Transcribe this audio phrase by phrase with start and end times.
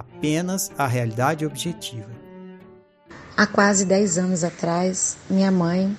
[0.00, 2.10] apenas a realidade objetiva.
[3.36, 5.96] Há quase 10 anos atrás, minha mãe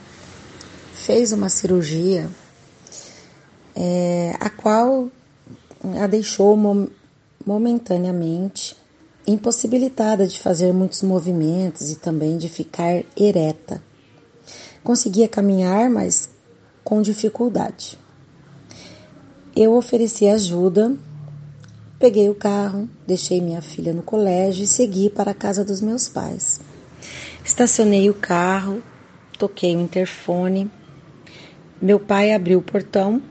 [0.93, 2.29] fez uma cirurgia
[3.75, 5.09] é, a qual
[5.99, 6.87] a deixou mom
[7.43, 8.77] momentaneamente
[9.25, 13.81] impossibilitada de fazer muitos movimentos e também de ficar ereta.
[14.83, 16.29] Conseguia caminhar, mas
[16.83, 17.97] com dificuldade.
[19.55, 20.95] Eu ofereci ajuda,
[22.01, 26.09] peguei o carro, deixei minha filha no colégio e segui para a casa dos meus
[26.09, 26.59] pais.
[27.45, 28.81] Estacionei o carro,
[29.37, 30.69] toquei o interfone.
[31.79, 33.21] Meu pai abriu o portão,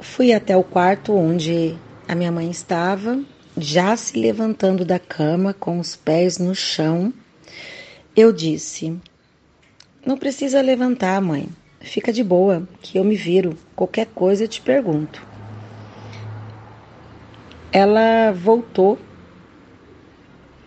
[0.00, 1.76] fui até o quarto onde
[2.08, 3.22] a minha mãe estava,
[3.56, 7.14] já se levantando da cama com os pés no chão.
[8.16, 8.98] Eu disse:
[10.04, 11.48] Não precisa levantar, mãe.
[11.80, 13.56] Fica de boa, que eu me viro.
[13.76, 15.33] Qualquer coisa eu te pergunto.
[17.76, 18.96] Ela voltou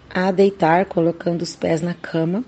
[0.09, 2.44] a deitar, colocando os pés na cama.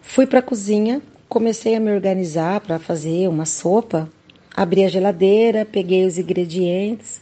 [0.00, 4.08] Fui para a cozinha, comecei a me organizar para fazer uma sopa.
[4.54, 7.20] Abri a geladeira, peguei os ingredientes.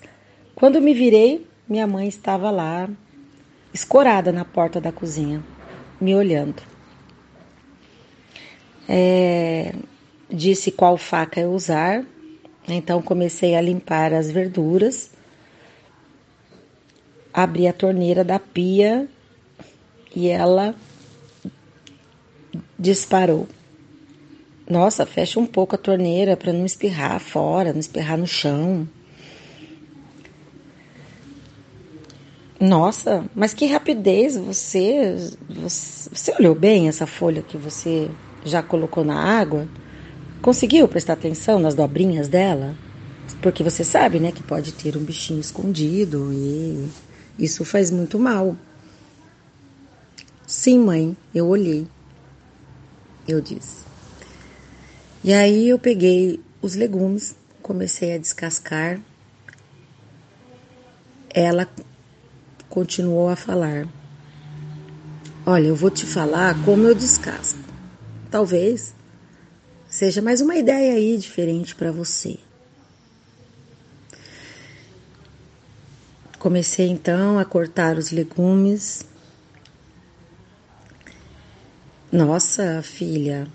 [0.55, 2.91] Quando me virei, minha mãe estava lá,
[3.73, 5.43] escorada na porta da cozinha,
[5.99, 6.63] me olhando.
[8.87, 9.75] É,
[10.29, 12.05] disse qual faca eu usar,
[12.69, 15.14] então comecei a limpar as verduras.
[17.35, 19.09] Abri a torneira da pia
[20.15, 20.73] e ela
[22.79, 23.49] disparou.
[24.71, 28.89] Nossa, fecha um pouco a torneira para não espirrar fora, não espirrar no chão.
[32.61, 35.17] Nossa, mas que rapidez você,
[35.51, 38.09] você, você olhou bem essa folha que você
[38.45, 39.69] já colocou na água?
[40.41, 42.75] Conseguiu prestar atenção nas dobrinhas dela?
[43.43, 46.89] Porque você sabe, né, que pode ter um bichinho escondido e
[47.39, 48.57] isso faz muito mal.
[50.47, 51.87] Sim, mãe, eu olhei.
[53.27, 53.85] Eu disse.
[55.23, 59.01] E aí eu peguei os legumes, comecei a descascar.
[61.31, 61.69] Ela
[62.69, 63.89] continuou a falar:
[65.47, 67.59] Olha, eu vou te falar como eu descasco.
[68.31, 68.95] Talvez
[69.89, 72.39] seja mais uma ideia aí diferente para você.
[76.45, 79.07] Comecei então a cortar os legumes.
[82.13, 83.49] Nossa, filha,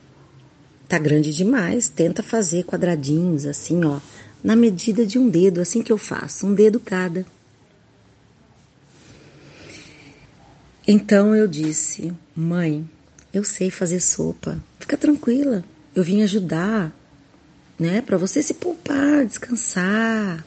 [0.88, 1.88] tá grande demais.
[1.88, 4.00] Tenta fazer quadradinhos assim, ó,
[4.44, 7.28] na medida de um dedo, assim que eu faço, um dedo cada.
[10.88, 12.90] Então eu disse: Mãe,
[13.32, 14.60] eu sei fazer sopa.
[14.80, 15.64] Fica tranquila.
[15.94, 16.92] Eu vim ajudar,
[17.78, 18.02] né?
[18.02, 20.44] Para você se poupar, descansar.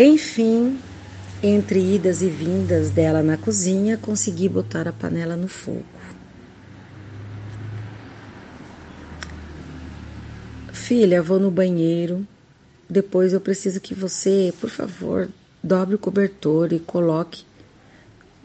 [0.00, 0.80] Enfim,
[1.42, 5.82] entre idas e vindas dela na cozinha, consegui botar a panela no fogo.
[10.72, 12.24] Filha, vou no banheiro.
[12.88, 15.28] Depois eu preciso que você, por favor,
[15.64, 17.44] dobre o cobertor e coloque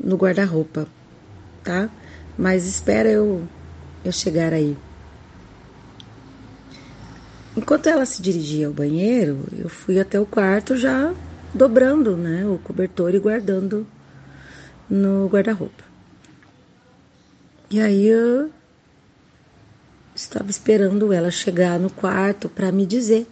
[0.04, 0.88] no guarda-roupa,
[1.64, 1.88] tá?
[2.36, 3.48] Mas espera eu
[4.04, 4.76] eu chegar aí.
[7.56, 11.14] Enquanto ela se dirigia ao banheiro, eu fui até o quarto já
[11.54, 13.86] dobrando, né, o cobertor e guardando
[14.90, 15.84] no guarda-roupa.
[17.70, 18.52] E aí eu
[20.16, 23.28] estava esperando ela chegar no quarto para me dizer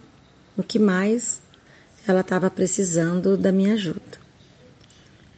[0.56, 1.40] o que mais
[2.06, 4.20] ela estava precisando da minha ajuda.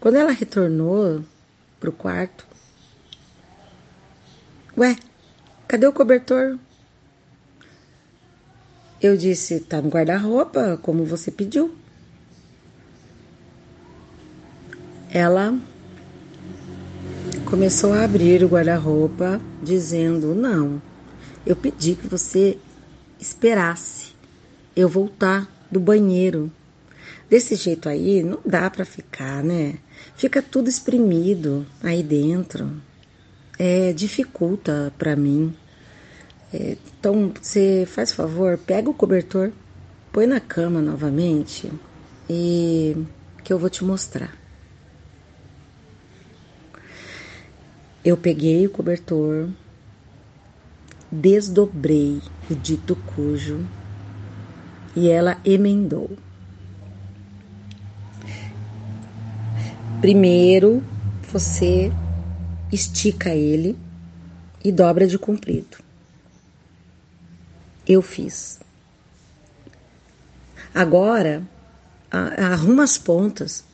[0.01, 1.25] Quando ela retornou
[1.79, 2.47] para o quarto,
[4.77, 4.97] ué,
[5.69, 6.59] cadê o cobertor?
[9.01, 11.75] Eu disse, tá no guarda-roupa, como você pediu.
[15.15, 15.57] Ela
[17.45, 20.83] começou a abrir o guarda-roupa, dizendo: Não,
[21.47, 22.59] eu pedi que você
[23.21, 24.13] esperasse
[24.75, 26.51] eu voltar do banheiro.
[27.31, 29.77] Desse jeito aí, não dá para ficar, né?
[30.17, 32.73] Fica tudo espremido aí dentro.
[33.57, 35.55] É, dificulta para mim.
[36.53, 39.53] É, então, você faz favor, pega o cobertor,
[40.11, 41.73] põe na cama novamente
[42.29, 42.97] e
[43.45, 44.44] que eu vou te mostrar.
[48.05, 49.49] Eu peguei o cobertor,
[51.11, 52.21] desdobrei
[52.51, 53.67] o dito cujo
[54.95, 56.11] e ela emendou.
[60.03, 60.85] Primeiro,
[61.33, 61.91] você
[62.71, 63.75] estica ele
[64.63, 65.79] e dobra de comprido.
[67.89, 68.61] Eu fiz.
[70.75, 71.43] Agora,
[72.11, 73.65] arruma as pontas,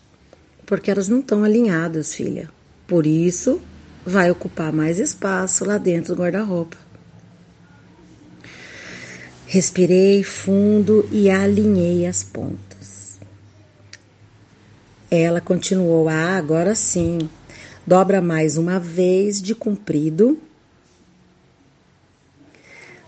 [0.67, 2.49] porque elas não estão alinhadas, filha.
[2.87, 3.61] Por isso,
[4.05, 6.77] vai ocupar mais espaço lá dentro do guarda-roupa.
[9.47, 13.19] Respirei fundo e alinhei as pontas.
[15.11, 17.29] Ela continuou: Ah, agora sim.
[17.87, 20.39] Dobra mais uma vez de comprido.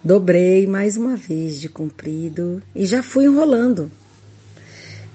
[0.03, 3.89] Dobrei mais uma vez de comprido e já fui enrolando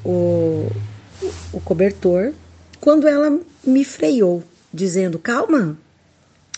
[0.06, 0.72] o,
[1.52, 2.34] o cobertor
[2.80, 4.42] quando ela me freou
[4.78, 5.78] dizendo: calma,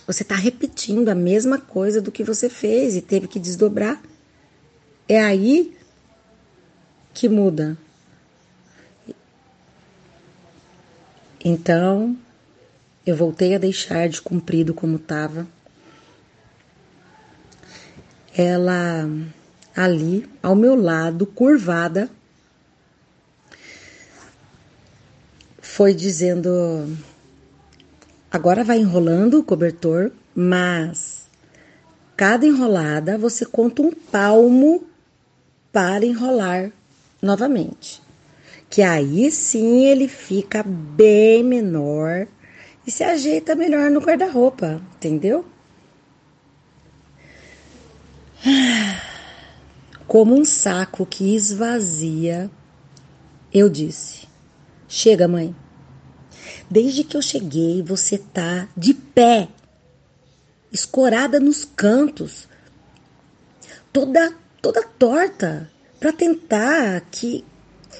[0.05, 4.01] você está repetindo a mesma coisa do que você fez e teve que desdobrar.
[5.07, 5.75] É aí
[7.13, 7.77] que muda.
[11.43, 12.17] Então,
[13.05, 15.47] eu voltei a deixar de cumprido como estava.
[18.35, 19.09] Ela
[19.75, 22.09] ali ao meu lado, curvada,
[25.61, 26.49] foi dizendo
[28.31, 31.27] Agora vai enrolando o cobertor, mas
[32.15, 34.83] cada enrolada você conta um palmo
[35.71, 36.71] para enrolar
[37.19, 38.01] novamente.
[38.69, 42.27] Que aí sim ele fica bem menor
[42.85, 45.43] e se ajeita melhor no guarda-roupa, entendeu?
[50.05, 52.49] Como um saco que esvazia,
[53.51, 54.27] eu disse:
[54.87, 55.55] Chega, mãe.
[56.69, 59.47] Desde que eu cheguei, você tá de pé,
[60.71, 62.47] escorada nos cantos,
[63.91, 67.43] toda toda torta, para tentar que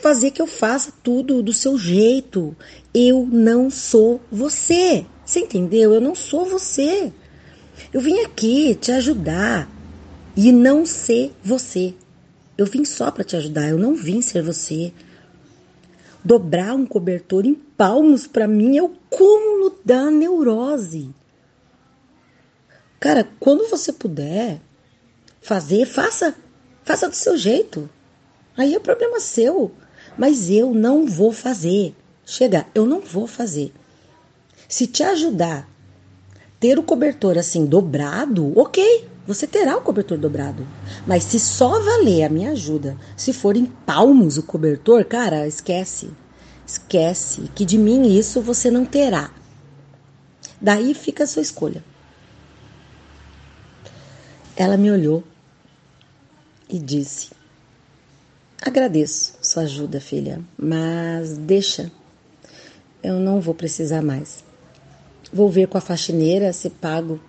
[0.01, 2.55] fazer que eu faça tudo do seu jeito.
[2.93, 5.05] Eu não sou você.
[5.25, 5.93] Você entendeu?
[5.93, 7.11] Eu não sou você.
[7.93, 9.69] Eu vim aqui te ajudar
[10.35, 11.93] e não ser você.
[12.57, 14.91] Eu vim só para te ajudar, eu não vim ser você.
[16.23, 21.09] Dobrar um cobertor em palmos para mim é o cúmulo da neurose.
[22.99, 24.59] Cara, quando você puder
[25.41, 26.35] fazer, faça.
[26.83, 27.89] Faça do seu jeito.
[28.57, 29.71] Aí é problema seu.
[30.17, 31.95] Mas eu não vou fazer.
[32.25, 33.71] Chega, eu não vou fazer.
[34.67, 35.67] Se te ajudar
[36.59, 40.67] ter o cobertor assim dobrado, ok, você terá o cobertor dobrado.
[41.05, 46.09] Mas se só valer a minha ajuda, se for em palmos o cobertor, cara, esquece.
[46.65, 49.31] Esquece que de mim isso você não terá.
[50.61, 51.83] Daí fica a sua escolha.
[54.55, 55.23] Ela me olhou
[56.69, 57.29] e disse:
[58.61, 61.89] Agradeço sua ajuda, filha, mas deixa,
[63.01, 64.43] eu não vou precisar mais.
[65.31, 67.21] Vou ver com a faxineira se pago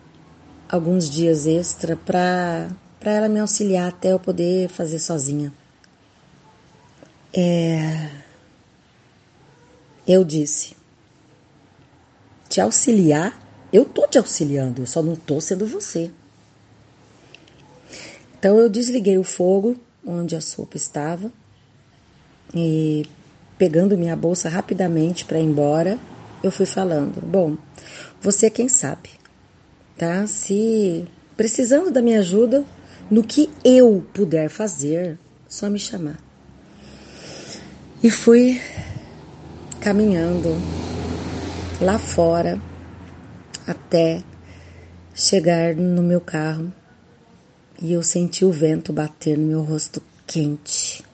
[0.70, 2.70] alguns dias extra para
[3.04, 5.52] ela me auxiliar até eu poder fazer sozinha.
[7.32, 8.08] É,
[10.06, 10.76] eu disse:
[12.48, 13.38] Te auxiliar?
[13.72, 16.10] Eu tô te auxiliando, eu só não tô sendo você.
[18.38, 21.30] Então eu desliguei o fogo onde a sopa estava
[22.54, 23.06] e
[23.58, 25.98] pegando minha bolsa rapidamente para ir embora,
[26.42, 27.56] eu fui falando: "Bom,
[28.20, 29.19] você é quem sabe,
[30.00, 30.26] tá?
[30.26, 32.64] Se precisando da minha ajuda
[33.10, 36.18] no que eu puder fazer, só me chamar".
[38.02, 38.58] E fui
[39.78, 40.56] caminhando
[41.82, 42.58] lá fora
[43.66, 44.22] até
[45.14, 46.72] chegar no meu carro
[47.82, 51.04] e eu senti o vento bater no meu rosto quente.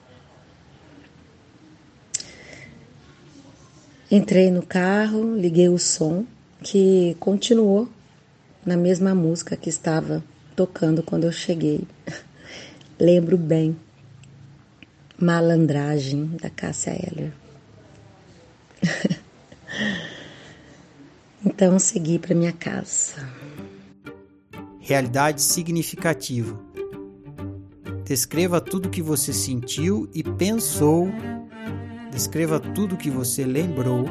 [4.09, 6.25] Entrei no carro, liguei o som,
[6.63, 7.89] que continuou
[8.67, 10.21] na mesma música que estava
[10.53, 11.87] tocando quando eu cheguei.
[12.99, 13.77] Lembro bem.
[15.17, 17.31] Malandragem da Cássia Eller.
[21.45, 23.13] então segui para minha casa.
[24.81, 26.59] Realidade significativa.
[28.03, 31.07] Descreva tudo que você sentiu e pensou.
[32.11, 34.05] Descreva tudo que você lembrou,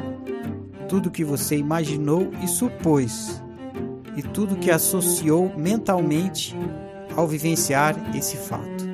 [0.89, 3.41] tudo que você imaginou e supôs,
[4.17, 6.55] e tudo que associou mentalmente
[7.15, 8.87] ao vivenciar esse fato.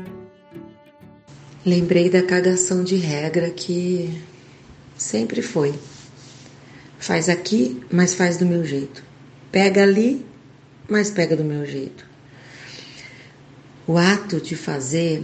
[1.66, 4.22] Lembrei da cagação de regra que
[4.98, 5.74] sempre foi.
[7.00, 9.02] Faz aqui, mas faz do meu jeito.
[9.50, 10.26] Pega ali,
[10.90, 12.06] mas pega do meu jeito.
[13.88, 15.24] O ato de fazer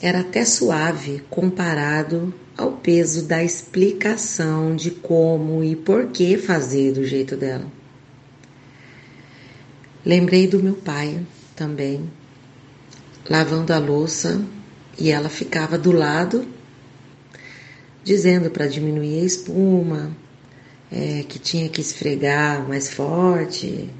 [0.00, 7.04] era até suave comparado ao peso da explicação de como e por que fazer do
[7.04, 7.77] jeito dela.
[10.06, 11.26] Lembrei do meu pai
[11.56, 12.08] também,
[13.28, 14.40] lavando a louça
[14.96, 16.46] e ela ficava do lado,
[18.04, 20.16] dizendo para diminuir a espuma,
[20.90, 23.90] é, que tinha que esfregar mais forte,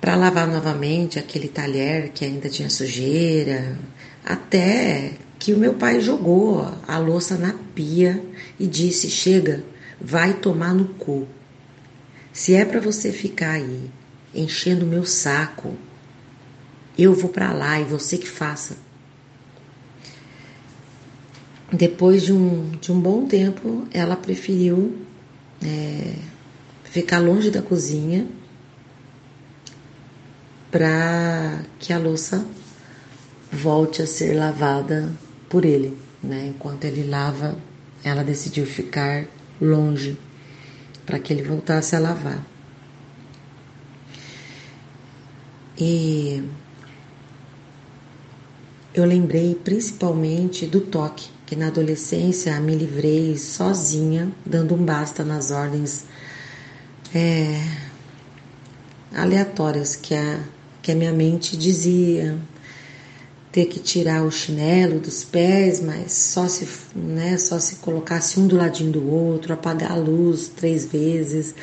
[0.00, 3.76] para lavar novamente aquele talher que ainda tinha sujeira,
[4.24, 8.24] até que o meu pai jogou a louça na pia
[8.60, 9.64] e disse: Chega,
[10.00, 11.26] vai tomar no cu.
[12.32, 13.90] Se é para você ficar aí
[14.34, 15.76] enchendo meu saco,
[16.98, 18.76] eu vou para lá e você que faça.
[21.72, 24.96] Depois de um, de um bom tempo, ela preferiu
[25.64, 26.14] é,
[26.84, 28.26] ficar longe da cozinha
[30.70, 32.46] para que a louça
[33.50, 35.12] volte a ser lavada
[35.48, 35.96] por ele.
[36.22, 36.52] Né?
[36.54, 37.56] Enquanto ele lava,
[38.02, 39.26] ela decidiu ficar
[39.60, 40.18] longe
[41.04, 42.53] para que ele voltasse a lavar.
[45.78, 46.42] E
[48.94, 55.50] eu lembrei principalmente do toque, que na adolescência me livrei sozinha, dando um basta nas
[55.50, 56.04] ordens
[57.14, 57.60] é,
[59.12, 60.40] aleatórias que a
[60.84, 62.38] que a minha mente dizia.
[63.50, 68.46] Ter que tirar o chinelo dos pés, mas só se, né, só se colocasse um
[68.48, 71.54] do ladinho do outro, apagar a luz três vezes,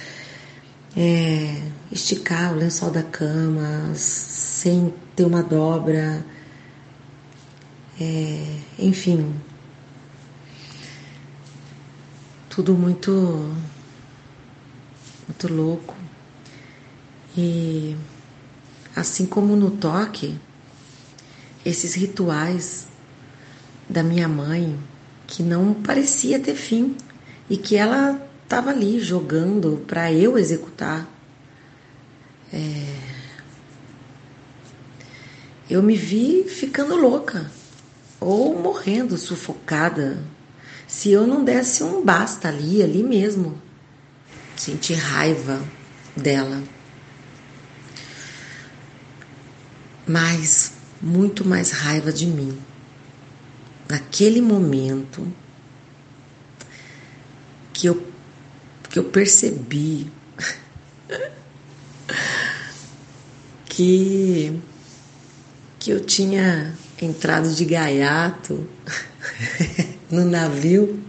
[0.96, 6.26] é, esticar o lençol da cama sem ter uma dobra,
[8.00, 9.36] é, enfim,
[12.50, 13.56] tudo muito
[15.28, 15.96] muito louco.
[17.38, 17.96] E
[18.96, 20.38] Assim como no toque,
[21.66, 22.88] esses rituais
[23.88, 24.78] da minha mãe,
[25.26, 26.98] que não parecia ter fim
[27.50, 31.08] e que ela estava ali jogando para eu executar.
[32.52, 32.98] É...
[35.70, 37.50] Eu me vi ficando louca
[38.20, 40.22] ou morrendo sufocada
[40.86, 43.58] se eu não desse um basta ali, ali mesmo.
[44.58, 45.62] Senti raiva
[46.16, 46.62] dela.
[50.08, 52.60] mas muito mais raiva de mim.
[53.88, 55.32] Naquele momento
[57.72, 58.11] que eu,
[58.92, 60.12] que eu percebi
[63.66, 64.60] que,
[65.80, 68.68] que eu tinha entrado de gaiato
[70.12, 71.00] no navio.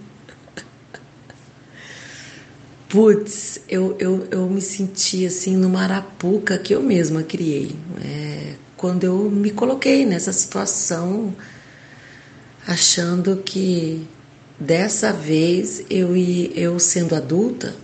[2.89, 7.75] Putz, eu, eu, eu me senti assim numa arapuca que eu mesma criei.
[8.05, 11.35] É, quando eu me coloquei nessa situação,
[12.67, 14.07] achando que
[14.63, 17.75] dessa vez eu, eu sendo adulta,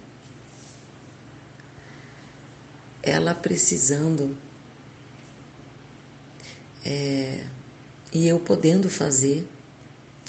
[3.03, 4.37] ela precisando
[6.85, 7.45] é,
[8.13, 9.49] e eu podendo fazer,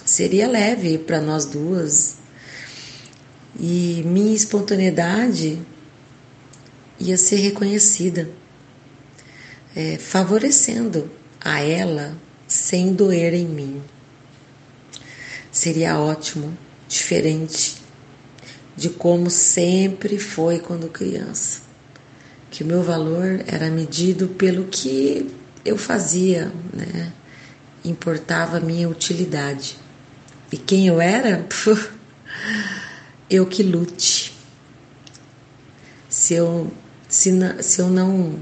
[0.03, 2.17] seria leve para nós duas
[3.59, 5.61] e minha espontaneidade
[6.99, 8.29] ia ser reconhecida
[9.75, 13.81] é, favorecendo a ela sem doer em mim.
[15.59, 17.75] Seria ótimo, diferente
[18.77, 21.59] de como sempre foi quando criança,
[22.49, 25.29] que o meu valor era medido pelo que
[25.65, 27.11] eu fazia, né?
[27.83, 29.77] Importava a minha utilidade.
[30.49, 31.45] E quem eu era?
[33.29, 34.31] eu que lute.
[36.07, 36.71] se eu,
[37.09, 38.39] se, se eu não.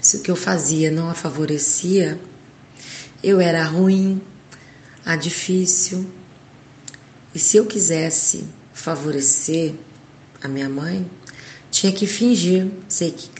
[0.00, 2.20] Se o que eu fazia não a favorecia,
[3.20, 4.22] eu era ruim,
[5.08, 6.06] a difícil.
[7.34, 9.74] E se eu quisesse favorecer
[10.42, 11.10] a minha mãe,
[11.70, 12.70] tinha que fingir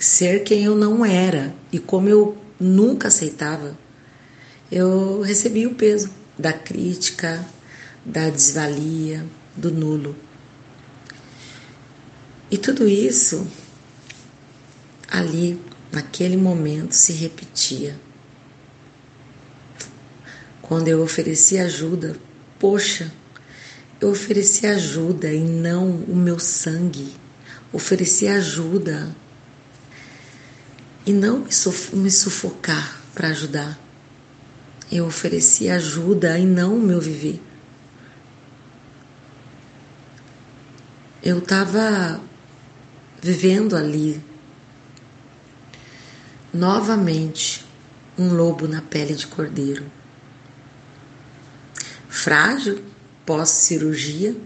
[0.00, 1.54] ser quem eu não era.
[1.70, 3.78] E como eu nunca aceitava,
[4.72, 7.44] eu recebi o peso da crítica,
[8.02, 10.16] da desvalia, do nulo.
[12.50, 13.46] E tudo isso
[15.06, 15.60] ali,
[15.92, 18.07] naquele momento, se repetia.
[20.68, 22.14] Quando eu ofereci ajuda,
[22.58, 23.10] poxa,
[23.98, 27.16] eu ofereci ajuda e não o meu sangue.
[27.72, 29.16] Ofereci ajuda
[31.06, 31.46] e não
[31.94, 33.78] me sufocar para ajudar.
[34.92, 37.40] Eu ofereci ajuda e não o meu viver.
[41.22, 42.20] Eu estava
[43.22, 44.22] vivendo ali
[46.52, 47.66] novamente
[48.18, 49.97] um lobo na pele de cordeiro.
[52.18, 52.82] Frágil
[53.24, 54.36] pós-cirurgia,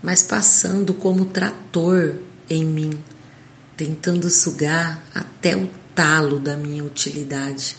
[0.00, 2.14] mas passando como trator
[2.48, 2.92] em mim,
[3.76, 7.76] tentando sugar até o talo da minha utilidade,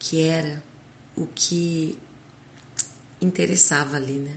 [0.00, 0.64] que era
[1.14, 1.96] o que
[3.20, 4.36] interessava ali, né?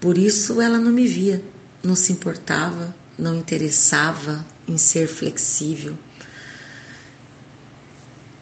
[0.00, 1.44] Por isso ela não me via,
[1.82, 5.98] não se importava, não interessava em ser flexível.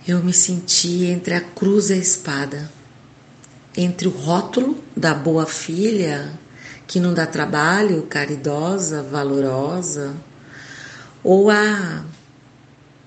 [0.07, 2.71] Eu me senti entre a cruz e a espada,
[3.77, 6.33] entre o rótulo da boa filha,
[6.87, 10.15] que não dá trabalho, caridosa, valorosa,
[11.25, 12.05] ou a,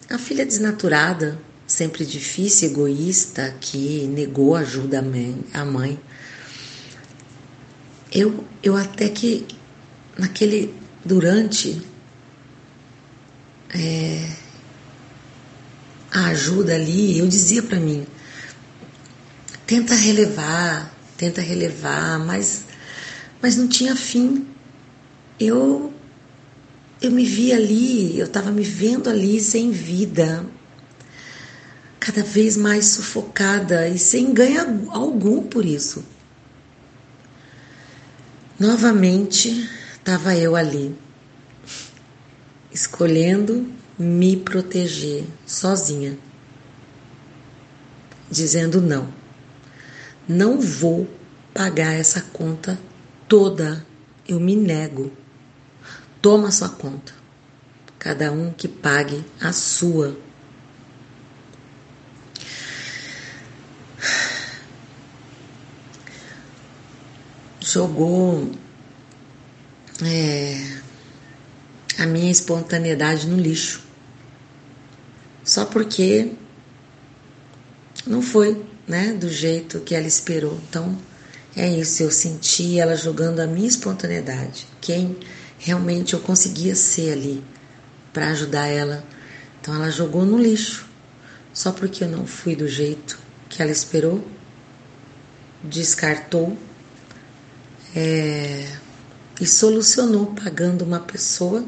[0.10, 5.04] a filha desnaturada, sempre difícil, egoísta, que negou ajuda
[5.54, 6.00] à mãe.
[8.12, 9.46] Eu, eu até que
[10.18, 11.82] naquele durante
[13.74, 14.30] é,
[16.12, 18.08] a ajuda ali, eu dizia para mim,
[19.66, 22.66] tenta relevar, tenta relevar, mas,
[23.42, 24.48] mas não tinha fim.
[25.40, 25.94] Eu
[27.02, 30.46] eu me vi ali, eu estava me vendo ali sem vida,
[32.00, 36.04] cada vez mais sufocada e sem ganho algum por isso.
[38.58, 40.96] Novamente estava eu ali,
[42.72, 43.68] escolhendo
[44.00, 46.18] me proteger sozinha,
[48.32, 49.25] dizendo não.
[50.28, 51.08] Não vou
[51.54, 52.80] pagar essa conta
[53.28, 53.86] toda,
[54.28, 55.12] eu me nego.
[56.22, 57.14] Toma sua conta.
[58.00, 60.18] Cada um que pague a sua.
[67.60, 68.52] Jogou
[70.04, 70.82] é,
[71.98, 73.82] a minha espontaneidade no lixo.
[75.44, 76.32] Só porque
[78.06, 80.60] não foi, né, do jeito que ela esperou.
[80.70, 80.98] Então,
[81.56, 84.68] é isso, eu senti ela jogando a minha espontaneidade.
[84.82, 85.18] Quem
[85.58, 87.44] realmente eu conseguia ser ali
[88.14, 89.04] para ajudar ela.
[89.60, 90.86] Então ela jogou no lixo.
[91.54, 93.18] Só porque eu não fui do jeito
[93.48, 94.26] que ela esperou,
[95.64, 96.58] descartou.
[97.96, 98.68] É,
[99.40, 101.66] e solucionou pagando uma pessoa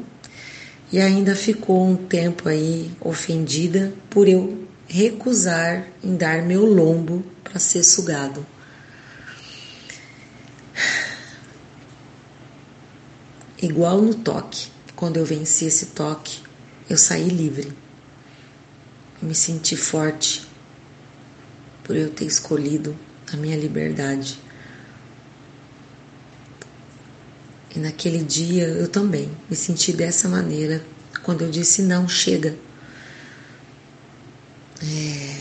[0.90, 7.58] e ainda ficou um tempo aí ofendida por eu recusar em dar meu lombo para
[7.58, 8.44] ser sugado.
[13.60, 16.40] Igual no toque, quando eu venci esse toque,
[16.88, 17.72] eu saí livre.
[19.20, 20.46] me senti forte
[21.82, 22.96] por eu ter escolhido
[23.32, 24.38] a minha liberdade.
[27.74, 30.82] E naquele dia eu também me senti dessa maneira
[31.24, 32.56] quando eu disse não, chega.
[34.80, 35.36] É,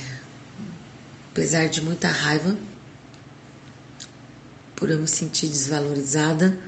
[1.32, 2.58] apesar de muita raiva,
[4.76, 6.60] por eu me sentir desvalorizada,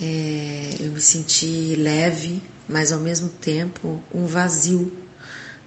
[0.00, 4.92] é, eu me senti leve, mas ao mesmo tempo um vazio,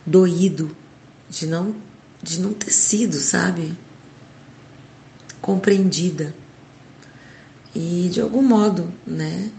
[0.06, 0.76] doído
[1.30, 1.76] de não
[2.22, 3.78] de não ter sido, sabe,
[5.42, 6.34] compreendida.
[7.76, 9.52] E de algum modo, né,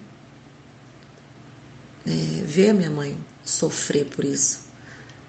[2.06, 4.63] é, ver a minha mãe sofrer por isso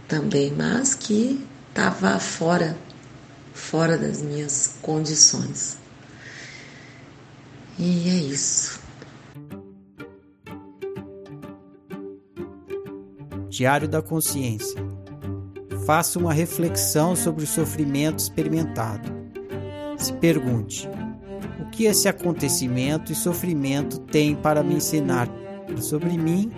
[0.08, 2.78] também, mas que estava fora,
[3.54, 5.78] fora das minhas condições.
[7.78, 8.80] E é isso.
[13.50, 14.84] Diário da Consciência.
[15.86, 19.10] Faça uma reflexão sobre o sofrimento experimentado.
[19.98, 20.89] Se pergunte:
[21.76, 25.30] que esse acontecimento e sofrimento tem para me ensinar
[25.82, 26.50] sobre mim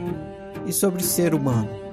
[0.66, 1.87] e sobre o ser humano.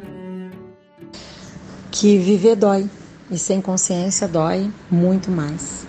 [1.96, 2.90] Que viver dói
[3.30, 5.86] e sem consciência dói muito mais.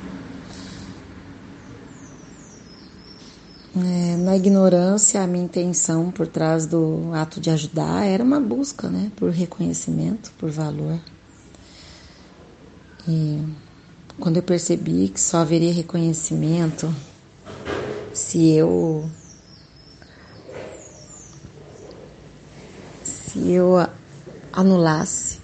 [3.75, 8.87] É, na ignorância, a minha intenção por trás do ato de ajudar era uma busca,
[8.87, 10.99] né, por reconhecimento, por valor.
[13.07, 13.41] E
[14.19, 16.93] quando eu percebi que só haveria reconhecimento
[18.13, 19.09] se eu
[23.03, 23.75] se eu
[24.53, 25.34] anulasse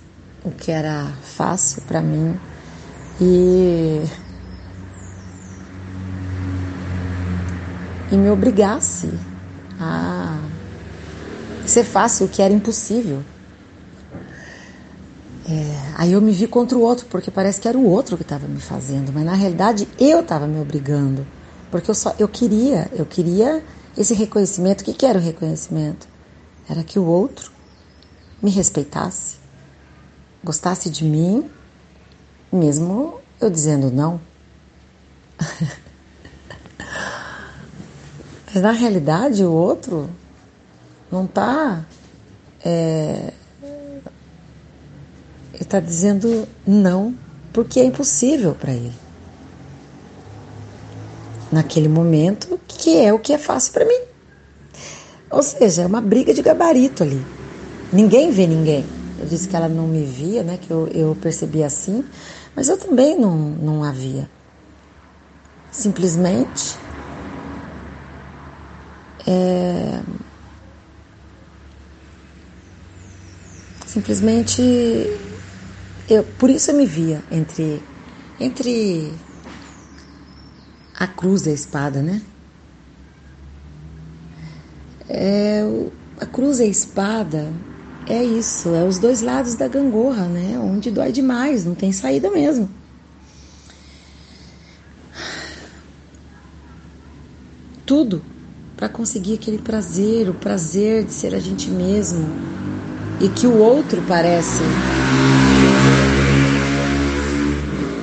[0.43, 2.39] o que era fácil para mim
[3.19, 4.03] e
[8.11, 9.09] e me obrigasse
[9.79, 10.37] a
[11.65, 13.23] ser fácil o que era impossível.
[15.47, 18.23] É, aí eu me vi contra o outro, porque parece que era o outro que
[18.23, 21.25] estava me fazendo, mas na realidade eu estava me obrigando,
[21.71, 23.63] porque eu só eu queria, eu queria
[23.97, 24.81] esse reconhecimento.
[24.81, 26.07] O que, que era o reconhecimento?
[26.69, 27.51] Era que o outro
[28.41, 29.30] me respeitasse,
[30.43, 31.49] gostasse de mim,
[32.51, 34.19] mesmo eu dizendo não.
[38.53, 40.09] Mas na realidade o outro
[41.11, 41.85] não está.
[42.63, 43.33] É,
[45.53, 47.15] ele está dizendo não,
[47.53, 48.93] porque é impossível para ele.
[51.51, 54.01] Naquele momento, que é o que é fácil para mim.
[55.29, 57.25] Ou seja, é uma briga de gabarito ali.
[57.91, 58.85] Ninguém vê ninguém.
[59.21, 60.57] Eu disse que ela não me via, né?
[60.57, 62.03] Que eu, eu percebi assim,
[62.55, 64.27] mas eu também não, não a via.
[65.71, 66.79] Simplesmente
[69.27, 70.01] é,
[73.85, 74.61] simplesmente
[76.09, 77.83] eu, por isso eu me via entre
[78.39, 79.19] entre
[80.95, 82.23] a cruz e a espada, né?
[85.07, 85.61] É,
[86.19, 87.53] a cruz e a espada
[88.05, 90.57] é isso, é os dois lados da gangorra, né?
[90.59, 92.69] Onde dói demais, não tem saída mesmo.
[97.85, 98.21] Tudo
[98.75, 102.27] para conseguir aquele prazer, o prazer de ser a gente mesmo
[103.19, 104.63] e que o outro parece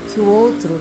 [0.06, 0.80] que o outro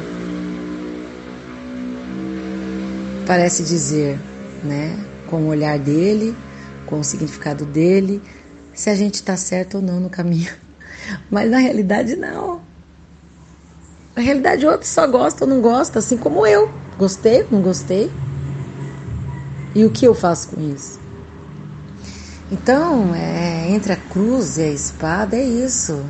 [3.25, 4.19] parece dizer,
[4.63, 6.34] né, com o olhar dele,
[6.86, 8.21] com o significado dele,
[8.77, 10.53] se a gente está certo ou não no caminho.
[11.31, 12.61] Mas na realidade não.
[14.15, 16.71] Na realidade o outro só gosta ou não gosta, assim como eu.
[16.95, 18.11] Gostei, não gostei.
[19.73, 20.99] E o que eu faço com isso?
[22.51, 26.05] Então, é, entre a cruz e a espada é isso.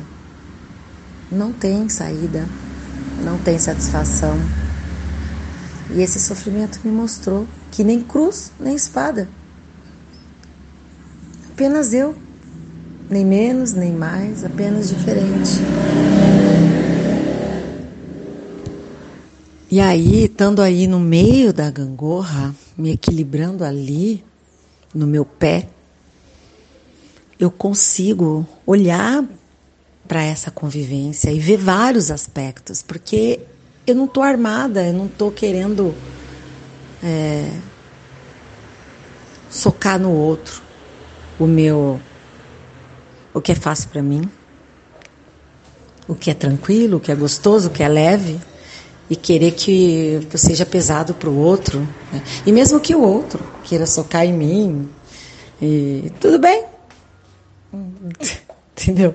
[1.32, 2.46] Não tem saída,
[3.24, 4.38] não tem satisfação.
[5.90, 9.26] E esse sofrimento me mostrou que nem cruz, nem espada.
[11.50, 12.27] Apenas eu.
[13.10, 15.62] Nem menos, nem mais, apenas diferente.
[19.70, 24.24] E aí, estando aí no meio da gangorra, me equilibrando ali
[24.94, 25.68] no meu pé,
[27.38, 29.24] eu consigo olhar
[30.06, 33.40] para essa convivência e ver vários aspectos, porque
[33.86, 35.94] eu não estou armada, eu não estou querendo
[37.02, 37.50] é,
[39.48, 40.62] socar no outro
[41.38, 42.00] o meu,
[43.38, 44.28] o que é fácil para mim,
[46.06, 48.40] o que é tranquilo, o que é gostoso, o que é leve
[49.08, 51.80] e querer que seja pesado para o outro.
[52.12, 52.22] Né?
[52.44, 54.88] E mesmo que o outro queira socar em mim,
[55.60, 56.64] e tudo bem.
[58.76, 59.14] Entendeu?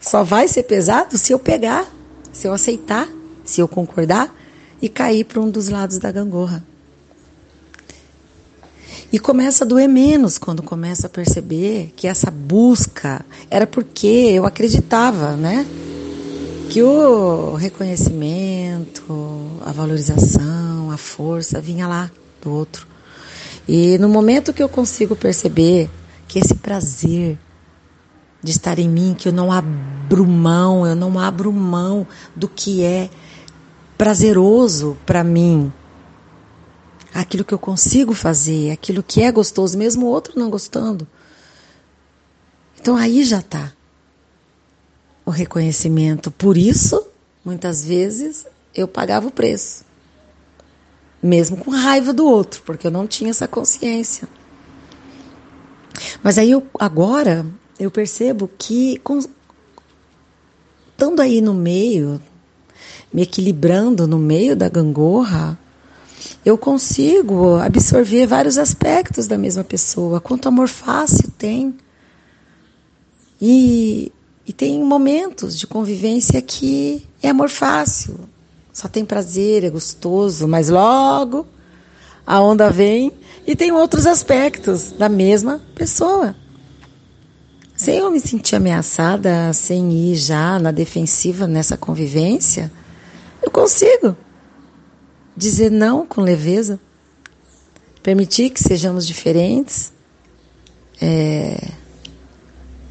[0.00, 1.86] Só vai ser pesado se eu pegar,
[2.32, 3.08] se eu aceitar,
[3.44, 4.34] se eu concordar
[4.80, 6.64] e cair para um dos lados da gangorra.
[9.16, 14.44] E começa a doer menos quando começa a perceber que essa busca era porque eu
[14.44, 15.66] acreditava, né?
[16.68, 22.10] que o reconhecimento, a valorização, a força vinha lá
[22.42, 22.86] do outro.
[23.66, 25.88] E no momento que eu consigo perceber
[26.28, 27.38] que esse prazer
[28.42, 32.84] de estar em mim, que eu não abro mão, eu não abro mão do que
[32.84, 33.08] é
[33.96, 35.72] prazeroso para mim,
[37.20, 41.06] aquilo que eu consigo fazer, aquilo que é gostoso, mesmo o outro não gostando.
[42.78, 43.72] Então aí já está
[45.24, 46.30] o reconhecimento.
[46.30, 47.04] Por isso,
[47.44, 49.84] muitas vezes, eu pagava o preço.
[51.22, 54.28] Mesmo com raiva do outro, porque eu não tinha essa consciência.
[56.22, 57.44] Mas aí eu, agora
[57.80, 59.18] eu percebo que com,
[60.90, 62.20] estando aí no meio,
[63.12, 65.58] me equilibrando no meio da gangorra,
[66.44, 70.20] eu consigo absorver vários aspectos da mesma pessoa.
[70.20, 71.74] Quanto amor fácil tem.
[73.40, 74.12] E,
[74.46, 78.20] e tem momentos de convivência que é amor fácil,
[78.72, 81.46] só tem prazer, é gostoso, mas logo
[82.26, 83.12] a onda vem
[83.46, 86.34] e tem outros aspectos da mesma pessoa.
[87.76, 92.72] Sem eu me sentir ameaçada, sem ir já na defensiva nessa convivência,
[93.42, 94.16] eu consigo
[95.36, 96.80] dizer não com leveza,
[98.02, 99.92] permitir que sejamos diferentes,
[101.00, 101.68] é,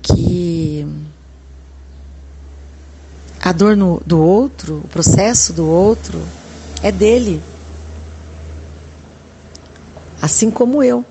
[0.02, 0.86] que
[3.42, 6.22] a dor no, do outro, o processo do outro,
[6.82, 7.42] é dele.
[10.22, 11.06] Assim como eu.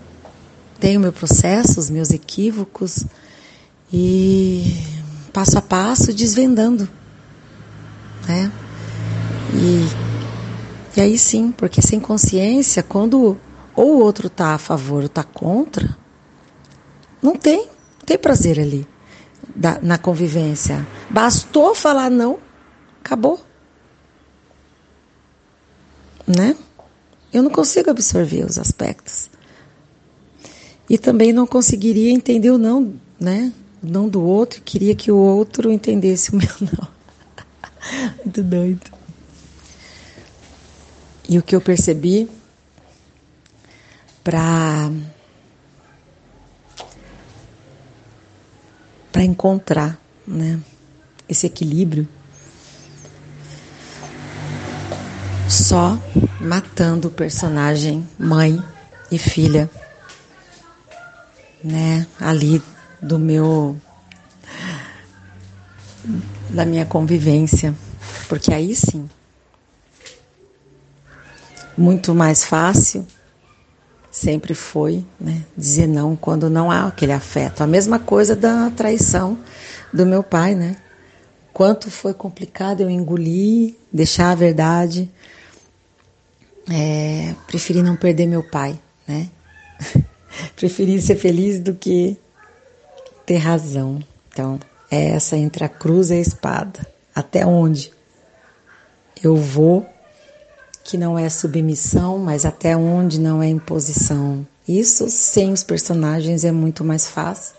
[0.80, 3.04] Tenho meu processo, os meus equívocos
[3.92, 4.76] e
[5.32, 6.88] passo a passo desvendando.
[8.26, 8.50] Né?
[9.54, 10.03] E,
[10.96, 13.36] e aí sim, porque sem consciência, quando
[13.74, 15.96] ou o outro está a favor ou está contra,
[17.20, 18.86] não tem, não tem prazer ali
[19.54, 20.86] da, na convivência.
[21.10, 22.38] Bastou falar não,
[23.02, 23.40] acabou.
[26.26, 26.56] Né?
[27.32, 29.28] Eu não consigo absorver os aspectos.
[30.88, 33.52] E também não conseguiria entender o não, né?
[33.82, 36.88] O não do outro, queria que o outro entendesse o meu não.
[38.24, 39.03] Muito doido.
[41.28, 42.28] E o que eu percebi
[44.22, 44.90] para
[49.10, 50.58] para encontrar né,
[51.28, 52.08] esse equilíbrio
[55.48, 55.98] só
[56.40, 58.60] matando o personagem mãe
[59.10, 59.70] e filha,
[61.62, 62.60] né, ali
[63.00, 63.80] do meu
[66.50, 67.74] da minha convivência,
[68.28, 69.08] porque aí sim
[71.76, 73.06] muito mais fácil
[74.14, 77.62] sempre foi né, dizer não quando não há aquele afeto.
[77.62, 79.36] A mesma coisa da traição
[79.92, 80.76] do meu pai, né?
[81.52, 85.10] Quanto foi complicado eu engolir, deixar a verdade.
[86.70, 89.28] É, preferi não perder meu pai, né?
[90.54, 92.16] preferi ser feliz do que
[93.26, 93.98] ter razão.
[94.28, 96.86] Então, é essa entre a cruz e a espada.
[97.12, 97.92] Até onde
[99.22, 99.86] eu vou
[100.84, 104.46] que não é submissão, mas até onde não é imposição.
[104.68, 107.54] Isso sem os personagens é muito mais fácil.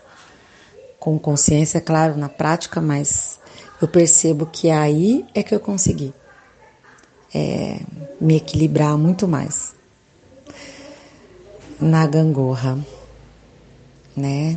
[0.98, 3.40] Com consciência, claro, na prática, mas
[3.82, 6.14] eu percebo que aí é que eu consegui
[7.34, 7.80] é,
[8.20, 9.74] me equilibrar muito mais
[11.80, 12.78] na gangorra,
[14.16, 14.56] né?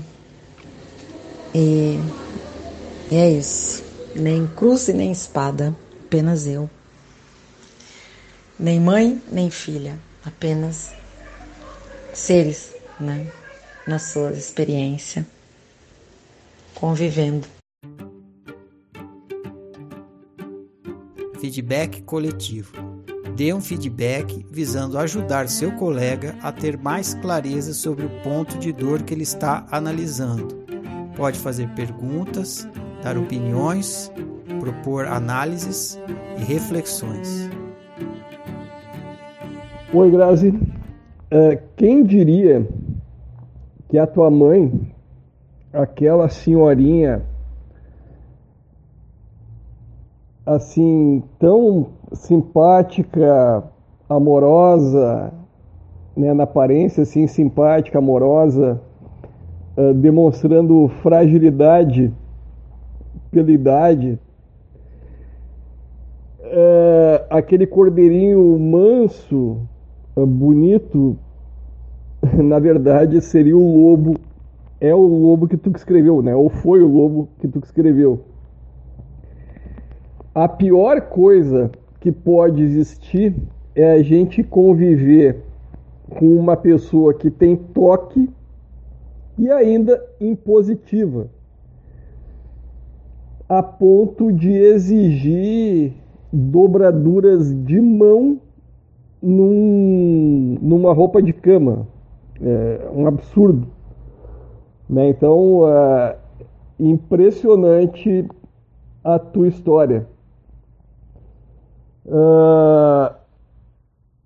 [1.53, 1.99] E,
[3.11, 3.83] e é isso.
[4.15, 6.69] Nem cruz e nem espada, apenas eu
[8.59, 10.91] nem mãe, nem filha, apenas
[12.13, 13.27] seres, né?
[13.87, 15.25] Na sua experiência,
[16.75, 17.47] convivendo.
[21.39, 22.73] Feedback coletivo.
[23.35, 28.73] Dê um feedback visando ajudar seu colega a ter mais clareza sobre o ponto de
[28.73, 30.65] dor que ele está analisando.
[31.15, 32.67] Pode fazer perguntas,
[33.01, 34.11] dar opiniões,
[34.59, 35.97] propor análises
[36.37, 37.49] e reflexões.
[39.91, 40.49] Oi, Grazi.
[40.49, 42.63] Uh, quem diria
[43.89, 44.93] que a tua mãe,
[45.73, 47.23] aquela senhorinha
[50.45, 53.63] assim tão simpática,
[54.07, 55.33] amorosa,
[56.15, 58.79] né, na aparência assim simpática, amorosa,
[59.75, 62.13] uh, demonstrando fragilidade
[63.31, 64.19] pela idade,
[66.41, 69.67] uh, aquele cordeirinho manso
[70.25, 71.17] bonito,
[72.37, 74.15] na verdade, seria o lobo.
[74.81, 76.35] É o lobo que tu escreveu, né?
[76.35, 78.21] Ou foi o lobo que tu escreveu.
[80.33, 83.35] A pior coisa que pode existir
[83.75, 85.43] é a gente conviver
[86.09, 88.29] com uma pessoa que tem toque
[89.37, 91.29] e ainda impositiva,
[93.47, 95.93] a ponto de exigir
[96.31, 98.39] dobraduras de mão
[99.21, 101.87] num, numa roupa de cama.
[102.41, 103.67] É um absurdo.
[104.89, 105.09] Né?
[105.09, 106.17] Então, é
[106.79, 108.25] impressionante
[109.03, 110.07] a tua história.
[112.05, 113.13] Uh,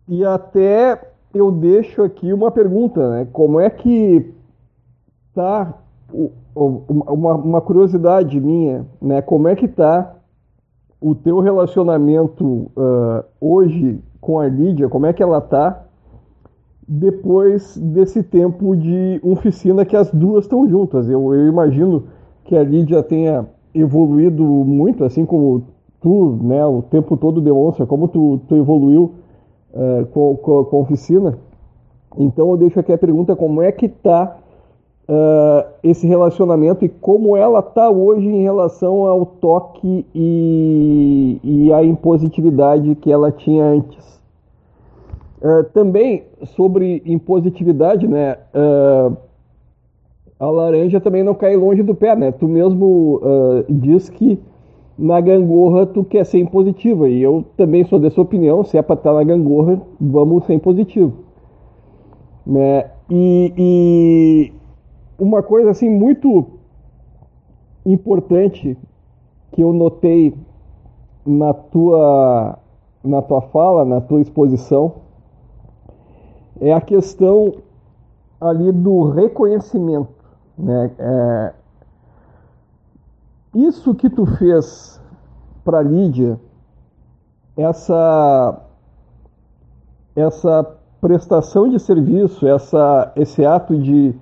[0.08, 3.28] e até eu deixo aqui uma pergunta, né?
[3.34, 4.32] Como é que
[5.34, 5.74] tá
[6.56, 9.22] uma, uma curiosidade minha, né?
[9.22, 10.16] Como é que tá
[11.02, 15.84] o teu relacionamento uh, hoje com a Lídia, como é que ela tá
[16.88, 21.10] depois desse tempo de oficina que as duas estão juntas.
[21.10, 22.06] Eu, eu imagino
[22.46, 25.64] que a Lídia tenha evoluído muito, assim como
[26.02, 29.12] tu, né, o tempo todo demonstra como tu, tu evoluiu
[29.74, 31.38] uh, com, com, com, a oficina.
[32.18, 34.38] Então eu deixo aqui a pergunta, como é que tá
[35.08, 41.84] uh, esse relacionamento e como ela tá hoje em relação ao toque e, e à
[41.84, 44.22] impositividade que ela tinha antes?
[45.42, 46.24] Uh, também
[46.56, 48.38] sobre impositividade, né?
[48.54, 49.18] Uh,
[50.40, 52.32] a laranja também não cai longe do pé, né?
[52.32, 53.22] Tu mesmo
[53.70, 54.38] diz que
[54.98, 58.62] na gangorra tu quer ser impositiva e eu também sou dessa opinião.
[58.62, 61.14] Se é para estar na gangorra, vamos ser impositivo,
[62.46, 62.88] né?
[63.10, 64.52] E
[65.24, 66.60] uma coisa assim muito
[67.86, 68.78] importante
[69.54, 70.36] que eu notei
[71.26, 72.60] na tua
[73.04, 74.96] na tua fala, na tua exposição,
[76.62, 77.54] é a questão
[78.40, 80.14] ali do reconhecimento.
[80.58, 80.92] Né?
[80.98, 81.54] É,
[83.54, 85.02] isso que tu fez
[85.66, 86.40] para Lídia,
[87.58, 88.62] essa,
[90.16, 94.16] essa prestação de serviço, essa, esse ato de,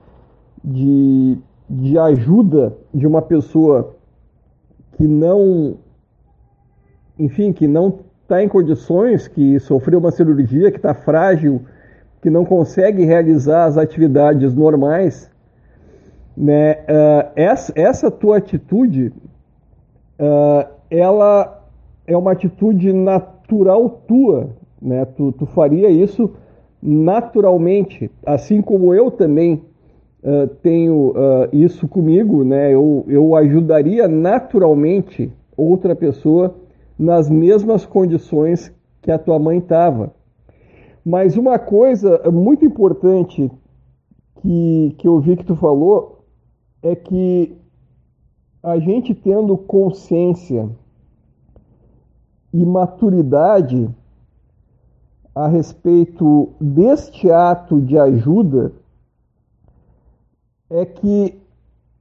[0.64, 1.38] de,
[1.70, 3.96] de ajuda de uma pessoa
[4.94, 5.78] que não,
[7.18, 11.62] enfim, que não está em condições, que sofreu uma cirurgia, que está frágil,
[12.22, 15.30] que não consegue realizar as atividades normais,
[16.38, 16.74] né?
[16.74, 19.12] Uh, essa, essa tua atitude,
[20.20, 21.66] uh, ela
[22.08, 25.04] é uma atitude natural tua, né?
[25.06, 26.32] Tu, tu faria isso
[26.82, 29.64] naturalmente, assim como eu também
[30.24, 31.14] uh, tenho
[31.52, 32.74] isso comigo, né?
[32.74, 36.56] Eu, eu ajudaria naturalmente outra pessoa
[36.98, 40.14] nas mesmas condições que a tua mãe estava.
[41.04, 43.52] Mas uma coisa muito importante
[44.42, 46.26] que, que eu vi que tu falou
[46.84, 47.56] é que
[48.62, 50.70] a gente tendo consciência
[52.54, 53.90] e maturidade
[55.34, 58.74] a respeito deste ato de ajuda,
[60.72, 61.36] é que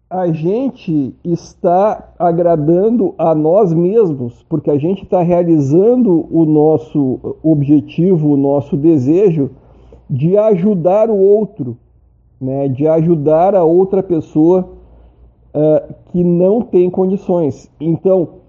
[0.09, 8.33] a gente está agradando a nós mesmos, porque a gente está realizando o nosso objetivo,
[8.33, 9.51] o nosso desejo
[10.09, 11.77] de ajudar o outro,
[12.41, 12.69] né?
[12.69, 14.69] de ajudar a outra pessoa
[15.55, 17.71] uh, que não tem condições.
[17.81, 18.41] Então,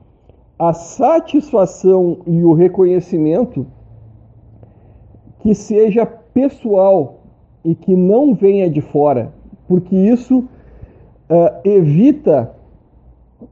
[0.57, 3.65] a satisfação e o reconhecimento
[5.39, 7.21] que seja pessoal
[7.63, 9.31] e que não venha de fora,
[9.71, 12.51] porque isso uh, evita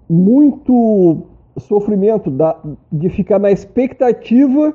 [0.10, 1.19] muito
[1.58, 2.60] sofrimento da,
[2.91, 4.73] de ficar na expectativa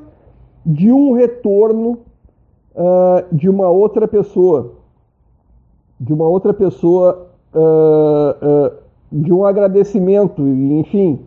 [0.64, 1.98] de um retorno
[2.74, 4.72] uh, de uma outra pessoa,
[6.00, 8.72] de uma outra pessoa, uh,
[9.12, 11.18] de um agradecimento, enfim,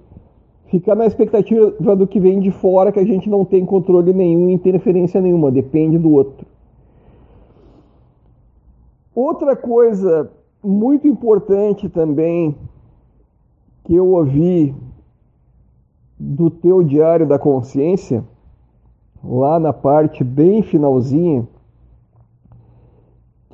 [0.66, 4.50] ficar na expectativa do que vem de fora que a gente não tem controle nenhum,
[4.50, 6.47] interferência nenhuma, depende do outro.
[9.18, 10.32] Outra coisa
[10.64, 12.56] muito importante também
[13.84, 14.76] que eu ouvi
[16.20, 18.24] do teu diário da consciência,
[19.24, 21.48] lá na parte bem finalzinha,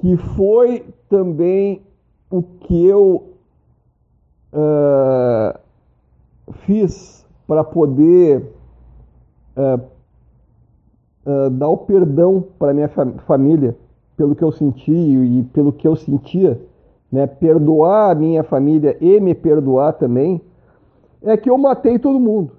[0.02, 1.82] que foi também
[2.30, 3.30] o que eu
[4.52, 5.58] uh,
[6.66, 8.54] fiz para poder
[9.56, 9.80] uh,
[11.26, 13.78] uh, dar o perdão para minha família
[14.16, 16.60] pelo que eu senti e pelo que eu sentia
[17.12, 20.42] né, perdoar a minha família e me perdoar também,
[21.22, 22.52] é que eu matei todo mundo.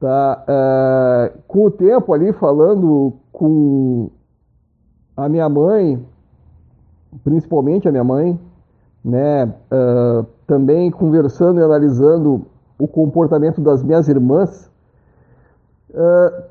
[0.00, 0.44] Tá?
[0.48, 4.10] Uh, com o tempo ali, falando com
[5.16, 6.02] a minha mãe,
[7.22, 8.40] principalmente a minha mãe,
[9.04, 12.46] né, uh, também conversando e analisando
[12.78, 14.70] o comportamento das minhas irmãs,
[15.90, 16.42] uh,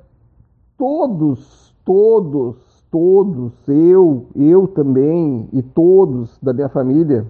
[0.78, 7.26] todos, todos, todos, eu, eu também e todos da minha família,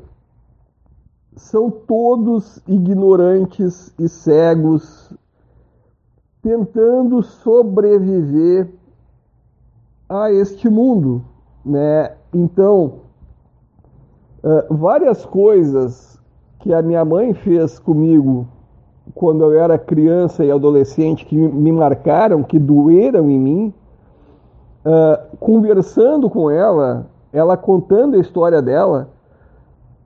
[1.35, 5.13] são todos ignorantes e cegos,
[6.41, 8.69] tentando sobreviver
[10.07, 11.23] a este mundo,
[11.63, 12.15] né?
[12.33, 13.01] Então,
[14.69, 16.19] várias coisas
[16.59, 18.47] que a minha mãe fez comigo
[19.15, 23.73] quando eu era criança e adolescente que me marcaram, que doeram em mim,
[24.89, 29.09] uh, conversando com ela, ela contando a história dela,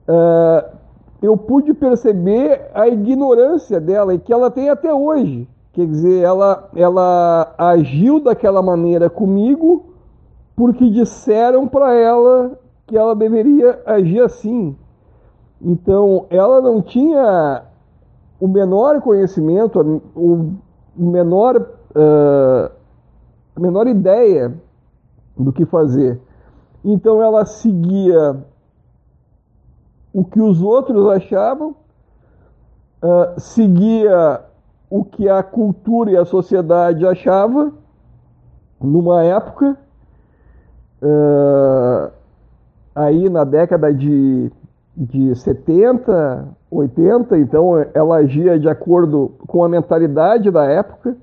[0.08, 0.74] uh,
[1.22, 6.68] eu pude perceber a ignorância dela e que ela tem até hoje Quer dizer, ela,
[6.76, 9.86] ela agiu daquela maneira comigo
[10.54, 12.52] porque disseram para ela
[12.86, 14.76] que ela deveria agir assim.
[15.60, 17.64] Então, ela não tinha
[18.38, 19.80] o menor conhecimento,
[20.14, 20.52] o
[20.96, 22.70] menor, uh,
[23.56, 24.54] a menor ideia
[25.36, 26.20] do que fazer.
[26.84, 28.36] Então, ela seguia
[30.12, 31.74] o que os outros achavam,
[33.02, 34.40] uh, seguia
[34.88, 37.72] o que a cultura e a sociedade achava
[38.80, 39.76] numa época,
[41.02, 42.12] uh,
[42.94, 44.52] aí na década de,
[44.96, 51.16] de 70, 80, então ela agia de acordo com a mentalidade da época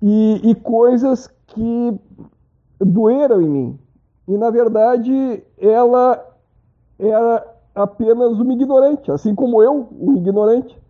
[0.00, 1.98] e, e coisas que
[2.84, 3.78] doeram em mim.
[4.26, 6.24] E na verdade ela
[6.98, 10.80] era apenas uma ignorante, assim como eu, um ignorante.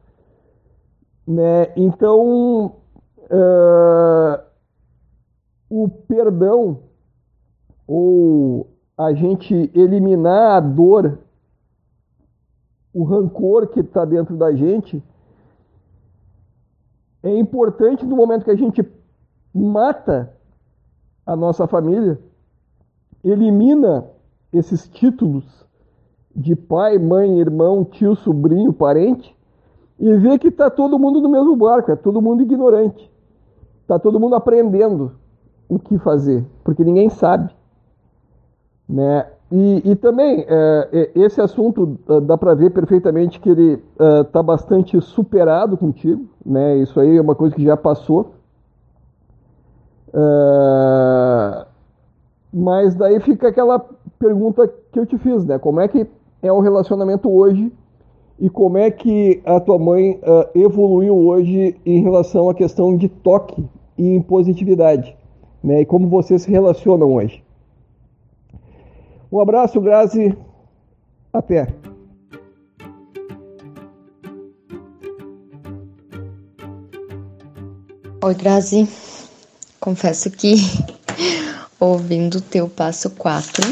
[1.27, 1.73] Né?
[1.77, 2.77] Então,
[3.31, 4.43] uh,
[5.71, 6.81] o perdão,
[7.87, 11.19] ou a gente eliminar a dor,
[12.93, 15.03] o rancor que está dentro da gente,
[17.23, 18.87] é importante no momento que a gente
[19.53, 20.37] mata
[21.27, 22.19] a nossa família,
[23.23, 24.07] elimina
[24.53, 25.45] esses títulos
[26.35, 29.35] de pai, mãe, irmão, tio, sobrinho, parente,
[29.99, 33.11] e vê que está todo mundo no mesmo barco, é todo mundo ignorante.
[33.83, 35.13] Está todo mundo aprendendo
[35.69, 37.55] o que fazer, porque ninguém sabe.
[38.89, 39.27] Né?
[39.51, 43.83] E, e também, é, é esse assunto é, dá para ver perfeitamente que ele
[44.21, 46.27] está é, bastante superado contigo.
[46.45, 46.79] Né?
[46.79, 48.35] Isso aí é uma coisa que já passou.
[50.15, 51.67] É,
[52.53, 53.81] mas daí fica aquela
[54.19, 55.59] pergunta que eu te fiz, né?
[55.59, 56.07] Como é que
[56.41, 57.73] é o relacionamento hoje
[58.39, 63.09] e como é que a tua mãe uh, evoluiu hoje em relação à questão de
[63.09, 63.65] toque
[63.99, 65.17] e impositividade,
[65.63, 65.81] né?
[65.81, 67.43] E como vocês se relacionam hoje.
[69.33, 70.37] Um abraço, Grazi.
[71.33, 71.67] Até.
[78.23, 79.14] Oi, Grazi.
[79.85, 80.55] Confesso que
[81.79, 83.63] ouvindo o teu passo 4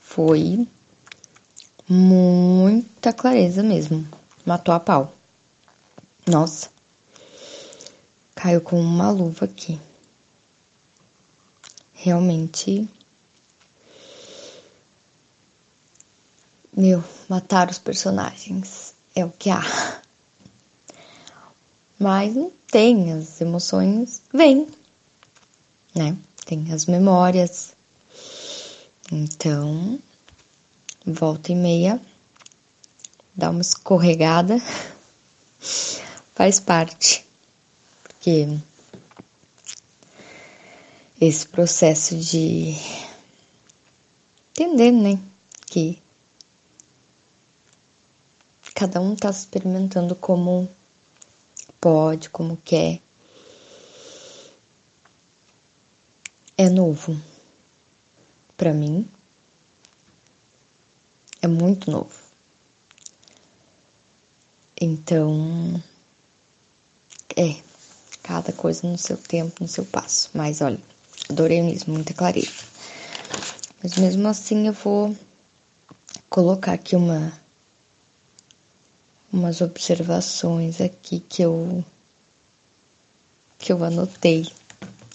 [0.00, 0.66] foi
[1.86, 4.08] muita clareza mesmo.
[4.46, 5.14] Matou a pau.
[6.26, 6.70] Nossa.
[8.34, 9.78] Caiu com uma luva aqui.
[11.92, 12.88] Realmente.
[16.74, 20.00] Meu, matar os personagens é o que há.
[21.98, 24.66] Mas não tem, as emoções vêm,
[25.94, 26.16] né?
[26.44, 27.74] Tem as memórias.
[29.12, 29.98] Então,
[31.06, 32.00] volta e meia,
[33.34, 34.56] dá uma escorregada,
[36.34, 37.24] faz parte,
[38.02, 38.48] porque
[41.20, 42.74] esse processo de
[44.50, 45.18] entender, né,
[45.66, 46.02] que
[48.74, 50.68] cada um tá experimentando como
[51.80, 53.03] pode, como quer.
[56.56, 57.20] É novo
[58.56, 59.08] para mim,
[61.42, 62.14] é muito novo.
[64.80, 65.82] Então,
[67.36, 67.60] é,
[68.22, 70.30] cada coisa no seu tempo, no seu passo.
[70.32, 70.78] Mas olha,
[71.28, 72.64] adorei mesmo, muita clareza.
[73.82, 75.16] Mas mesmo assim eu vou
[76.30, 77.32] colocar aqui uma
[79.32, 81.84] umas observações aqui que eu
[83.58, 84.46] que eu anotei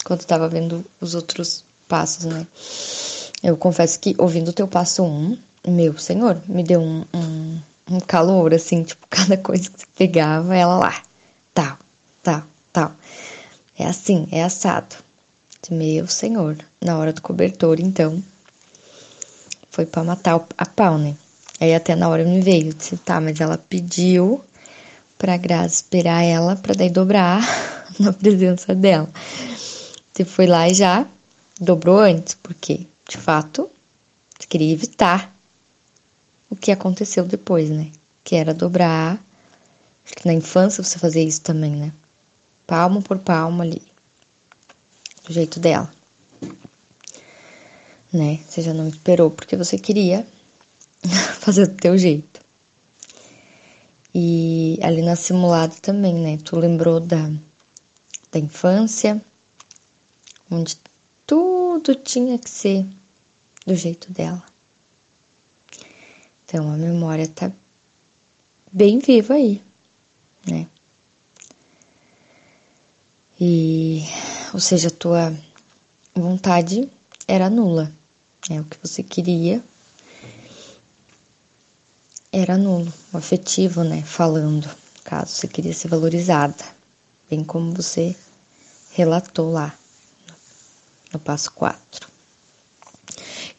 [0.04, 2.46] quando estava vendo os outros passos, né?
[3.42, 7.58] Eu confesso que ouvindo o teu passo 1, um, meu senhor, me deu um, um,
[7.90, 11.02] um calor, assim, tipo, cada coisa que você pegava, ela lá,
[11.54, 11.78] tal,
[12.22, 12.42] tal,
[12.72, 12.92] tal.
[13.78, 14.96] É assim, é assado.
[15.70, 18.22] Meu senhor, na hora do cobertor, então,
[19.70, 21.14] foi para matar a pau, né?
[21.60, 24.42] Aí até na hora me veio, disse, tá, mas ela pediu
[25.18, 27.46] pra Graça esperar ela pra daí dobrar
[28.00, 29.08] na presença dela.
[30.12, 31.06] Você foi lá e já
[31.60, 33.70] dobrou antes, porque, de fato,
[34.38, 35.32] você queria evitar
[36.48, 37.92] o que aconteceu depois, né?
[38.24, 39.22] Que era dobrar.
[40.04, 41.92] Acho que na infância você fazia isso também, né?
[42.66, 43.82] Palmo por palmo ali.
[45.24, 45.92] Do jeito dela.
[48.12, 48.40] Né?
[48.48, 50.26] Você já não esperou porque você queria
[51.38, 52.40] fazer do teu jeito.
[54.12, 56.38] E ali na simulada também, né?
[56.42, 57.30] Tu lembrou da,
[58.32, 59.22] da infância,
[60.50, 60.76] onde
[61.26, 62.84] tudo tinha que ser
[63.64, 64.42] do jeito dela.
[66.44, 67.52] Então a memória tá
[68.72, 69.62] bem viva aí,
[70.46, 70.66] né?
[73.40, 74.02] E,
[74.52, 75.34] ou seja, a tua
[76.14, 76.90] vontade
[77.26, 77.90] era nula.
[78.50, 79.62] É o que você queria
[82.32, 84.02] era nulo, o afetivo, né?
[84.02, 84.68] Falando,
[85.04, 86.64] caso você queria ser valorizada,
[87.28, 88.14] bem como você
[88.92, 89.74] relatou lá
[91.12, 92.08] no passo 4.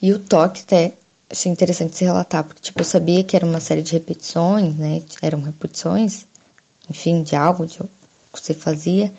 [0.01, 0.93] E o toque até
[1.29, 5.01] achei interessante se relatar, porque tipo, eu sabia que era uma série de repetições, né?
[5.21, 6.25] Eram repetições,
[6.89, 7.87] enfim, de algo de, que
[8.33, 9.13] você fazia.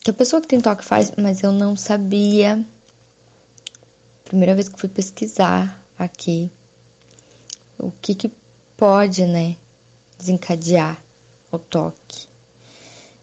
[0.00, 2.64] Que a pessoa que tem toque faz, mas eu não sabia.
[4.24, 6.50] Primeira vez que fui pesquisar aqui
[7.78, 8.32] o que, que
[8.76, 9.56] pode, né,
[10.18, 11.00] desencadear
[11.50, 12.26] o toque.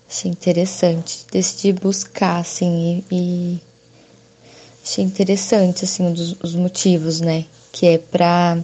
[0.10, 3.62] Achei interessante, decidi buscar, assim, e, e
[4.84, 8.58] achei interessante, assim, dos, os motivos, né, que é pra...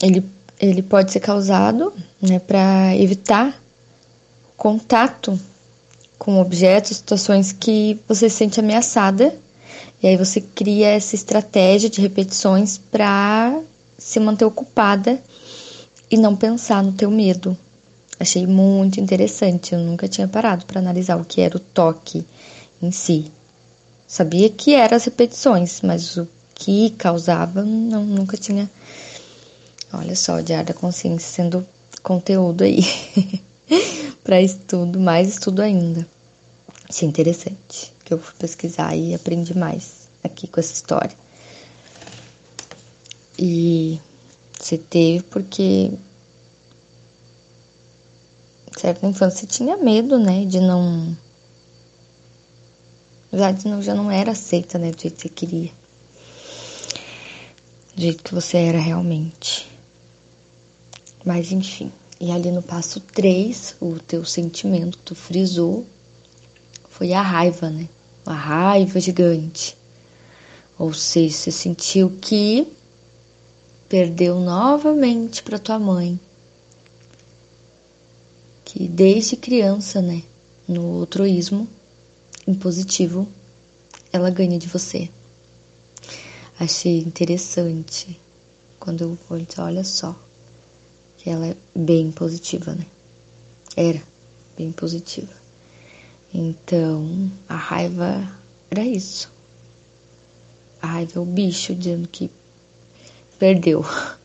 [0.00, 0.24] Ele,
[0.60, 3.60] ele pode ser causado, né, para evitar
[4.56, 5.38] contato
[6.18, 9.34] com objetos, situações que você se sente ameaçada,
[10.02, 13.60] e aí você cria essa estratégia de repetições para
[13.96, 15.20] se manter ocupada
[16.10, 17.56] e não pensar no teu medo.
[18.20, 22.24] Achei muito interessante, eu nunca tinha parado para analisar o que era o toque
[22.80, 23.30] em si.
[24.08, 28.68] Sabia que eram as repetições, mas o que causava, não, nunca tinha.
[29.92, 31.68] Olha só, o Diário da Consciência sendo
[32.02, 32.80] conteúdo aí
[34.24, 36.08] para estudo, mais estudo ainda.
[36.88, 41.14] Achei interessante, que eu fui pesquisar e aprendi mais aqui com essa história.
[43.38, 44.00] E
[44.58, 45.92] você teve porque
[48.78, 51.14] certo na infância tinha medo, né, de não
[53.32, 55.70] já não, já não era aceita, né, do jeito que você queria.
[57.94, 59.68] Do jeito que você era realmente.
[61.24, 65.86] Mas enfim, e ali no passo 3, o teu sentimento que tu frisou
[66.88, 67.88] foi a raiva, né?
[68.24, 69.76] A raiva gigante.
[70.78, 72.66] Ou seja, você sentiu que
[73.88, 76.18] perdeu novamente para tua mãe,
[78.64, 80.22] que desde criança, né,
[80.68, 81.66] no altruísmo
[82.48, 83.28] impositivo,
[84.12, 85.10] ela ganha de você.
[86.58, 88.18] Achei interessante
[88.80, 90.18] quando eu olho, olha só,
[91.18, 92.86] que ela é bem positiva, né?
[93.76, 94.02] Era
[94.56, 95.32] bem positiva.
[96.32, 98.28] Então, a raiva
[98.70, 99.30] era isso.
[100.80, 102.30] A raiva é o bicho dizendo que
[103.38, 103.84] perdeu.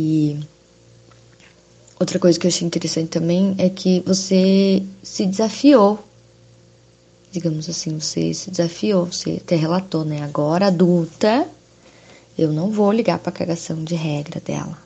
[0.00, 0.38] E
[1.98, 5.98] outra coisa que eu achei interessante também é que você se desafiou.
[7.30, 10.22] Digamos assim, você se desafiou, você até relatou, né?
[10.22, 11.46] Agora adulta,
[12.38, 14.78] eu não vou ligar para a cagação de regra dela.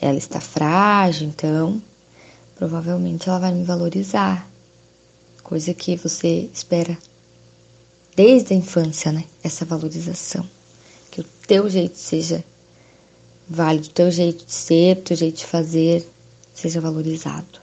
[0.00, 1.82] Ela está frágil, então
[2.54, 4.48] provavelmente ela vai me valorizar.
[5.42, 6.96] Coisa que você espera
[8.14, 9.24] desde a infância, né?
[9.42, 10.46] Essa valorização
[11.10, 12.44] que o teu jeito seja
[13.48, 16.06] válido, o teu jeito de ser, o teu jeito de fazer
[16.54, 17.60] seja valorizado.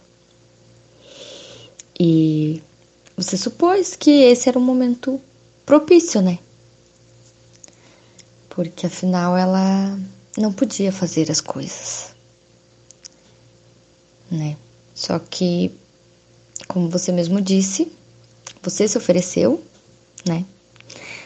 [1.99, 2.61] E
[3.15, 5.21] você supôs que esse era um momento
[5.65, 6.39] propício, né?
[8.49, 9.97] Porque afinal ela
[10.37, 12.13] não podia fazer as coisas,
[14.29, 14.57] né?
[14.95, 15.71] Só que,
[16.67, 17.91] como você mesmo disse,
[18.61, 19.63] você se ofereceu,
[20.25, 20.45] né?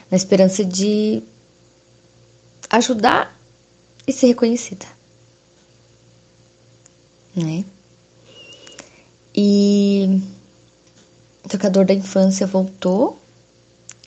[0.09, 1.21] Na esperança de
[2.69, 3.36] ajudar
[4.07, 4.85] e ser reconhecida.
[7.35, 7.65] Né?
[9.35, 10.23] E
[11.45, 13.19] o tocador da infância voltou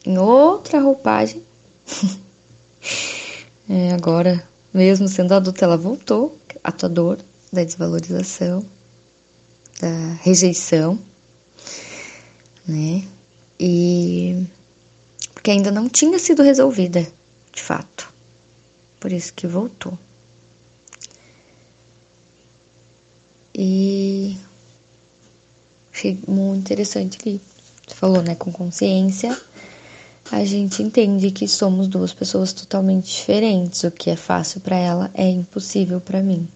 [0.05, 1.42] em outra roupagem.
[3.68, 4.42] é, agora,
[4.74, 7.18] mesmo sendo adulta, ela voltou, atuador
[7.53, 8.64] da desvalorização,
[9.80, 10.98] da rejeição,
[12.66, 13.05] né?
[13.59, 14.46] E
[15.34, 17.07] porque ainda não tinha sido resolvida,
[17.53, 18.10] de fato.
[19.01, 19.98] Por isso que voltou.
[23.55, 24.36] E
[25.92, 27.40] achei muito interessante ali.
[27.86, 28.34] Você falou, né?
[28.34, 29.36] Com consciência,
[30.30, 33.82] a gente entende que somos duas pessoas totalmente diferentes.
[33.84, 36.46] O que é fácil para ela é impossível para mim,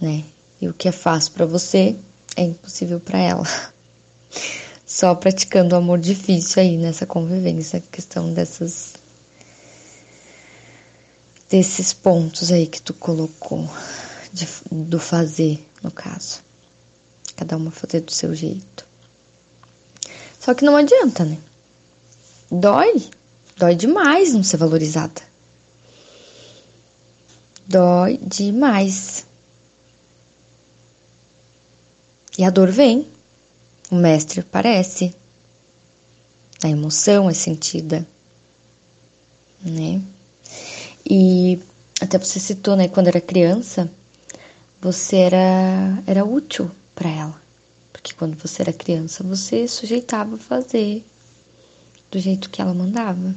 [0.00, 0.22] né?
[0.60, 1.96] E o que é fácil para você
[2.36, 3.44] é impossível para ela.
[4.86, 8.94] Só praticando o amor difícil aí nessa convivência, questão dessas
[11.54, 13.70] desses pontos aí que tu colocou
[14.32, 16.42] de, do fazer, no caso.
[17.36, 18.84] Cada uma fazer do seu jeito.
[20.40, 21.38] Só que não adianta, né?
[22.50, 23.08] Dói.
[23.56, 25.22] Dói demais não ser valorizada.
[27.68, 29.24] Dói demais.
[32.36, 33.06] E a dor vem,
[33.92, 35.14] o mestre aparece,
[36.64, 38.04] a emoção é sentida,
[39.62, 40.02] né?
[41.08, 41.60] E
[42.00, 43.90] até você citou, né, quando era criança,
[44.80, 47.42] você era, era útil para ela.
[47.92, 51.04] Porque quando você era criança, você sujeitava a fazer
[52.10, 53.34] do jeito que ela mandava.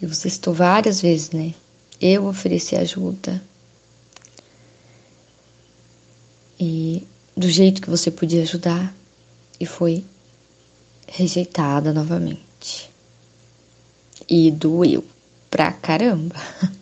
[0.00, 1.54] E você citou várias vezes, né?
[2.00, 3.42] Eu ofereci ajuda.
[6.58, 8.94] E do jeito que você podia ajudar,
[9.58, 10.04] e foi
[11.06, 12.89] rejeitada novamente.
[14.30, 15.04] E doeu
[15.50, 16.36] pra caramba.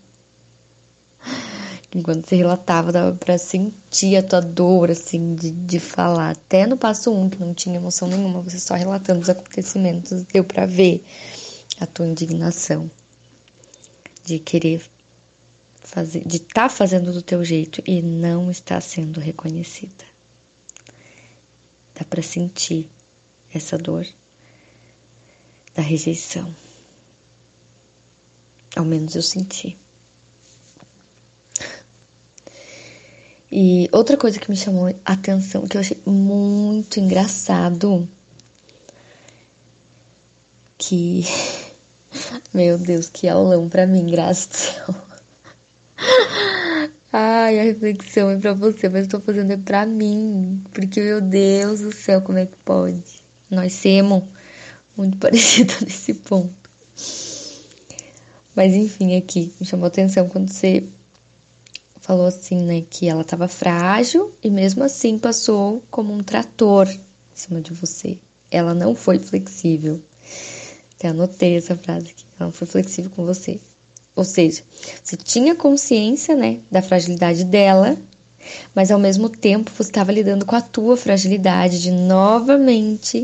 [1.95, 6.33] Enquanto você relatava, dava pra sentir a tua dor, assim, de, de falar.
[6.33, 10.45] Até no passo um, que não tinha emoção nenhuma, você só relatando os acontecimentos, deu
[10.45, 11.03] pra ver
[11.81, 12.91] a tua indignação
[14.23, 14.83] de querer
[15.81, 20.05] fazer, de estar tá fazendo do teu jeito e não estar sendo reconhecida.
[21.95, 22.91] Dá pra sentir
[23.55, 24.07] essa dor
[25.75, 26.55] da rejeição.
[28.77, 29.77] Ao menos eu senti.
[33.51, 38.09] E outra coisa que me chamou a atenção, que eu achei muito engraçado,
[40.77, 41.25] que.
[42.53, 44.95] Meu Deus, que aulão pra mim, graças ao céu.
[47.11, 50.63] Ai, a reflexão é pra você, mas eu tô fazendo é pra mim.
[50.73, 53.03] Porque, meu Deus do céu, como é que pode?
[53.51, 54.25] Nós somos
[54.97, 56.55] muito parecidos nesse ponto.
[58.59, 60.83] Mas enfim, aqui me chamou atenção quando você
[62.01, 67.01] falou assim, né, que ela estava frágil e mesmo assim passou como um trator em
[67.37, 68.19] cima de você.
[68.51, 70.03] Ela não foi flexível.
[70.97, 72.25] Até anotei essa frase aqui.
[72.37, 73.61] Ela não foi flexível com você.
[74.17, 74.65] Ou seja,
[75.05, 77.97] você tinha consciência, né, da fragilidade dela,
[78.75, 83.19] mas ao mesmo tempo você estava lidando com a tua fragilidade de novamente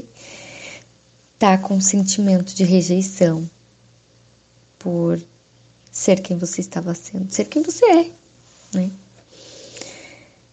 [1.35, 3.45] estar tá com um sentimento de rejeição
[4.85, 5.19] por
[5.91, 8.11] ser quem você estava sendo, ser quem você é,
[8.75, 8.91] né?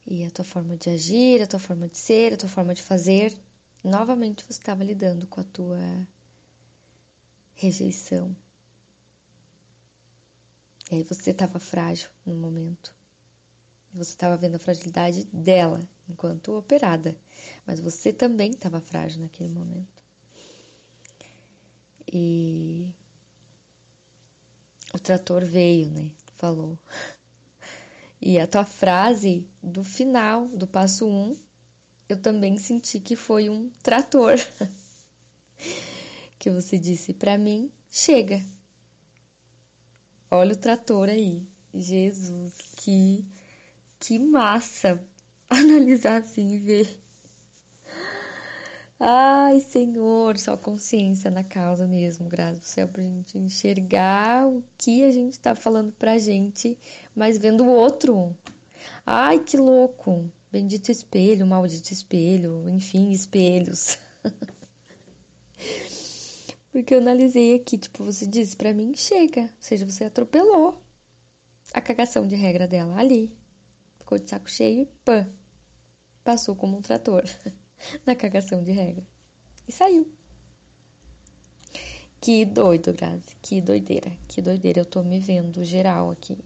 [0.08, 2.82] E a tua forma de agir, a tua forma de ser, a tua forma de
[2.82, 3.38] fazer,
[3.84, 6.08] novamente você estava lidando com a tua
[7.54, 8.34] rejeição.
[10.90, 12.96] E aí você estava frágil no momento.
[13.94, 17.18] Você estava vendo a fragilidade dela enquanto operada,
[17.66, 20.02] mas você também estava frágil naquele momento.
[22.08, 22.96] E
[24.94, 26.12] o trator veio, né?
[26.34, 26.78] Falou.
[28.22, 31.38] E a tua frase do final do passo 1, um,
[32.08, 34.36] eu também senti que foi um trator.
[36.38, 38.44] que você disse para mim, chega.
[40.30, 41.48] Olha o trator aí.
[41.74, 43.26] Jesus, que
[44.00, 45.08] que massa
[45.48, 47.00] analisar assim e ver
[49.04, 55.04] Ai, Senhor, só consciência na causa mesmo, graças ao céu, pra gente enxergar o que
[55.04, 56.78] a gente tá falando pra gente,
[57.16, 58.38] mas vendo o outro.
[59.04, 60.32] Ai, que louco!
[60.52, 63.98] Bendito espelho, maldito espelho, enfim, espelhos.
[66.72, 69.42] Porque eu analisei aqui, tipo, você disse pra mim, chega.
[69.42, 70.80] Ou seja, você atropelou
[71.74, 73.36] a cagação de regra dela ali.
[73.98, 75.28] Ficou de saco cheio e pã.
[76.24, 77.24] Passou como um trator.
[78.06, 79.04] na cagação de regra.
[79.68, 80.12] E saiu.
[82.20, 83.36] Que doido, Grazi.
[83.42, 84.12] Que doideira.
[84.28, 84.82] Que doideira.
[84.82, 86.38] Eu tô me vendo geral aqui.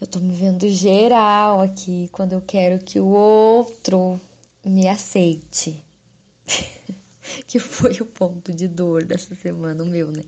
[0.00, 4.20] Eu tô me vendo geral aqui quando eu quero que o outro
[4.64, 5.82] me aceite.
[7.46, 10.24] que foi o ponto de dor dessa semana, o meu, né?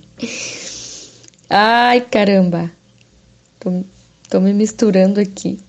[1.49, 2.71] Ai, caramba.
[3.59, 3.83] Tô,
[4.29, 5.61] tô me misturando aqui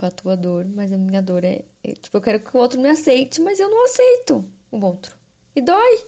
[0.00, 2.58] com a tua dor, mas a minha dor é, é, Tipo, eu quero que o
[2.58, 5.14] outro me aceite, mas eu não aceito o outro.
[5.54, 6.02] E dói,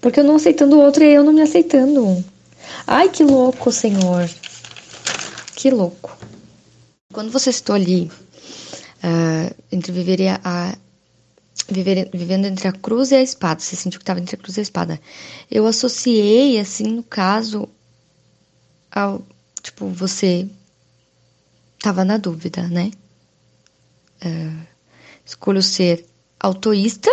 [0.00, 2.24] porque eu não aceitando o outro e eu não me aceitando.
[2.86, 4.30] Ai, que louco, Senhor.
[5.56, 6.16] Que louco.
[7.12, 8.12] Quando você citou ali
[9.02, 10.76] uh, entre viver e a,
[11.68, 14.56] viver, vivendo entre a cruz e a espada, você sentiu que estava entre a cruz
[14.56, 15.00] e a espada.
[15.50, 17.68] Eu associei, assim, no caso,
[18.88, 19.20] ao
[19.60, 20.46] tipo, você
[21.76, 22.92] estava na dúvida, né?
[24.24, 24.66] Uh,
[25.24, 26.06] escolho ser
[26.38, 27.10] autoísta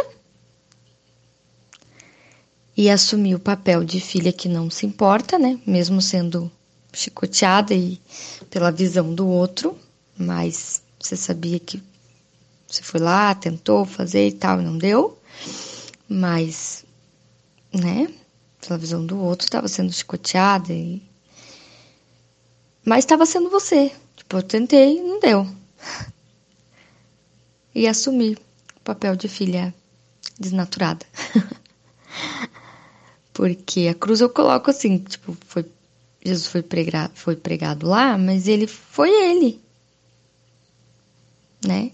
[2.76, 5.60] e assumir o papel de filha que não se importa, né?
[5.66, 6.52] Mesmo sendo
[6.94, 8.00] chicoteada e
[8.50, 9.78] pela visão do outro,
[10.18, 11.82] mas você sabia que
[12.68, 15.18] você foi lá, tentou fazer e tal, e não deu,
[16.08, 16.86] mas,
[17.74, 18.08] né?
[18.62, 21.02] Pela visão do outro, estava sendo chicoteada e.
[22.86, 23.92] Mas estava sendo você.
[24.16, 25.48] Tipo, eu tentei não deu.
[27.80, 28.38] E assumir
[28.76, 29.74] o papel de filha
[30.38, 31.06] desnaturada.
[33.32, 35.66] Porque a cruz eu coloco assim, tipo, foi
[36.22, 39.62] Jesus foi pregado, foi pregado lá, mas ele foi ele.
[41.66, 41.94] Né?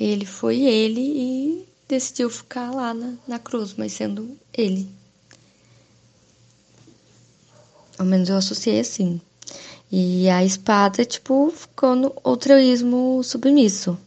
[0.00, 4.90] Ele foi ele e decidiu ficar lá na, na cruz, mas sendo ele.
[7.96, 9.20] Ao menos eu associei assim.
[9.94, 13.98] E a espada, tipo, ficou no altruísmo submisso.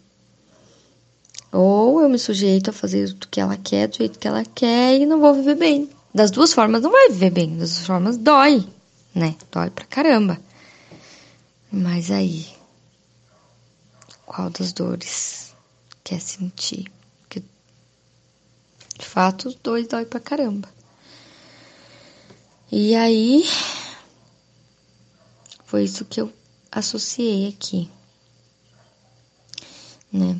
[1.51, 4.99] Ou eu me sujeito a fazer o que ela quer, do jeito que ela quer,
[4.99, 5.87] e não vou viver bem.
[6.11, 8.67] Das duas formas não vai viver bem, das duas formas dói,
[9.13, 9.35] né?
[9.51, 10.39] Dói pra caramba.
[11.71, 12.47] Mas aí,
[14.25, 15.53] qual das dores
[16.03, 16.91] quer sentir?
[17.21, 17.43] Porque,
[18.97, 20.67] de fato, os dois dói pra caramba.
[22.71, 23.45] E aí,
[25.65, 26.31] foi isso que eu
[26.71, 27.89] associei aqui,
[30.11, 30.39] né?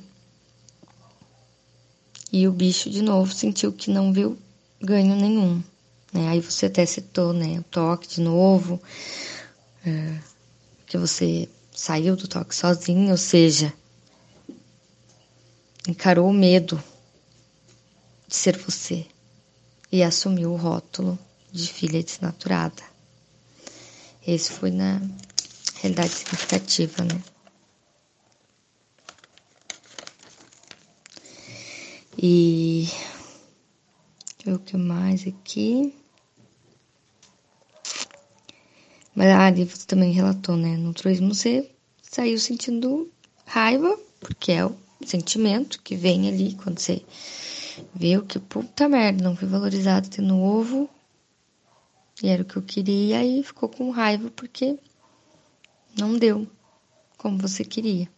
[2.32, 4.38] E o bicho, de novo, sentiu que não viu
[4.82, 5.64] ganho nenhum.
[6.12, 6.28] Né?
[6.30, 8.82] Aí você até citou, né, o toque de novo,
[9.86, 10.20] é,
[10.86, 13.74] que você saiu do toque sozinho, ou seja,
[15.88, 16.82] encarou o medo
[18.28, 19.06] de ser você
[19.92, 21.18] e assumiu o rótulo
[21.52, 22.95] de filha desnaturada.
[24.28, 25.00] Esse foi na
[25.82, 27.22] realidade significativa, né?
[32.18, 32.88] E
[34.48, 35.94] o que mais aqui?
[39.14, 40.76] Mas a ali você também relatou, né?
[40.76, 41.70] No altruísmo você
[42.02, 43.12] saiu sentindo
[43.46, 47.04] raiva, porque é o sentimento que vem ali quando você
[47.94, 50.90] viu que puta merda, não fui valorizado de novo.
[52.22, 54.80] E era o que eu queria e ficou com raiva porque
[55.98, 56.48] não deu
[57.18, 58.10] como você queria.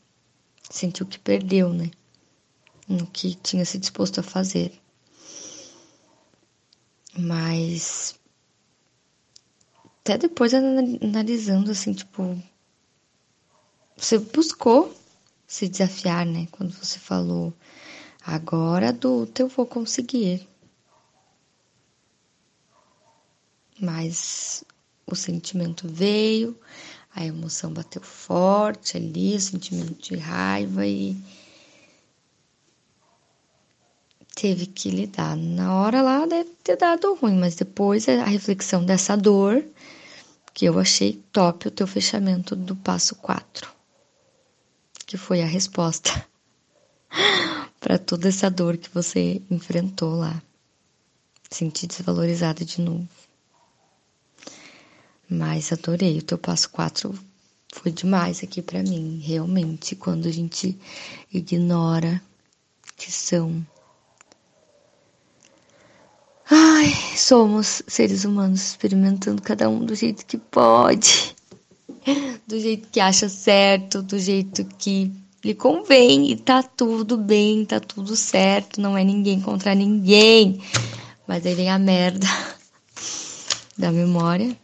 [0.70, 1.90] Sentiu que perdeu, né?
[2.88, 4.72] No que tinha se disposto a fazer.
[7.18, 8.18] Mas
[10.08, 12.42] até depois analisando assim, tipo,
[13.98, 14.96] você buscou
[15.46, 16.48] se desafiar, né?
[16.52, 17.54] Quando você falou,
[18.26, 20.48] agora adulto eu vou conseguir.
[23.80, 24.64] Mas
[25.06, 26.58] o sentimento veio,
[27.16, 31.18] a emoção bateu forte ali, o sentimento de raiva e
[34.36, 35.36] teve que lidar.
[35.36, 39.64] Na hora lá deve ter dado ruim, mas depois a reflexão dessa dor,
[40.54, 43.72] que eu achei top o teu fechamento do passo 4,
[45.08, 46.24] que foi a resposta
[47.80, 50.40] para toda essa dor que você enfrentou lá.
[51.50, 53.17] Senti desvalorizada de novo.
[55.30, 57.14] Mas adorei o teu passo 4
[57.74, 60.78] foi demais aqui para mim, realmente, quando a gente
[61.32, 62.22] ignora
[62.96, 63.66] que são.
[66.50, 71.36] Ai, somos seres humanos experimentando cada um do jeito que pode,
[72.48, 75.12] do jeito que acha certo, do jeito que
[75.44, 80.62] lhe convém e tá tudo bem, tá tudo certo, não é ninguém contra ninguém.
[81.28, 82.26] Mas aí vem a merda
[83.78, 84.58] da memória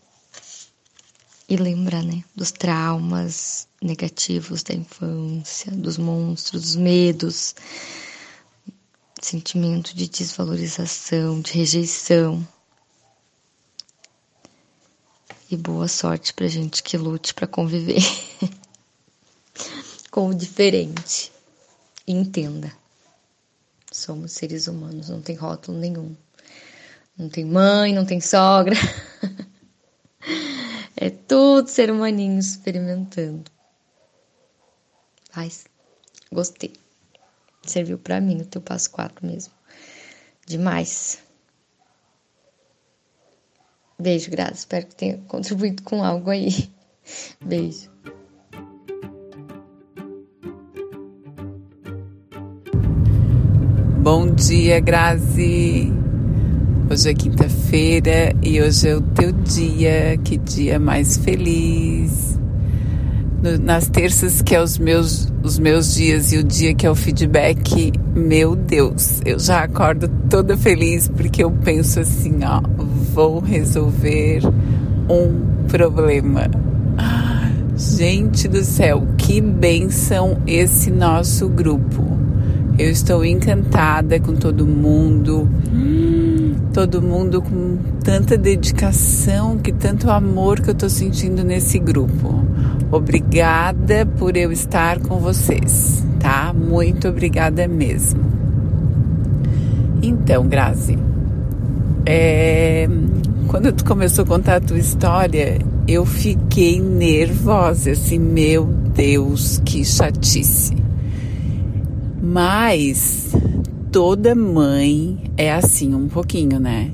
[1.48, 7.56] e lembra, né, dos traumas negativos da infância, dos monstros, dos medos,
[9.22, 12.48] sentimento de desvalorização, de rejeição.
[15.52, 18.02] E boa sorte pra gente que lute para conviver
[20.10, 21.32] com o diferente.
[22.08, 22.72] Entenda.
[23.92, 26.16] Somos seres humanos, não tem rótulo nenhum.
[27.16, 28.76] Não tem mãe, não tem sogra.
[30.96, 33.52] é tudo ser humaninho experimentando.
[35.36, 35.66] Mas
[36.32, 36.74] gostei.
[37.64, 39.54] Serviu para mim o teu passo 4 mesmo.
[40.46, 41.20] Demais.
[43.98, 44.54] Beijo, Graça.
[44.54, 46.70] Espero que tenha contribuído com algo aí.
[47.42, 47.92] Beijo.
[54.02, 56.03] Bom dia, Grazi.
[56.94, 60.16] Hoje é quinta-feira e hoje é o teu dia.
[60.24, 62.40] Que dia mais feliz
[63.42, 66.92] no, nas terças, que é os meus, os meus dias, e o dia que é
[66.92, 72.62] o feedback, meu Deus, eu já acordo toda feliz porque eu penso assim, ó,
[73.12, 74.42] vou resolver
[75.10, 76.48] um problema.
[77.76, 82.04] gente do céu, que benção esse nosso grupo.
[82.78, 85.50] Eu estou encantada com todo mundo.
[86.74, 92.44] Todo mundo com tanta dedicação, que tanto amor que eu estou sentindo nesse grupo
[92.94, 96.54] Obrigada por eu estar com vocês, tá?
[96.54, 98.24] Muito obrigada mesmo.
[100.00, 100.96] Então, Grazi,
[102.06, 102.88] é,
[103.48, 105.58] quando tu começou a contar a tua história,
[105.88, 110.78] eu fiquei nervosa, assim, meu Deus, que chatice.
[112.22, 113.34] Mas
[113.94, 116.90] toda mãe é assim um pouquinho, né?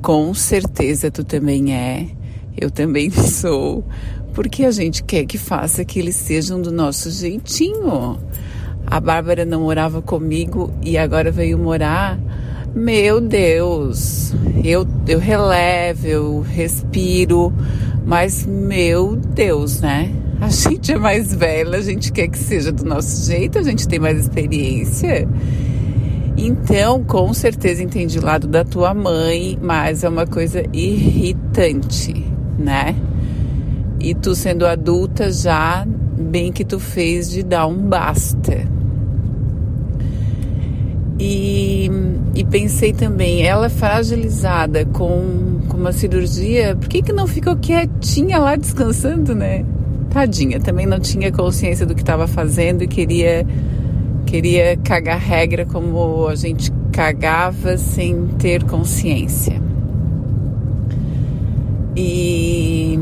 [0.00, 2.06] Com certeza tu também é,
[2.58, 3.84] eu também sou,
[4.32, 8.18] porque a gente quer que faça que eles sejam do nosso jeitinho.
[8.86, 12.18] A Bárbara não morava comigo e agora veio morar.
[12.74, 14.32] Meu Deus,
[14.64, 17.52] eu, eu relevo, eu respiro,
[18.06, 20.10] mas meu Deus, né?
[20.40, 23.86] A gente é mais velha, a gente quer que seja do nosso jeito, a gente
[23.86, 25.28] tem mais experiência.
[26.44, 32.26] Então, com certeza entendi o lado da tua mãe, mas é uma coisa irritante,
[32.58, 32.96] né?
[34.00, 38.66] E tu sendo adulta já, bem que tu fez de dar um basta.
[41.16, 41.88] E,
[42.34, 48.40] e pensei também, ela fragilizada com, com uma cirurgia, por que, que não ficou quietinha
[48.40, 49.64] lá descansando, né?
[50.10, 53.46] Tadinha, também não tinha consciência do que estava fazendo e queria,
[54.32, 59.60] queria cagar regra como a gente cagava sem ter consciência.
[61.94, 62.98] E,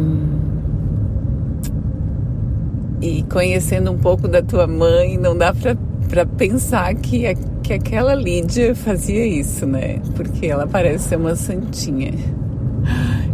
[3.01, 8.75] e conhecendo um pouco da tua mãe, não dá para pensar que que aquela Lídia
[8.75, 10.01] fazia isso, né?
[10.17, 12.11] Porque ela parece ser uma santinha.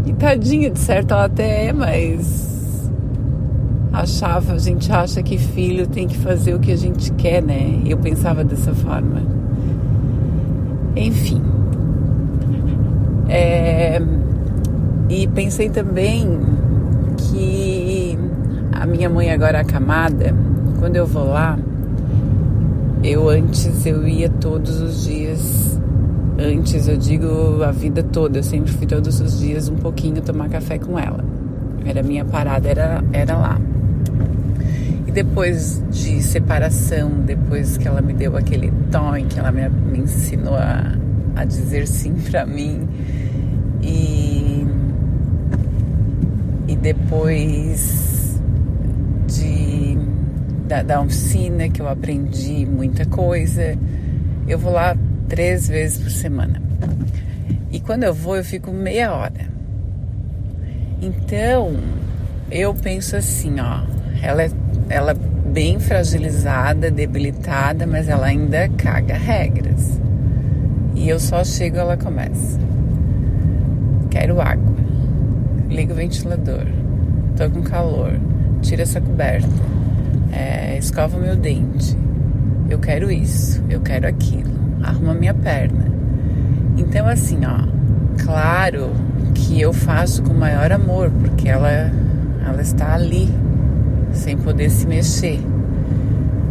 [0.04, 2.55] E tadinha, de certo ela até é, mas
[3.96, 7.80] achava, a gente acha que filho tem que fazer o que a gente quer, né?
[7.86, 9.22] Eu pensava dessa forma.
[10.94, 11.42] Enfim.
[13.28, 14.00] É,
[15.08, 16.40] e pensei também
[17.16, 18.18] que
[18.72, 20.34] a minha mãe agora acamada,
[20.78, 21.58] quando eu vou lá,
[23.02, 25.80] eu antes eu ia todos os dias.
[26.38, 30.50] Antes eu digo a vida toda, eu sempre fui todos os dias um pouquinho tomar
[30.50, 31.24] café com ela.
[31.84, 33.58] Era minha parada, era, era lá.
[35.16, 40.54] Depois de separação, depois que ela me deu aquele tom, que ela me, me ensinou
[40.54, 40.92] a,
[41.34, 42.86] a dizer sim para mim,
[43.82, 44.66] e,
[46.68, 48.16] e depois
[50.66, 53.78] da, da oficina que eu aprendi muita coisa.
[54.46, 54.96] Eu vou lá
[55.28, 56.60] três vezes por semana.
[57.70, 59.56] E quando eu vou, eu fico meia hora.
[61.00, 61.76] Então,
[62.50, 63.82] eu penso assim, ó,
[64.22, 64.50] ela é,
[64.88, 70.00] ela é bem fragilizada, debilitada, mas ela ainda caga regras.
[70.94, 72.58] E eu só chego, ela começa.
[74.10, 74.74] Quero água.
[75.68, 76.66] Liga o ventilador.
[77.36, 78.18] Tô com calor.
[78.62, 79.46] Tira essa coberta
[80.36, 81.96] é, escova meu dente,
[82.68, 85.86] eu quero isso, eu quero aquilo, arruma minha perna.
[86.76, 87.66] Então, assim, ó,
[88.22, 88.90] claro
[89.34, 91.90] que eu faço com maior amor, porque ela,
[92.46, 93.28] ela está ali,
[94.16, 95.40] sem poder se mexer.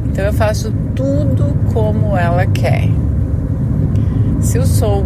[0.06, 2.90] Então, eu faço tudo como ela quer.
[4.40, 5.06] Se eu sou,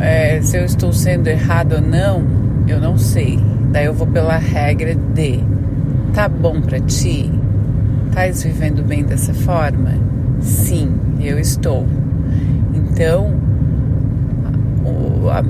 [0.00, 2.22] é, se eu estou sendo errado ou não,
[2.66, 3.38] eu não sei.
[3.70, 5.40] Daí eu vou pela regra de
[6.14, 7.30] tá bom para ti?
[8.08, 9.92] Estás vivendo bem dessa forma?
[10.40, 11.86] Sim, eu estou.
[12.74, 13.32] Então,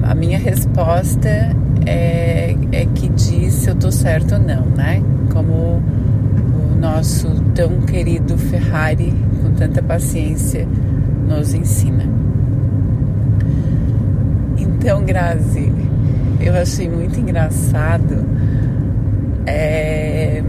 [0.04, 1.54] a, minha resposta
[1.86, 5.02] é, é, que diz se eu estou certo ou não, né?
[5.32, 9.12] Como o nosso tão querido Ferrari,
[9.42, 10.66] com tanta paciência,
[11.28, 12.04] nos ensina.
[14.56, 15.72] Então, Grazi,
[16.40, 18.24] eu achei muito engraçado.
[19.46, 20.42] É,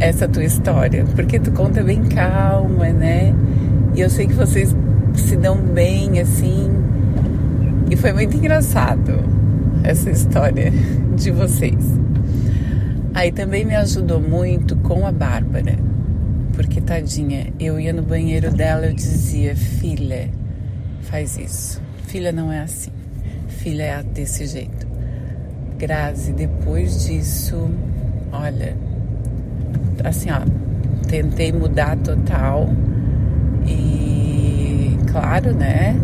[0.00, 3.34] essa tua história, porque tu conta bem calma, né?
[3.94, 4.74] E eu sei que vocês
[5.14, 6.70] se dão bem assim.
[7.90, 9.39] E foi muito engraçado
[9.82, 10.72] essa história
[11.16, 11.84] de vocês.
[13.14, 15.76] Aí também me ajudou muito com a Bárbara,
[16.54, 20.28] porque tadinha, eu ia no banheiro dela eu dizia: "Filha,
[21.02, 21.80] faz isso.
[22.06, 22.92] Filha não é assim.
[23.48, 24.86] Filha é desse jeito."
[25.78, 27.70] Grazi, depois disso,
[28.32, 28.76] olha,
[30.04, 30.40] assim, ó,
[31.08, 32.68] tentei mudar total
[33.66, 35.96] e, claro, né,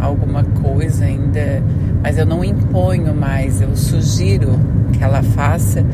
[0.00, 1.62] alguma coisa ainda,
[2.06, 4.60] mas eu não imponho mais, eu sugiro
[4.92, 5.84] que ela faça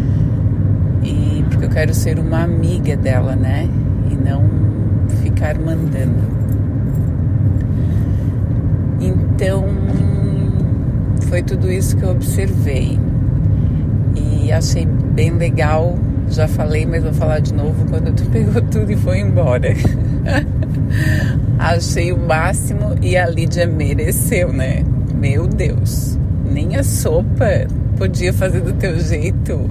[1.02, 3.66] e porque eu quero ser uma amiga dela, né,
[4.10, 4.44] e não
[5.22, 6.22] ficar mandando.
[9.00, 9.64] Então,
[11.30, 13.00] foi tudo isso que eu observei.
[14.14, 15.98] E achei bem legal.
[16.28, 19.70] Já falei, mas vou falar de novo quando tu pegou tudo e foi embora.
[21.58, 24.84] achei o máximo e a Lídia mereceu, né?
[25.22, 29.70] Meu Deus, nem a sopa podia fazer do teu jeito.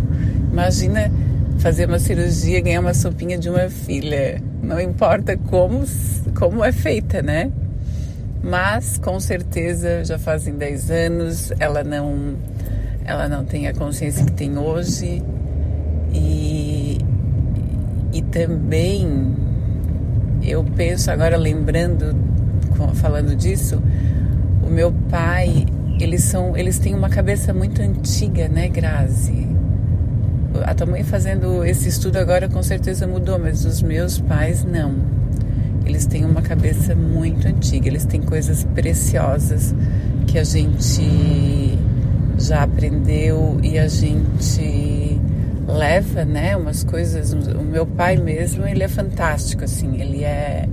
[0.49, 1.12] Imagina
[1.60, 4.41] fazer uma cirurgia e ganhar uma sopinha de uma filha.
[4.64, 5.84] Não importa como,
[6.36, 7.52] como é feita, né?
[8.41, 12.38] Mas com certeza já fazem 10 anos, ela não,
[13.04, 15.22] ela não tem a consciência que tem hoje.
[16.14, 16.97] E,
[18.14, 19.36] e também
[20.41, 22.16] eu penso agora lembrando,
[22.93, 23.82] falando disso,
[24.72, 25.65] meu pai,
[25.99, 29.47] eles são, eles têm uma cabeça muito antiga, né, Grazi?
[30.63, 34.95] A tua mãe fazendo esse estudo agora com certeza mudou, mas os meus pais não.
[35.86, 39.76] Eles têm uma cabeça muito antiga, eles têm coisas preciosas
[40.28, 41.78] que a gente
[42.38, 45.19] já aprendeu e a gente
[45.67, 47.34] leva, né, umas coisas.
[47.34, 50.67] O meu pai mesmo, ele é fantástico, assim, ele é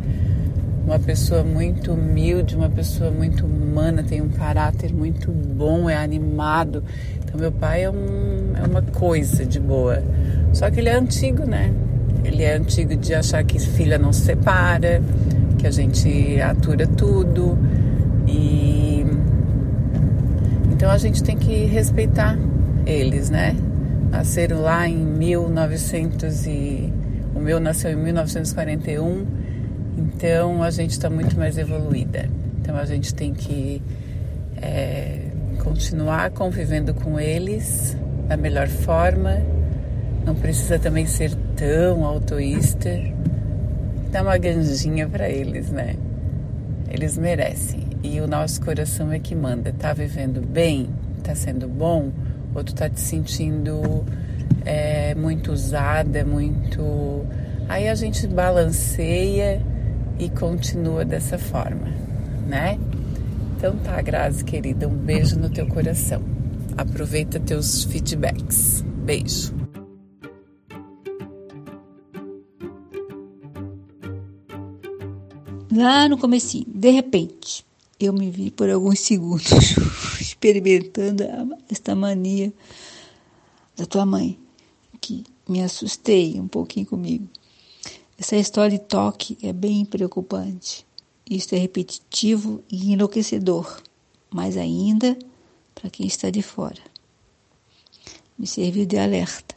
[0.89, 6.82] uma pessoa muito humilde, uma pessoa muito humana, tem um caráter muito bom, é animado.
[7.22, 10.03] Então meu pai é, um, é uma coisa de boa.
[10.55, 11.74] Só que ele é antigo, né?
[12.24, 15.03] Ele é antigo de achar que filha não se separa,
[15.59, 17.59] que a gente atura tudo.
[18.26, 19.05] E
[20.72, 22.39] então a gente tem que respeitar
[22.86, 23.55] eles, né?
[24.11, 26.91] Nasceram lá em 1900 e
[27.34, 29.47] o meu nasceu em 1941.
[30.18, 32.28] Então a gente está muito mais evoluída.
[32.60, 33.80] Então a gente tem que
[34.60, 35.28] é,
[35.62, 37.96] continuar convivendo com eles
[38.26, 39.40] da melhor forma.
[40.26, 42.90] Não precisa também ser tão autoísta.
[44.10, 45.94] Dá uma ganjinha para eles, né?
[46.90, 47.86] Eles merecem.
[48.02, 49.72] E o nosso coração é que manda.
[49.72, 50.88] Tá vivendo bem?
[51.22, 52.10] Tá sendo bom?
[52.56, 54.04] Ou tu tá te sentindo
[54.64, 57.24] é, muito usada, muito.
[57.68, 59.62] Aí a gente balanceia
[60.18, 61.86] e continua dessa forma,
[62.46, 62.78] né?
[63.56, 66.22] Então tá, Grazi querida, um beijo no teu coração.
[66.76, 68.84] Aproveita teus feedbacks.
[69.04, 69.52] Beijo.
[75.74, 77.64] Lá no comecinho, de repente,
[78.00, 79.50] eu me vi por alguns segundos
[80.20, 81.24] experimentando
[81.70, 82.52] esta mania
[83.76, 84.38] da tua mãe,
[85.00, 87.28] que me assustei um pouquinho comigo.
[88.18, 90.84] Essa história de toque é bem preocupante.
[91.30, 93.80] Isso é repetitivo e enlouquecedor,
[94.28, 95.16] mais ainda
[95.72, 96.82] para quem está de fora.
[98.36, 99.54] Me serviu de alerta.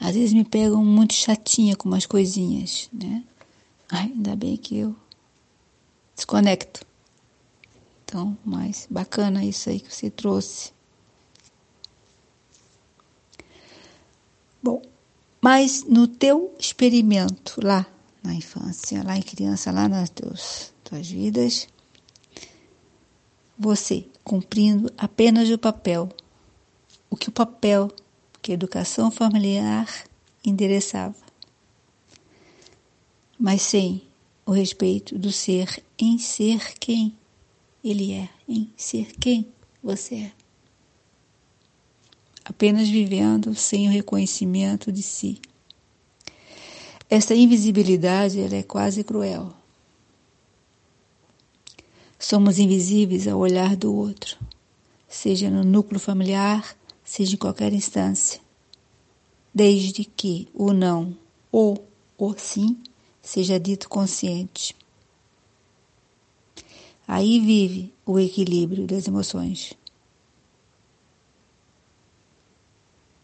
[0.00, 3.22] Às vezes me pegam muito chatinha com umas coisinhas, né?
[3.88, 4.96] Ai, ainda bem que eu
[6.16, 6.84] desconecto.
[8.04, 10.72] Então, mas bacana isso aí que você trouxe.
[14.60, 14.82] Bom,
[15.42, 17.84] mas no teu experimento lá
[18.22, 21.66] na infância, lá em criança, lá nas teus, tuas vidas,
[23.58, 26.08] você cumprindo apenas o papel,
[27.10, 27.90] o que o papel
[28.40, 29.88] que a educação familiar
[30.44, 31.16] endereçava,
[33.36, 34.02] mas sem
[34.46, 37.18] o respeito do ser em ser quem
[37.82, 40.41] ele é, em ser quem você é
[42.44, 45.40] apenas vivendo sem o reconhecimento de si.
[47.08, 49.52] Esta invisibilidade ela é quase cruel.
[52.18, 54.38] Somos invisíveis ao olhar do outro,
[55.08, 58.40] seja no núcleo familiar, seja em qualquer instância,
[59.52, 61.16] desde que o não
[61.50, 61.86] ou
[62.16, 62.78] o sim
[63.20, 64.74] seja dito consciente.
[67.06, 69.74] Aí vive o equilíbrio das emoções.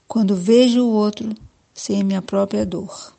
[0.08, 1.34] Quando vejo o outro
[1.74, 3.14] sem minha própria dor.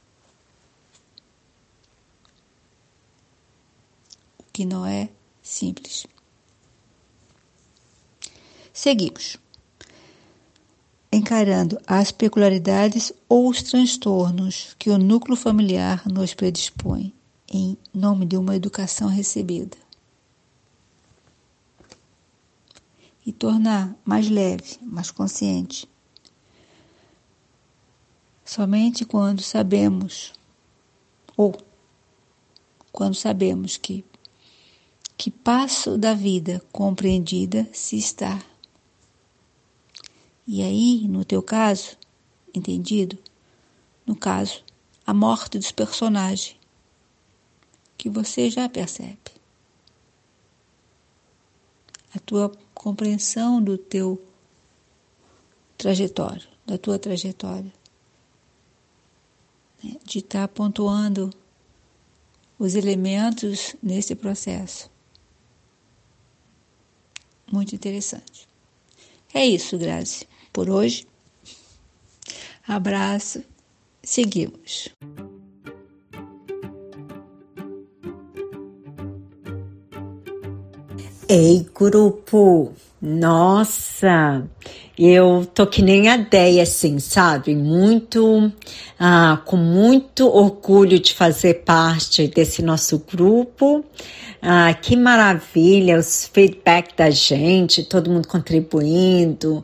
[4.40, 5.10] O que não é
[5.42, 6.08] simples.
[8.74, 9.38] Seguimos.
[11.12, 17.14] Encarando as peculiaridades ou os transtornos que o núcleo familiar nos predispõe
[17.52, 19.78] em nome de uma educação recebida.
[23.26, 25.88] E tornar mais leve, mais consciente
[28.50, 30.34] somente quando sabemos,
[31.38, 31.56] ou
[32.92, 34.04] quando sabemos que
[35.16, 38.42] que passo da vida compreendida se está.
[40.48, 41.96] E aí, no teu caso,
[42.52, 43.20] entendido?
[44.04, 44.64] No caso,
[45.06, 46.58] a morte dos personagens,
[47.98, 49.32] que você já percebe.
[52.16, 54.20] A tua compreensão do teu
[55.78, 57.79] trajetória, da tua trajetória.
[60.04, 61.30] De estar pontuando
[62.58, 64.90] os elementos nesse processo.
[67.52, 68.48] Muito interessante.
[69.34, 70.28] É isso, Grazi.
[70.52, 71.08] Por hoje.
[72.68, 73.44] Abraço.
[74.04, 74.90] Seguimos.
[81.28, 82.74] Ei, grupo!
[83.02, 84.50] Nossa,
[85.00, 87.56] eu tô que nem a Deia, assim, sabe?
[87.56, 88.52] Muito,
[89.00, 93.86] ah, com muito orgulho de fazer parte desse nosso grupo.
[94.42, 99.64] Ah, que maravilha, os feedback da gente, todo mundo contribuindo,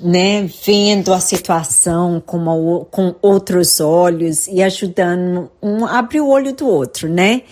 [0.00, 0.48] né?
[0.64, 6.52] Vendo a situação com, uma, com outros olhos e ajudando um a abrir o olho
[6.52, 7.42] do outro, né?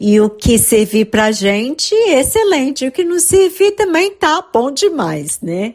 [0.00, 2.86] E o que servir pra gente, excelente.
[2.86, 5.74] O que não servir também tá bom demais, né?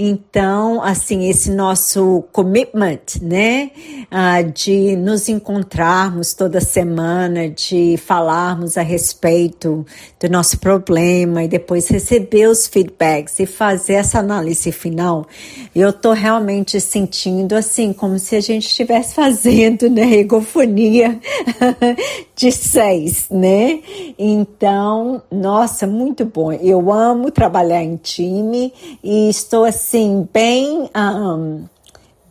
[0.00, 3.72] Então, assim, esse nosso commitment, né,
[4.12, 9.84] uh, de nos encontrarmos toda semana, de falarmos a respeito
[10.20, 15.26] do nosso problema e depois receber os feedbacks e fazer essa análise final,
[15.74, 21.18] eu tô realmente sentindo assim, como se a gente estivesse fazendo, né, egofonia
[22.36, 23.80] de seis, né?
[24.16, 26.52] Então, nossa, muito bom.
[26.52, 28.72] Eu amo trabalhar em time
[29.02, 29.87] e estou assim,
[30.32, 30.90] bem.
[30.94, 31.64] Um,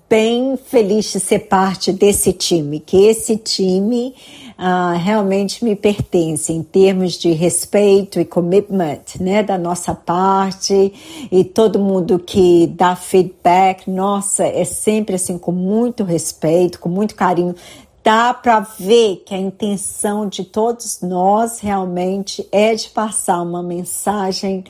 [0.10, 4.14] bem feliz de ser parte desse time, que esse time
[4.58, 10.94] uh, realmente me pertence em termos de respeito e commitment, né, da nossa parte
[11.30, 17.14] e todo mundo que dá feedback, nossa, é sempre assim com muito respeito, com muito
[17.14, 17.54] carinho,
[18.02, 24.64] dá para ver que a intenção de todos nós realmente é de passar uma mensagem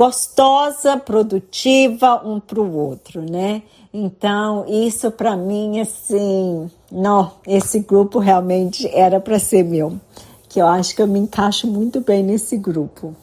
[0.00, 3.60] gostosa, produtiva um para o outro, né?
[3.92, 10.00] Então, isso para mim, assim, não, esse grupo realmente era para ser meu,
[10.48, 13.14] que eu acho que eu me encaixo muito bem nesse grupo.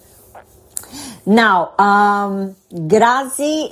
[1.26, 3.72] Now, um, Grazi,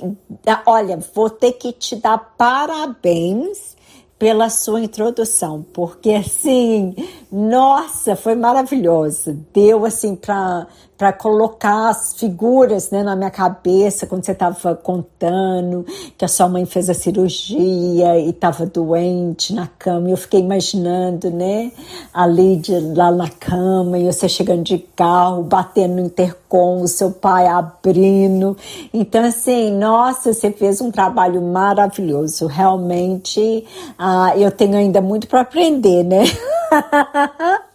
[0.66, 3.76] olha, vou ter que te dar parabéns
[4.18, 6.92] pela sua introdução, porque assim,
[7.30, 9.38] nossa, foi maravilhoso.
[9.52, 10.66] Deu assim para
[10.96, 15.84] para colocar as figuras né, na minha cabeça quando você estava contando
[16.16, 20.08] que a sua mãe fez a cirurgia e estava doente na cama.
[20.08, 21.70] E eu fiquei imaginando, né,
[22.12, 27.10] a Lídia lá na cama e você chegando de carro, batendo no intercom, o seu
[27.10, 28.56] pai abrindo.
[28.92, 32.46] Então, assim, nossa, você fez um trabalho maravilhoso.
[32.46, 33.66] Realmente,
[33.98, 36.24] ah, eu tenho ainda muito para aprender, né?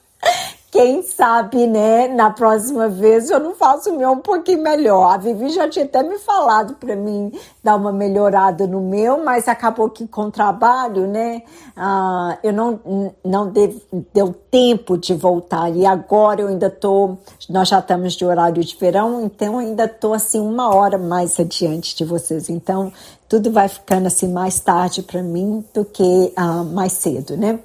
[0.72, 5.14] Quem sabe, né, na próxima vez eu não faço o meu um pouquinho melhor.
[5.14, 7.30] A Vivi já tinha até me falado para mim
[7.62, 11.44] dar uma melhorada no meu, mas acabou que com o trabalho, né,
[11.76, 12.80] uh, eu não,
[13.22, 13.82] não deu,
[14.14, 15.70] deu tempo de voltar.
[15.76, 17.18] E agora eu ainda tô,
[17.50, 21.94] nós já estamos de horário de verão, então ainda tô assim uma hora mais adiante
[21.98, 22.50] de vocês.
[22.50, 22.94] Então
[23.28, 27.60] tudo vai ficando assim mais tarde para mim do que uh, mais cedo, né?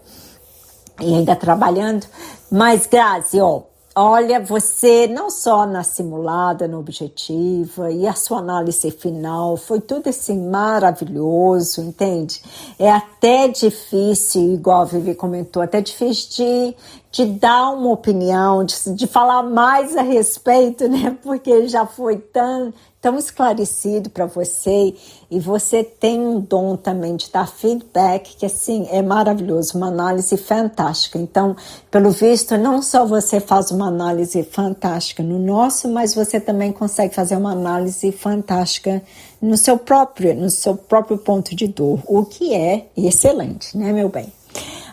[1.01, 2.07] e ainda trabalhando.
[2.51, 3.63] Mas, Grazi, ó,
[3.95, 10.09] olha, você não só na simulada, no objetiva e a sua análise final, foi tudo
[10.09, 12.41] assim maravilhoso, entende?
[12.79, 16.77] É até difícil, igual a Vivi comentou, até difícil de,
[17.17, 21.17] de dar uma opinião, de, de falar mais a respeito, né?
[21.23, 24.95] Porque já foi tão, tão esclarecido para você
[25.31, 30.37] e você tem um dom também de dar feedback que assim é maravilhoso, uma análise
[30.37, 31.19] fantástica.
[31.19, 31.57] Então,
[31.91, 37.15] pelo visto, não só você faz uma análise fantástica no nosso, mas você também consegue
[37.15, 39.03] fazer uma análise fantástica
[39.41, 44.11] no seu próprio, no seu próprio ponto de dor, o que é excelente, né, meu
[44.11, 44.31] bem?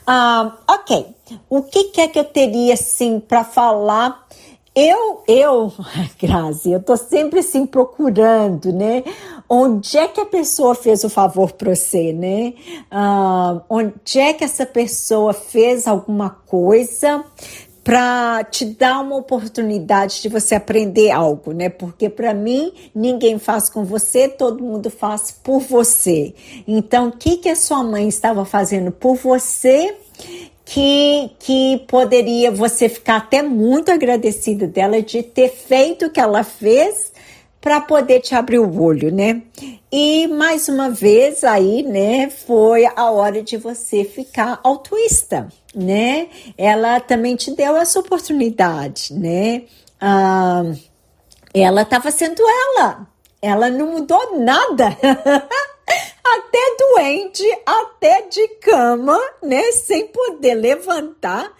[0.06, 1.16] Ah, ok.
[1.50, 4.24] O que, que é que eu teria assim para falar
[4.76, 5.72] eu, eu,
[6.20, 9.04] Grazi, eu tô sempre assim procurando, né?
[9.48, 12.54] Onde é que a pessoa fez o favor para você, né?
[12.92, 17.24] Uh, onde é que essa pessoa fez alguma coisa
[17.84, 21.68] para te dar uma oportunidade de você aprender algo, né?
[21.68, 26.34] Porque para mim ninguém faz com você, todo mundo faz por você.
[26.66, 29.96] Então, o que que a sua mãe estava fazendo por você
[30.64, 36.44] que, que poderia você ficar até muito agradecido dela de ter feito o que ela
[36.44, 37.12] fez
[37.60, 39.42] para poder te abrir o olho, né?
[39.92, 46.28] E mais uma vez aí, né, foi a hora de você ficar altruísta, né?
[46.58, 49.64] Ela também te deu essa oportunidade, né?
[50.00, 50.64] Ah,
[51.54, 53.08] ela estava sendo ela,
[53.42, 54.98] ela não mudou nada.
[56.24, 61.52] até doente, até de cama, né, sem poder levantar,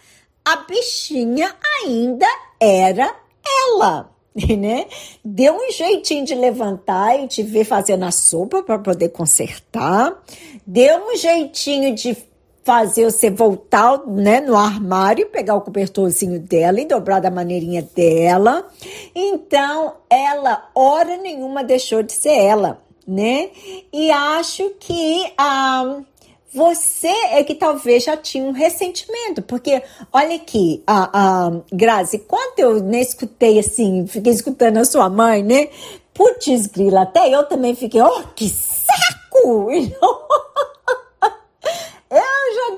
[0.46, 2.28] a bichinha ainda
[2.60, 3.14] era
[3.46, 4.10] ela,
[4.58, 4.88] né?
[5.24, 10.22] Deu um jeitinho de levantar e te ver fazendo a sopa para poder consertar.
[10.66, 12.16] Deu um jeitinho de
[12.64, 18.66] fazer você voltar né, no armário, pegar o cobertorzinho dela e dobrar da maneirinha dela.
[19.14, 23.50] Então, ela, hora nenhuma, deixou de ser ela, né?
[23.92, 26.02] E acho que ah,
[26.54, 29.82] você é que talvez já tinha um ressentimento, porque
[30.12, 35.44] olha aqui, a, a Grazi, quando eu né, escutei assim, fiquei escutando a sua mãe,
[35.44, 35.68] né?
[36.14, 39.68] Putz, grila, até eu também fiquei, oh, que saco!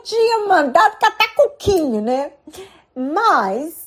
[0.06, 2.32] Tinha mandado catar coquinho, né?
[2.96, 3.86] Mas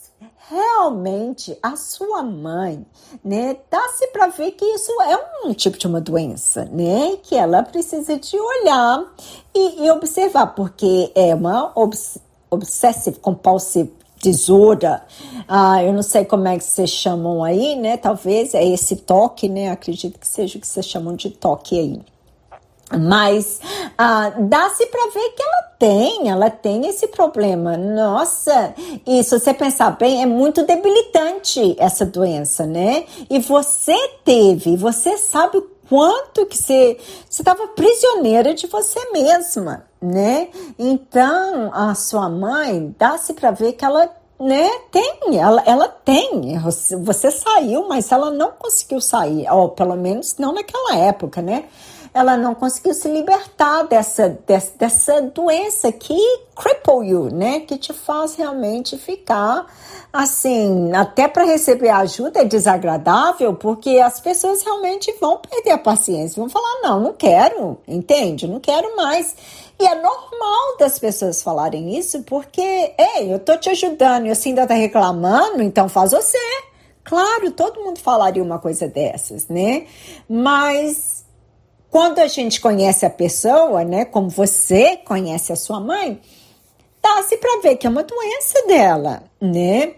[0.51, 2.85] realmente a sua mãe,
[3.23, 7.63] né, dá-se para ver que isso é um tipo de uma doença, né, que ela
[7.63, 9.05] precisa de olhar
[9.55, 12.19] e, e observar, porque é uma obs
[12.51, 13.93] obsessive compulsive
[14.23, 15.03] disorder,
[15.47, 19.49] ah, eu não sei como é que vocês chamam aí, né, talvez é esse toque,
[19.49, 22.01] né, acredito que seja o que vocês chamam de toque aí.
[22.97, 23.61] Mas
[23.99, 27.77] ah, dá-se para ver que ela tem, ela tem esse problema.
[27.77, 28.75] Nossa,
[29.07, 33.05] e se você pensar bem, é muito debilitante essa doença, né?
[33.29, 36.99] E você teve, você sabe o quanto que você
[37.31, 40.49] estava prisioneira de você mesma, né?
[40.79, 44.11] Então, a sua mãe, dá-se para ver que ela
[44.41, 46.59] né, tem, ela, ela tem.
[47.03, 51.65] Você saiu, mas ela não conseguiu sair, ou pelo menos não naquela época, né?
[52.19, 56.19] Ela não conseguiu se libertar dessa, dessa, dessa doença que
[56.57, 57.61] cripple you, né?
[57.61, 59.67] Que te faz realmente ficar
[60.13, 66.41] assim, até para receber ajuda é desagradável, porque as pessoas realmente vão perder a paciência,
[66.41, 68.49] vão falar: não, não quero, entende?
[68.49, 69.37] Não quero mais.
[69.81, 72.61] E é normal das pessoas falarem isso, porque,
[72.99, 76.39] ei, eu tô te ajudando e você ainda tá reclamando, então faz você.
[77.05, 79.87] Claro, todo mundo falaria uma coisa dessas, né?
[80.29, 81.25] Mas
[81.99, 86.21] quando a gente conhece a pessoa, né, como você conhece a sua mãe,
[87.03, 89.95] dá-se para ver que é uma doença dela, né?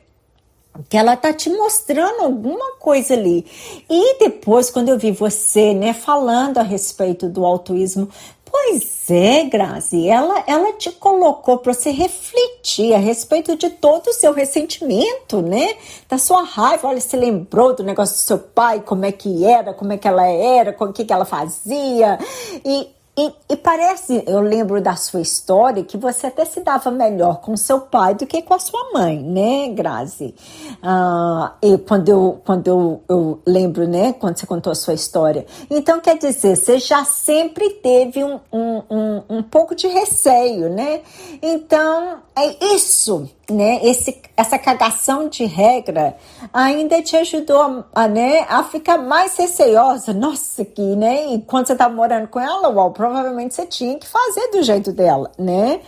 [0.89, 3.45] Que ela tá te mostrando alguma coisa ali.
[3.87, 8.09] E depois, quando eu vi você, né, falando a respeito do autismo,
[8.51, 14.13] Pois é, Grazi, ela, ela te colocou para você refletir a respeito de todo o
[14.13, 15.77] seu ressentimento, né?
[16.09, 16.89] Da sua raiva.
[16.89, 20.09] Olha, você lembrou do negócio do seu pai, como é que era, como é que
[20.09, 22.19] ela era, o que, que ela fazia.
[22.65, 27.41] E e, e, parece, eu lembro da sua história, que você até se dava melhor
[27.41, 30.35] com seu pai do que com a sua mãe, né, Grazi?
[30.83, 35.45] Ah, e quando eu, quando eu, eu lembro, né, quando você contou a sua história.
[35.69, 41.03] Então, quer dizer, você já sempre teve um, um, um, um pouco de receio, né?
[41.43, 46.17] Então, é isso né, esse, essa cagação de regra
[46.53, 50.13] ainda te ajudou a, né, a ficar mais receiosa.
[50.13, 51.35] Nossa, que, né?
[51.35, 54.93] E quando você estava morando com ela, uau, provavelmente você tinha que fazer do jeito
[54.93, 55.81] dela, né?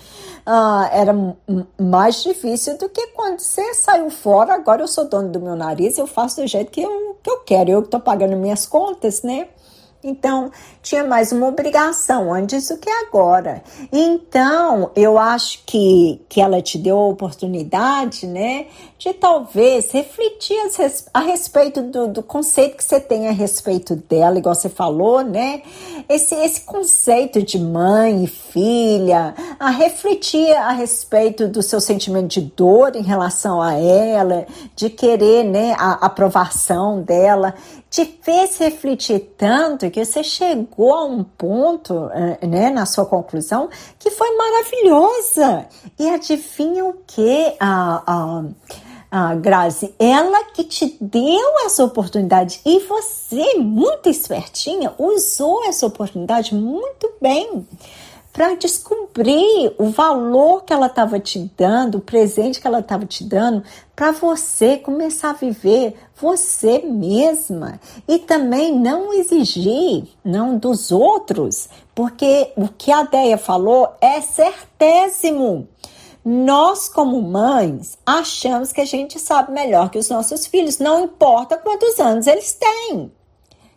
[0.45, 1.15] Ah, era
[1.81, 4.55] mais difícil do que quando você saiu fora.
[4.55, 7.39] Agora eu sou dono do meu nariz, eu faço do jeito que eu, que eu
[7.39, 9.49] quero, eu que estou pagando minhas contas, né?
[10.05, 10.51] Então,
[10.83, 13.62] tinha mais uma obrigação antes do que agora.
[13.93, 18.66] Então, eu acho que, que ela te deu a oportunidade, né,
[18.99, 20.57] de talvez refletir
[21.15, 25.62] a respeito do, do conceito que você tem a respeito dela, igual você falou, né?
[26.09, 32.41] Esse, esse conceito de mãe e filha, a refletir a respeito do seu sentimento de
[32.41, 37.55] dor em relação a ela, de querer, né, a aprovação dela
[37.93, 43.69] te fez refletir tanto que você chegou a um ponto, eh, né, na sua conclusão,
[43.98, 45.66] que foi maravilhosa.
[45.98, 48.44] E adivinha o que, a, a,
[49.10, 49.94] a Grazi?
[49.98, 57.66] Ela que te deu essa oportunidade e você, muito espertinha, usou essa oportunidade muito bem
[58.33, 63.23] para descobrir o valor que ela estava te dando, o presente que ela estava te
[63.23, 63.63] dando,
[63.95, 67.79] para você começar a viver você mesma
[68.09, 75.69] e também não exigir não dos outros, porque o que a Deia falou é certésimo.
[76.25, 81.59] Nós, como mães, achamos que a gente sabe melhor que os nossos filhos, não importa
[81.59, 83.13] quantos anos eles têm.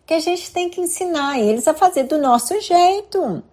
[0.06, 3.44] Que a gente tem que ensinar eles a fazer do nosso jeito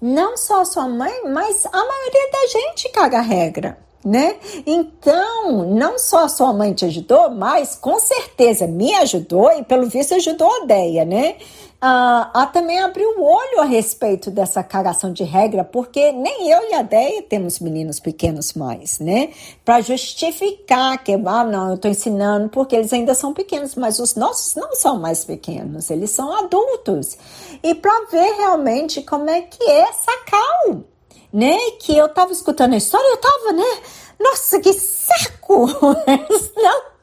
[0.00, 3.78] não só a sua mãe, mas a maioria da gente caga regra.
[4.04, 4.36] né?
[4.64, 9.88] Então, não só a sua mãe te ajudou, mas com certeza me ajudou e pelo
[9.88, 11.36] visto ajudou a Deia, né?
[11.80, 16.70] Ah, a também abriu o olho a respeito dessa cagação de regra, porque nem eu
[16.70, 19.30] e a Deia temos meninos pequenos mais, né?
[19.64, 24.14] Para justificar que, ah, não, eu estou ensinando porque eles ainda são pequenos, mas os
[24.14, 27.18] nossos não são mais pequenos, eles são adultos.
[27.62, 30.86] E para ver realmente como é que é sacar
[31.32, 31.58] né?
[31.80, 33.82] Que eu tava escutando a história, eu tava, né?
[34.18, 35.66] Nossa, que saco!
[36.56, 36.95] Não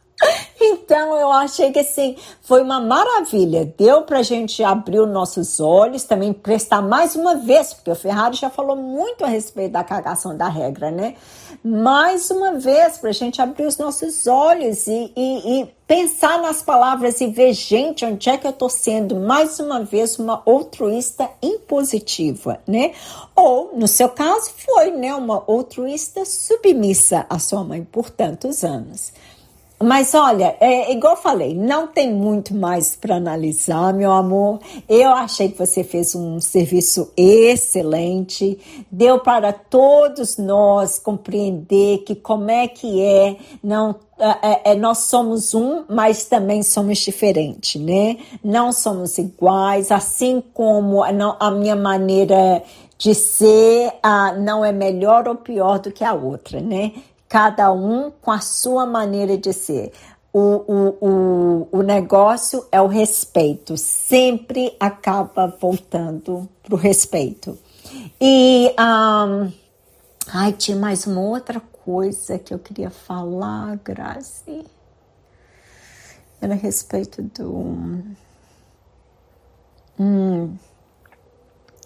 [0.60, 3.72] então eu achei que assim foi uma maravilha.
[3.78, 7.96] Deu para a gente abrir os nossos olhos, também prestar mais uma vez, porque o
[7.96, 11.16] Ferrari já falou muito a respeito da cagação da regra, né?
[11.64, 16.62] Mais uma vez para a gente abrir os nossos olhos e, e, e, pensar nas
[16.62, 21.30] palavras e ver, gente, onde é que eu estou sendo mais uma vez uma altruísta
[21.42, 22.94] impositiva, né?
[23.36, 29.14] Ou, no seu caso, foi né, uma altruísta submissa à sua mãe por tantos anos.
[29.84, 34.60] Mas olha, é, igual eu falei, não tem muito mais para analisar, meu amor.
[34.88, 38.58] Eu achei que você fez um serviço excelente,
[38.90, 45.00] deu para todos nós compreender que como é que é, não é, é, é nós
[45.00, 48.18] somos um, mas também somos diferentes, né?
[48.42, 52.64] Não somos iguais, assim como a, minha maneira
[52.98, 53.92] de ser
[54.40, 56.94] não é melhor ou pior do que a outra, né?
[57.34, 59.92] Cada um com a sua maneira de ser.
[60.32, 67.58] O, o, o, o negócio é o respeito, sempre acaba voltando para o respeito.
[68.22, 69.52] E, um,
[70.28, 74.64] ai, tinha mais uma outra coisa que eu queria falar, Grazi.
[76.40, 78.14] Era a respeito do.
[80.00, 80.56] Hum,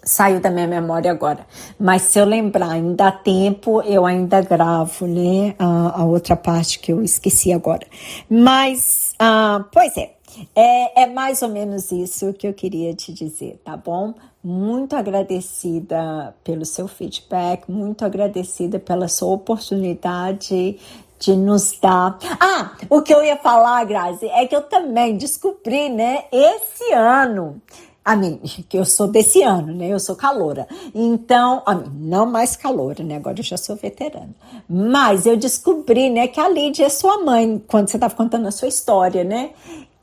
[0.02, 1.46] saiu da minha memória agora.
[1.78, 5.54] Mas se eu lembrar, ainda dá tempo, eu ainda gravo, né?
[5.58, 7.86] A, a outra parte que eu esqueci agora.
[8.28, 10.12] Mas, ah, pois é,
[10.54, 14.14] é, é mais ou menos isso que eu queria te dizer, tá bom?
[14.42, 20.78] Muito agradecida pelo seu feedback, muito agradecida pela sua oportunidade
[21.18, 22.16] de nos dar.
[22.38, 27.60] Ah, o que eu ia falar, Grazi, é que eu também descobri, né, esse ano
[28.04, 29.88] a mim, que eu sou desse ano, né?
[29.88, 30.66] Eu sou caloura.
[30.94, 33.16] Então, a mim, não mais caloura, né?
[33.16, 34.34] Agora eu já sou veterana.
[34.68, 38.50] Mas eu descobri, né, que a Lídia é sua mãe, quando você estava contando a
[38.50, 39.50] sua história, né?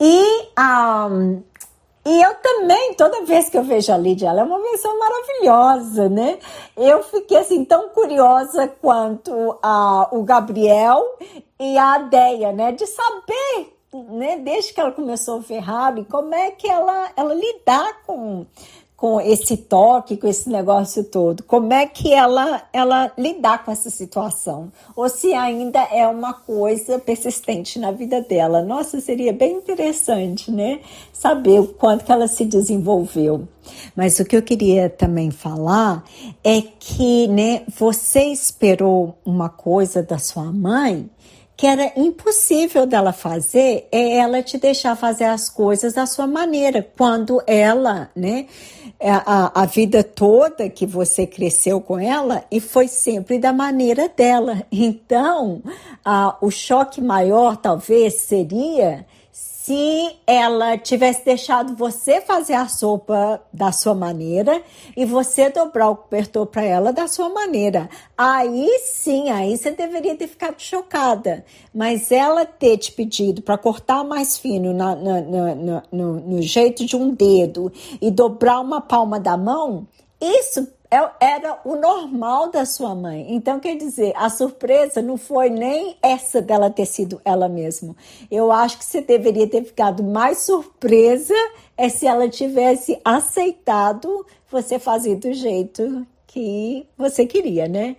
[0.00, 0.22] E,
[0.56, 1.42] um,
[2.06, 6.08] e eu também, toda vez que eu vejo a Lídia, ela é uma pessoa maravilhosa,
[6.08, 6.38] né?
[6.76, 11.02] Eu fiquei assim tão curiosa quanto a, o Gabriel
[11.58, 12.70] e a Adeia, né?
[12.70, 18.02] De saber né, desde que ela começou o Ferrari, como é que ela, ela lidar
[18.06, 18.46] com,
[18.96, 21.42] com esse toque, com esse negócio todo?
[21.42, 24.72] Como é que ela, ela lidar com essa situação?
[24.96, 28.62] Ou se ainda é uma coisa persistente na vida dela?
[28.62, 30.80] Nossa, seria bem interessante, né?
[31.12, 33.46] Saber o quanto que ela se desenvolveu.
[33.94, 36.04] Mas o que eu queria também falar
[36.42, 41.10] é que, né, você esperou uma coisa da sua mãe
[41.56, 46.86] que era impossível dela fazer é ela te deixar fazer as coisas da sua maneira,
[46.96, 48.46] quando ela, né,
[49.00, 54.08] é, a, a vida toda que você cresceu com ela e foi sempre da maneira
[54.08, 54.62] dela.
[54.70, 55.62] Então,
[56.04, 59.06] a, o choque maior talvez seria
[59.66, 64.62] se ela tivesse deixado você fazer a sopa da sua maneira
[64.96, 67.90] e você dobrar o cobertor para ela da sua maneira.
[68.16, 71.44] Aí sim, aí você deveria ter ficado chocada.
[71.74, 76.86] Mas ela ter te pedido para cortar mais fino na, na, na, no, no jeito
[76.86, 79.84] de um dedo e dobrar uma palma da mão,
[80.20, 83.26] isso era o normal da sua mãe.
[83.34, 87.94] Então, quer dizer, a surpresa não foi nem essa dela ter sido ela mesma.
[88.30, 91.34] Eu acho que você deveria ter ficado mais surpresa
[91.76, 97.96] é se ela tivesse aceitado você fazer do jeito que você queria, né?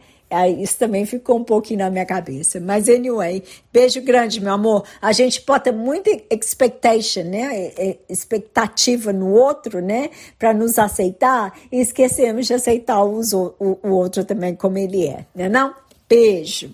[0.59, 2.59] Isso também ficou um pouquinho na minha cabeça.
[2.59, 4.83] Mas, anyway, beijo grande, meu amor.
[5.01, 7.71] A gente bota muita expectation, né?
[8.09, 10.09] Expectativa no outro, né?
[10.37, 13.21] Para nos aceitar e esquecemos de aceitar o,
[13.59, 15.47] o outro também como ele é, né?
[15.47, 15.73] Não?
[16.09, 16.73] Beijo.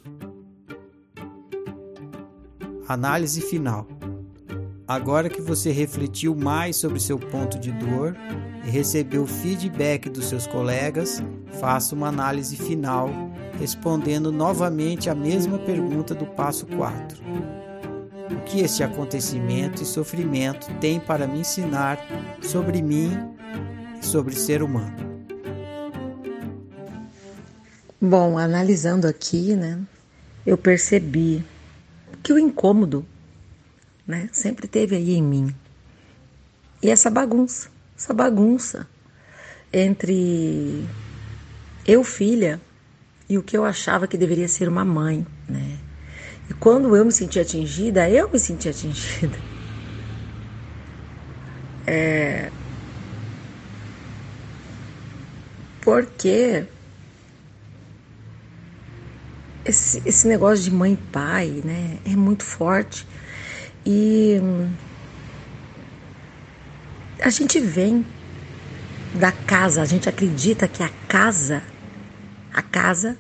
[2.88, 3.88] Análise final.
[4.88, 8.15] Agora que você refletiu mais sobre seu ponto de dor
[8.65, 11.23] e recebeu feedback dos seus colegas,
[11.59, 13.09] faça uma análise final,
[13.59, 17.21] respondendo novamente a mesma pergunta do passo 4.
[18.31, 21.99] O que este acontecimento e sofrimento tem para me ensinar
[22.41, 23.11] sobre mim
[24.01, 24.95] e sobre ser humano?
[28.01, 29.80] Bom, analisando aqui, né?
[30.45, 31.43] eu percebi
[32.21, 33.05] que o incômodo,
[34.05, 35.55] né, sempre teve aí em mim.
[36.81, 38.88] E essa bagunça, essa bagunça
[39.71, 40.85] entre
[41.85, 42.59] eu, filha,
[43.29, 45.77] e o que eu achava que deveria ser uma mãe, né?
[46.49, 49.37] E quando eu me senti atingida, eu me senti atingida.
[51.85, 52.49] É...
[55.81, 56.65] Porque
[59.65, 63.05] esse, esse negócio de mãe e pai, né, é muito forte.
[63.85, 64.39] E
[67.21, 68.05] a gente vem
[69.13, 71.61] da casa, a gente acredita que a casa,
[72.53, 73.17] a casa,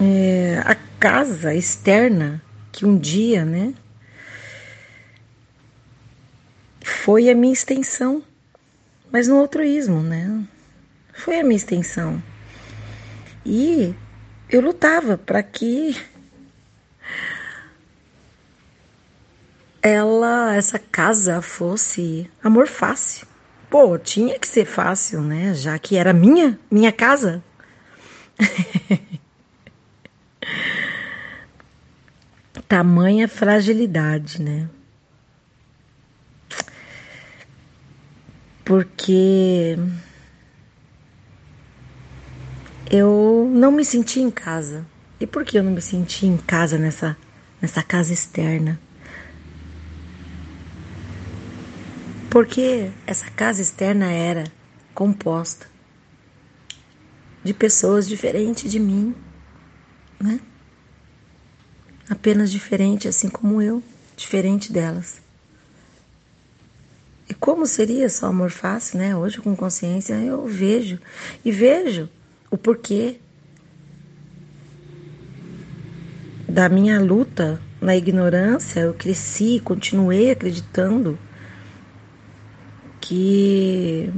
[0.00, 2.42] é, a casa externa
[2.72, 3.74] que um dia, né,
[6.82, 8.22] foi a minha extensão,
[9.12, 10.44] mas no altruísmo, né,
[11.12, 12.22] foi a minha extensão.
[13.44, 13.94] E
[14.48, 15.96] eu lutava para que
[19.82, 23.26] ela, essa casa fosse amor fácil.
[23.70, 25.52] Pô, tinha que ser fácil, né?
[25.54, 27.42] Já que era minha, minha casa.
[32.66, 34.68] Tamanha fragilidade, né?
[38.64, 39.78] Porque
[42.90, 44.86] eu não me senti em casa.
[45.20, 47.16] E por que eu não me senti em casa nessa,
[47.60, 48.80] nessa casa externa?
[52.30, 54.44] Porque essa casa externa era
[54.94, 55.66] composta
[57.42, 59.14] de pessoas diferentes de mim,
[60.20, 60.38] né?
[62.10, 63.82] Apenas diferente, assim como eu,
[64.16, 65.22] diferente delas.
[67.28, 69.16] E como seria só amor fácil, né?
[69.16, 70.98] Hoje, com consciência, eu vejo
[71.44, 72.08] e vejo
[72.50, 73.20] o porquê
[76.46, 78.80] da minha luta na ignorância.
[78.80, 81.18] Eu cresci, continuei acreditando
[83.08, 84.12] que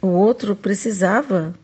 [0.00, 1.54] o outro precisava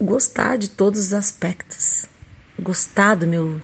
[0.00, 2.06] gostar de todos os aspectos,
[2.60, 3.62] gostar do meu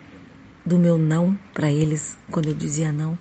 [0.64, 3.18] do meu não para eles quando eu dizia não.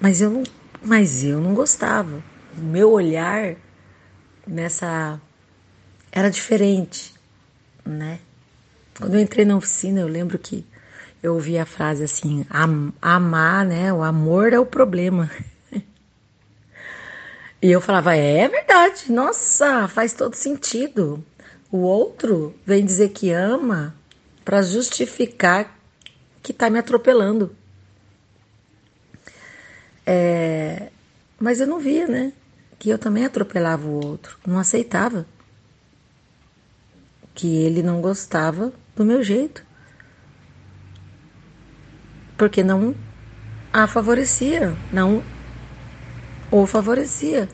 [0.00, 0.44] Mas eu não,
[0.80, 2.22] mas eu não gostava.
[2.56, 3.56] O meu olhar
[4.46, 5.20] nessa
[6.12, 7.12] era diferente,
[7.84, 8.20] né?
[8.96, 10.64] Quando eu entrei na oficina, eu lembro que
[11.22, 12.46] eu ouvi a frase assim:
[13.00, 13.92] amar, né?
[13.92, 15.30] O amor é o problema.
[17.62, 21.22] E eu falava: é verdade, nossa, faz todo sentido.
[21.70, 23.94] O outro vem dizer que ama
[24.46, 25.78] para justificar
[26.42, 27.54] que tá me atropelando.
[30.06, 30.90] É,
[31.38, 32.32] mas eu não via, né?
[32.78, 35.26] Que eu também atropelava o outro, não aceitava.
[37.34, 39.62] Que ele não gostava do meu jeito
[42.40, 42.94] porque não
[43.70, 45.22] a favorecia, não
[46.50, 47.46] o favorecia.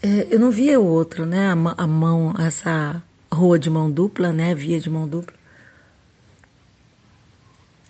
[0.00, 1.48] É, eu não via o outro, né?
[1.50, 3.02] A, mão, essa
[3.32, 4.54] rua de mão dupla, né?
[4.54, 5.34] Via de mão dupla.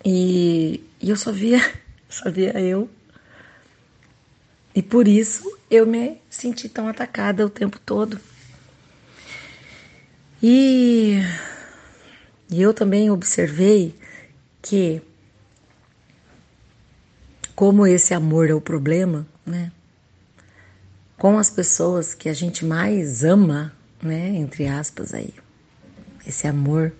[0.03, 1.59] E, e eu só via,
[2.09, 2.89] só via eu.
[4.73, 8.19] E por isso eu me senti tão atacada o tempo todo.
[10.41, 11.21] E
[12.49, 13.95] e eu também observei
[14.61, 15.01] que,
[17.55, 19.71] como esse amor é o problema, né?
[21.15, 23.71] Com as pessoas que a gente mais ama,
[24.01, 24.29] né?
[24.29, 25.33] Entre aspas aí,
[26.25, 26.91] esse amor.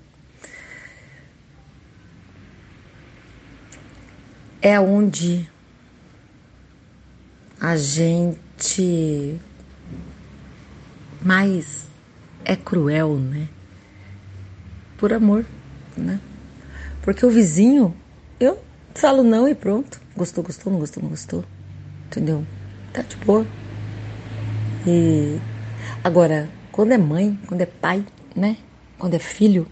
[4.61, 5.49] É onde
[7.59, 9.39] a gente
[11.21, 11.87] mais
[12.45, 13.47] é cruel, né?
[14.99, 15.45] Por amor,
[15.95, 16.19] né?
[17.01, 17.95] Porque o vizinho,
[18.39, 18.59] eu
[18.93, 19.99] falo não e pronto.
[20.15, 21.45] Gostou, gostou, não gostou, não gostou.
[22.07, 22.45] Entendeu?
[22.93, 23.47] Tá de boa.
[24.85, 25.39] E
[26.03, 28.05] agora, quando é mãe, quando é pai,
[28.35, 28.57] né?
[28.97, 29.65] Quando é filho,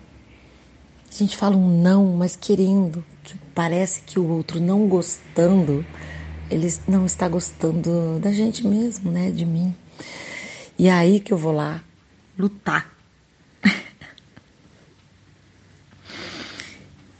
[1.11, 5.85] a gente fala um não, mas querendo, que parece que o outro não gostando,
[6.49, 9.29] ele não está gostando da gente mesmo, né?
[9.31, 9.75] De mim.
[10.79, 11.81] E é aí que eu vou lá
[12.37, 12.97] lutar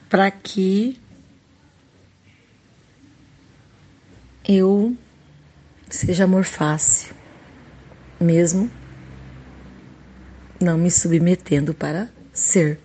[0.10, 1.00] para que
[4.48, 4.96] eu
[5.90, 7.14] seja amor fácil,
[8.20, 8.72] mesmo
[10.60, 12.80] não me submetendo para ser.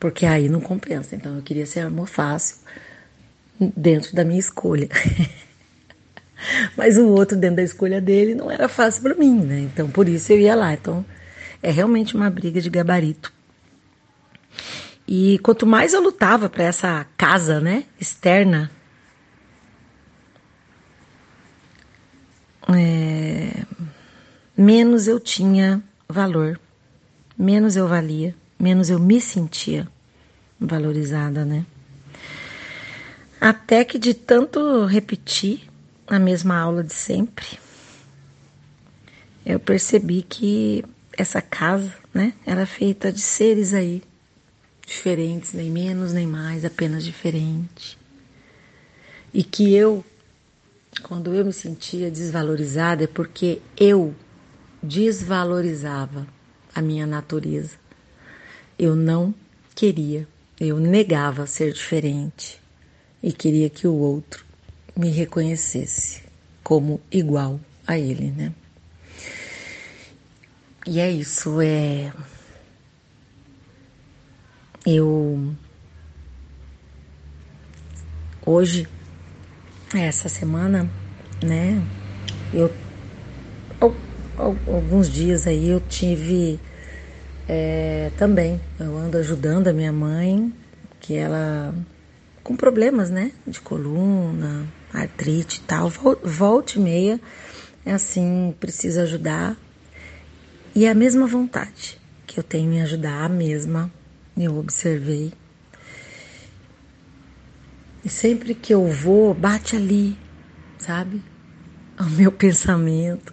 [0.00, 1.14] Porque aí não compensa.
[1.14, 2.56] Então eu queria ser amor fácil
[3.76, 4.88] dentro da minha escolha.
[6.76, 9.60] Mas o outro, dentro da escolha dele, não era fácil para mim, né?
[9.60, 10.72] Então, por isso eu ia lá.
[10.72, 11.04] Então,
[11.62, 13.32] é realmente uma briga de gabarito.
[15.14, 18.70] E quanto mais eu lutava para essa casa, né, externa,
[22.74, 23.62] é,
[24.56, 26.58] menos eu tinha valor,
[27.36, 29.86] menos eu valia, menos eu me sentia
[30.58, 31.66] valorizada, né?
[33.38, 35.68] Até que de tanto repetir
[36.06, 37.58] a mesma aula de sempre,
[39.44, 40.82] eu percebi que
[41.12, 44.02] essa casa, né, era feita de seres aí
[44.92, 47.98] diferentes, nem menos nem mais, apenas diferente.
[49.32, 50.04] E que eu,
[51.02, 54.14] quando eu me sentia desvalorizada, é porque eu
[54.82, 56.26] desvalorizava
[56.74, 57.76] a minha natureza.
[58.78, 59.34] Eu não
[59.74, 60.28] queria,
[60.60, 62.60] eu negava ser diferente
[63.22, 64.44] e queria que o outro
[64.96, 66.22] me reconhecesse
[66.62, 68.52] como igual a ele, né?
[70.86, 72.12] E é isso, é.
[74.86, 75.54] Eu.
[78.44, 78.88] Hoje,
[79.94, 80.90] essa semana,
[81.42, 81.82] né?
[82.52, 82.74] Eu.
[84.66, 86.58] Alguns dias aí eu tive
[87.48, 88.60] é, também.
[88.78, 90.52] Eu ando ajudando a minha mãe,
[91.00, 91.74] que ela.
[92.42, 93.32] com problemas, né?
[93.46, 95.90] De coluna, artrite e tal.
[96.24, 97.20] Volte e meia.
[97.84, 99.56] É assim, precisa ajudar
[100.74, 103.92] e é a mesma vontade que eu tenho em ajudar, a mesma,
[104.36, 105.32] eu observei.
[108.04, 110.16] E sempre que eu vou, bate ali,
[110.78, 111.22] sabe?
[111.98, 113.32] O meu pensamento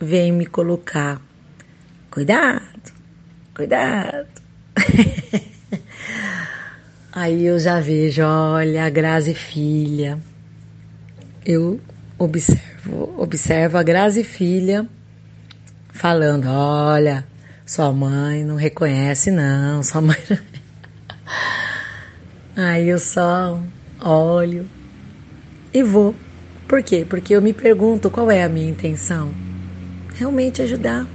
[0.00, 1.20] vem me colocar.
[2.10, 2.92] Cuidado,
[3.54, 4.26] cuidado.
[7.12, 10.18] Aí eu já vejo, olha, a Grazi filha.
[11.44, 11.80] Eu
[12.18, 14.88] observo, observo a Grazi filha
[15.92, 17.26] falando: olha,
[17.68, 20.16] sua mãe não reconhece, não, sua mãe.
[22.56, 23.60] Aí eu só
[24.02, 24.66] olho
[25.72, 26.14] e vou.
[26.66, 27.04] Por quê?
[27.06, 29.34] Porque eu me pergunto qual é a minha intenção.
[30.14, 31.06] Realmente ajudar.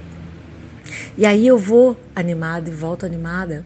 [1.18, 3.64] E aí eu vou animada e volto animada.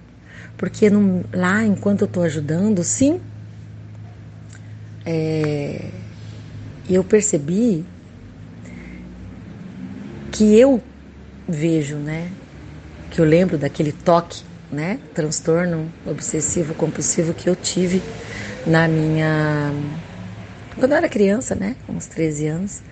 [0.56, 0.88] Porque
[1.30, 3.20] lá, enquanto eu estou ajudando, sim,
[5.04, 5.90] é,
[6.88, 7.84] eu percebi
[10.32, 10.82] que eu
[11.46, 12.32] vejo, né?
[13.10, 15.00] Que eu lembro daquele toque, né?
[15.14, 18.04] Transtorno obsessivo compulsivo que eu tive
[18.64, 19.72] na minha
[20.76, 21.76] quando eu era criança, né?
[21.88, 22.82] Uns 13 anos.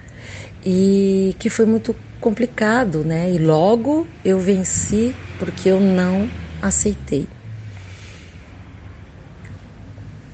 [0.65, 3.31] E que foi muito complicado, né?
[3.33, 7.29] E logo eu venci porque eu não aceitei.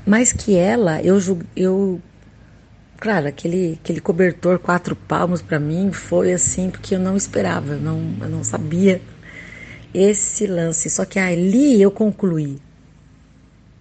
[0.07, 1.19] Mas que ela, eu,
[1.55, 2.01] eu
[2.99, 7.81] Claro, aquele, aquele cobertor quatro palmos para mim foi assim, porque eu não esperava, eu
[7.81, 9.03] não, eu não sabia
[9.95, 10.89] esse lance.
[10.91, 12.61] Só que ali eu concluí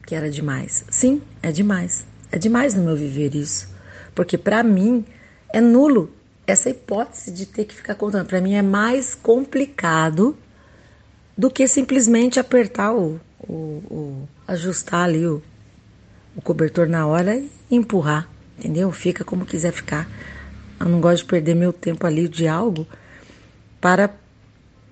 [0.05, 0.85] que era demais.
[0.89, 2.05] Sim, é demais.
[2.31, 3.69] É demais no meu viver isso.
[4.13, 5.05] Porque para mim
[5.49, 6.11] é nulo
[6.45, 8.27] essa hipótese de ter que ficar contando.
[8.27, 10.37] Para mim é mais complicado
[11.37, 15.41] do que simplesmente apertar o, o, o ajustar ali o,
[16.35, 18.29] o cobertor na hora e empurrar
[18.61, 18.91] entendeu?
[18.91, 20.07] Fica como quiser ficar.
[20.79, 22.87] Eu não gosto de perder meu tempo ali de algo
[23.79, 24.09] para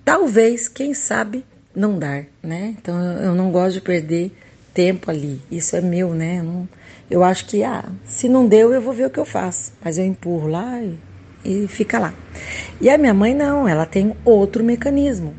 [0.04, 1.44] talvez, quem sabe,
[1.74, 2.74] não dar, né?
[2.78, 4.32] Então eu não gosto de perder
[4.74, 5.40] tempo ali.
[5.50, 6.38] Isso é meu, né?
[6.38, 6.68] Eu, não,
[7.10, 9.72] eu acho que ah, se não deu, eu vou ver o que eu faço.
[9.82, 10.98] Mas eu empurro lá e,
[11.44, 12.14] e fica lá.
[12.80, 15.34] E a minha mãe não, ela tem outro mecanismo.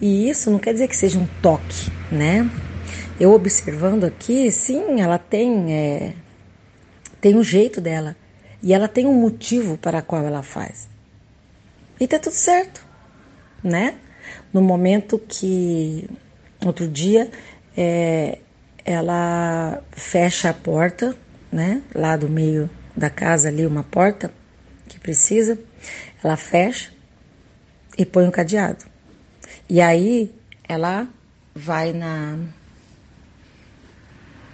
[0.00, 2.48] E isso não quer dizer que seja um toque, né?
[3.18, 6.14] Eu observando aqui, sim, ela tem é,
[7.20, 8.16] tem um jeito dela
[8.62, 10.88] e ela tem um motivo para qual ela faz.
[11.98, 12.84] E tá tudo certo,
[13.62, 13.94] né?
[14.52, 16.08] No momento que
[16.64, 17.30] outro dia
[17.76, 18.38] é,
[18.84, 21.16] ela fecha a porta,
[21.50, 21.82] né?
[21.94, 24.32] Lá do meio da casa ali uma porta
[24.88, 25.58] que precisa,
[26.22, 26.92] ela fecha
[27.98, 28.84] e põe um cadeado.
[29.68, 30.32] E aí
[30.68, 31.08] ela
[31.54, 32.38] vai na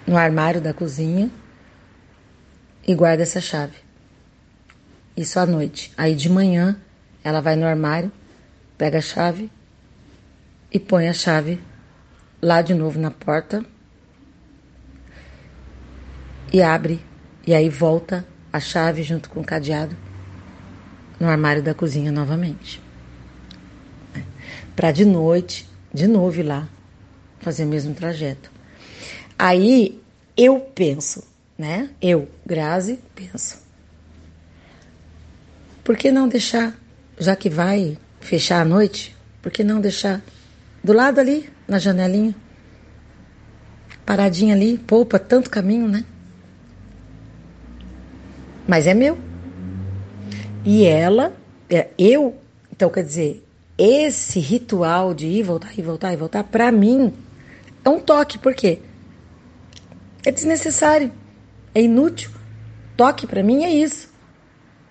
[0.06, 1.31] no armário da cozinha
[2.86, 3.77] e guarda essa chave.
[5.16, 5.93] Isso à noite.
[5.97, 6.81] Aí de manhã
[7.23, 8.10] ela vai no armário,
[8.77, 9.51] pega a chave
[10.73, 11.61] e põe a chave
[12.40, 13.65] lá de novo na porta
[16.53, 17.01] e abre.
[17.47, 19.97] E aí volta a chave junto com o cadeado
[21.20, 22.81] no armário da cozinha novamente.
[24.74, 26.69] Para de noite, de novo ir lá
[27.40, 28.51] fazer o mesmo trajeto.
[29.39, 30.01] Aí
[30.36, 31.24] eu penso,
[31.59, 31.90] né?
[32.01, 33.61] Eu, Grazi, penso.
[35.85, 36.74] por que não deixar,
[37.19, 40.23] já que vai fechar a noite, por que não deixar
[40.83, 42.35] do lado ali, na janelinha?
[44.05, 46.05] Paradinha ali, poupa tanto caminho, né?
[48.67, 49.19] Mas é meu.
[50.65, 51.33] E ela,
[51.69, 52.37] é, eu,
[52.71, 53.45] então quer dizer,
[53.77, 57.13] esse ritual de ir, voltar, ir, voltar, e voltar, para mim
[57.85, 58.81] é um toque, por quê?
[60.25, 61.13] É desnecessário,
[61.75, 62.31] é inútil.
[62.97, 64.09] Toque para mim é isso.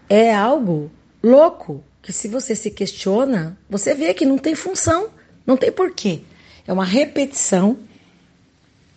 [0.09, 0.91] É algo
[1.23, 5.09] louco que se você se questiona, você vê que não tem função,
[5.45, 6.21] não tem porquê.
[6.67, 7.77] É uma repetição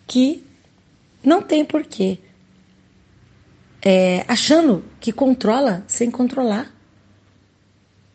[0.07, 0.43] que
[1.23, 2.19] não tem porquê.
[3.81, 6.71] É, achando que controla sem controlar.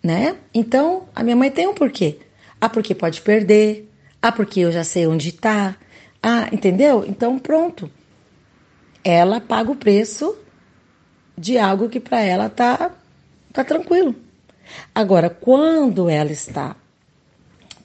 [0.02, 0.36] Né?
[0.54, 2.18] Então, a minha mãe tem um porquê.
[2.60, 3.88] Ah, porque pode perder.
[4.22, 5.76] Ah, porque eu já sei onde está.
[6.22, 7.04] Ah, entendeu?
[7.06, 7.90] Então, pronto.
[9.04, 10.36] Ela paga o preço
[11.36, 12.90] de algo que para ela tá,
[13.52, 14.14] tá tranquilo.
[14.94, 16.76] Agora, quando ela está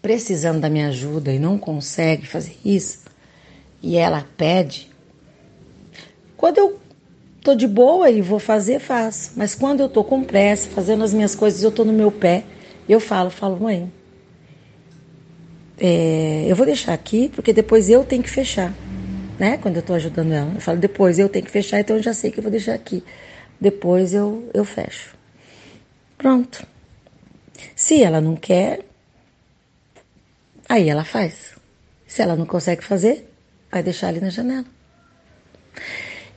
[0.06, 3.00] precisando da minha ajuda e não consegue fazer isso,
[3.82, 4.88] e ela pede,
[6.38, 6.80] quando eu
[7.42, 9.32] tô de boa e vou fazer, faço.
[9.36, 12.44] Mas quando eu tô com pressa, fazendo as minhas coisas, eu tô no meu pé,
[12.88, 13.92] eu falo, falo, mãe,
[15.80, 18.72] é, eu vou deixar aqui porque depois eu tenho que fechar,
[19.40, 19.58] né?
[19.58, 22.14] Quando eu tô ajudando ela, eu falo, depois eu tenho que fechar, então eu já
[22.14, 23.04] sei que eu vou deixar aqui.
[23.60, 25.16] Depois eu, eu fecho.
[26.16, 26.64] Pronto.
[27.76, 28.86] Se ela não quer,
[30.68, 31.56] aí ela faz.
[32.08, 33.30] Se ela não consegue fazer,
[33.72, 34.66] vai deixar ali na janela.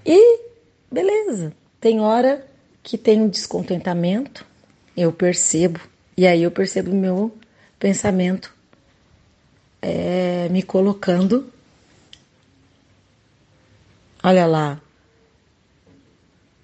[0.04, 0.40] E
[0.90, 1.52] beleza.
[1.80, 2.46] Tem hora
[2.82, 4.44] que tem um descontentamento,
[4.96, 5.80] eu percebo,
[6.16, 7.36] e aí eu percebo meu
[7.78, 8.52] pensamento
[9.80, 11.52] é, me colocando.
[14.22, 14.80] Olha lá,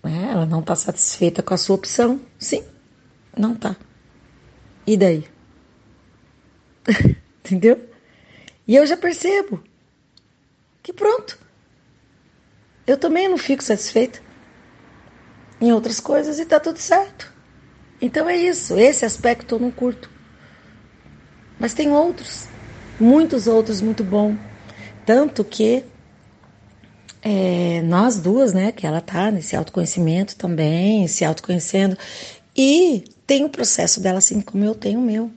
[0.03, 2.21] é, ela não está satisfeita com a sua opção.
[2.39, 2.65] Sim,
[3.37, 3.77] não está.
[4.87, 5.29] E daí?
[7.45, 7.89] Entendeu?
[8.67, 9.63] E eu já percebo
[10.83, 11.39] que pronto.
[12.87, 14.21] Eu também não fico satisfeita
[15.61, 17.33] em outras coisas e tá tudo certo.
[18.01, 18.79] Então é isso.
[18.79, 20.11] Esse aspecto eu não curto.
[21.59, 22.47] Mas tem outros,
[22.99, 24.37] muitos outros muito bom.
[25.07, 25.85] Tanto que
[27.23, 31.97] é, nós duas, né, que ela tá nesse autoconhecimento também, se autoconhecendo,
[32.57, 35.31] e tem o processo dela assim como eu tenho o meu.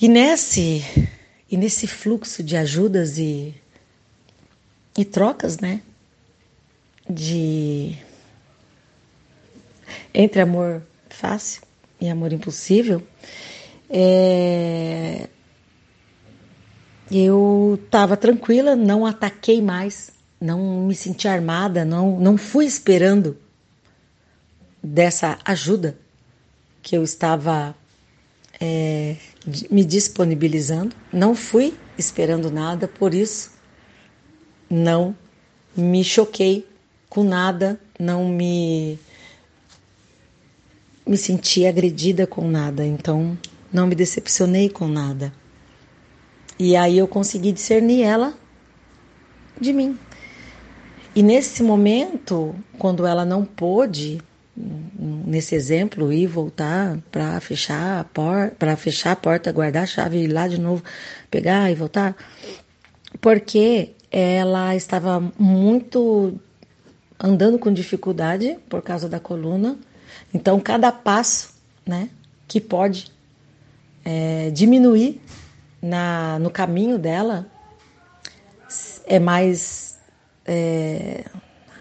[0.00, 0.84] E nesse,
[1.50, 3.52] e nesse fluxo de ajudas e,
[4.96, 5.82] e trocas, né?
[7.10, 7.98] De
[10.14, 11.62] entre amor fácil
[12.00, 13.02] e amor impossível,
[13.90, 15.28] é,
[17.10, 20.10] eu estava tranquila, não ataquei mais,
[20.40, 23.36] não me senti armada, não, não fui esperando
[24.80, 25.98] dessa ajuda
[26.82, 27.74] que eu estava
[28.60, 29.16] é,
[29.70, 33.50] me disponibilizando, não fui esperando nada, por isso
[34.68, 35.16] não
[35.76, 36.66] me choquei
[37.08, 38.98] com nada, não me
[41.06, 43.36] me senti agredida com nada, então
[43.72, 45.32] não me decepcionei com nada.
[46.58, 48.34] E aí eu consegui discernir ela
[49.58, 49.98] de mim.
[51.14, 54.20] E nesse momento, quando ela não pôde
[54.98, 60.18] nesse exemplo, ir voltar para fechar a porta, para fechar a porta, guardar a chave
[60.18, 60.82] e ir lá de novo,
[61.30, 62.16] pegar e voltar,
[63.20, 66.40] porque ela estava muito
[67.18, 69.76] andando com dificuldade por causa da coluna.
[70.32, 71.54] Então, cada passo,
[71.86, 72.08] né,
[72.46, 73.12] que pode
[74.04, 75.20] é, diminuir
[75.80, 77.46] na, no caminho dela
[79.06, 79.98] é mais
[80.44, 81.24] é,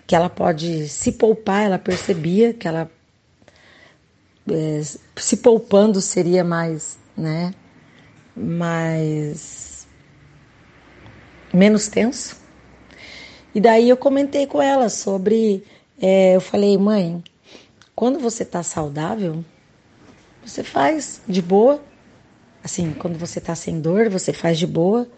[0.08, 2.90] que ela pode se poupar, ela percebia que ela
[4.50, 4.82] é,
[5.18, 7.54] se poupando seria mais, né,
[8.34, 9.86] mais
[11.54, 12.38] menos tenso.
[13.54, 15.66] E daí eu comentei com ela sobre,
[16.02, 17.22] é, eu falei, mãe,
[17.94, 19.44] quando você está saudável,
[20.46, 21.84] você faz de boa,
[22.64, 25.10] assim, quando você está sem dor, você faz de boa.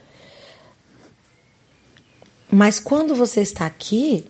[2.50, 4.26] Mas quando você está aqui,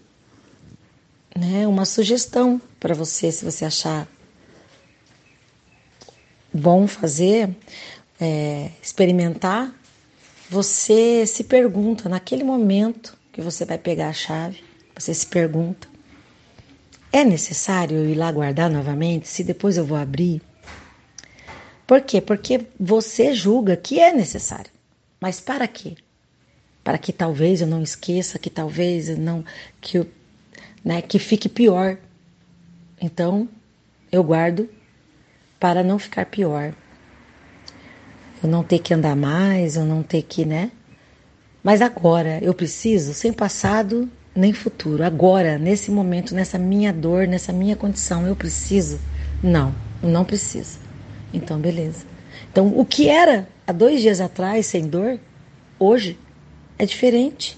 [1.40, 4.08] né, uma sugestão para você, se você achar
[6.54, 7.50] bom fazer,
[8.20, 9.74] é, experimentar,
[10.50, 14.64] você se pergunta, naquele momento que você vai pegar a chave,
[14.98, 15.88] você se pergunta:
[17.12, 19.28] é necessário eu ir lá guardar novamente?
[19.28, 20.42] Se depois eu vou abrir?
[21.88, 22.20] Por quê?
[22.20, 24.72] Porque você julga que é necessário.
[25.20, 25.96] Mas para quê?
[26.84, 29.44] Para que talvez eu não esqueça, que talvez eu não.
[29.82, 30.08] que eu
[30.84, 31.98] né, que fique pior.
[33.02, 33.48] Então,
[34.12, 34.70] eu guardo
[35.60, 36.74] para não ficar pior.
[38.42, 40.72] Eu não ter que andar mais, eu não ter que, né?
[41.64, 45.04] Mas agora eu preciso, sem passado nem futuro.
[45.04, 49.00] Agora, nesse momento, nessa minha dor, nessa minha condição, eu preciso?
[49.44, 50.80] Não, não preciso.
[51.34, 52.06] Então, beleza.
[52.52, 55.20] Então, o que era há dois dias atrás sem dor,
[55.78, 56.18] hoje
[56.78, 57.58] é diferente.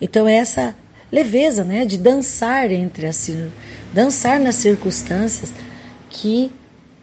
[0.00, 0.74] Então, essa
[1.16, 3.30] leveza, né, de dançar entre as
[3.92, 5.50] dançar nas circunstâncias
[6.10, 6.52] que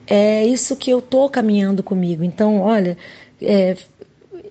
[0.05, 2.23] é isso que eu tô caminhando comigo.
[2.23, 2.95] Então, olha,
[3.41, 3.75] é,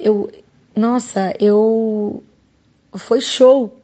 [0.01, 0.31] eu,
[0.75, 2.23] nossa, eu
[2.95, 3.79] foi show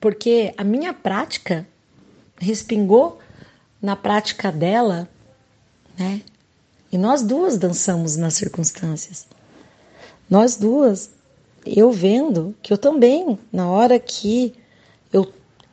[0.00, 1.66] porque a minha prática
[2.38, 3.18] respingou
[3.80, 5.08] na prática dela,
[5.98, 6.20] né?
[6.92, 9.26] E nós duas dançamos nas circunstâncias.
[10.28, 11.10] Nós duas,
[11.64, 14.54] eu vendo que eu também, na hora que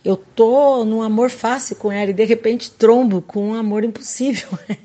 [0.08, 4.48] eu tô num amor fácil com ela e de repente trombo com um amor impossível.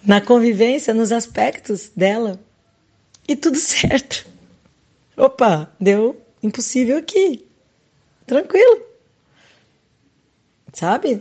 [0.00, 2.38] na convivência, nos aspectos dela.
[3.26, 4.24] E tudo certo.
[5.16, 7.44] Opa, deu impossível aqui.
[8.24, 8.82] Tranquilo.
[10.72, 11.20] Sabe?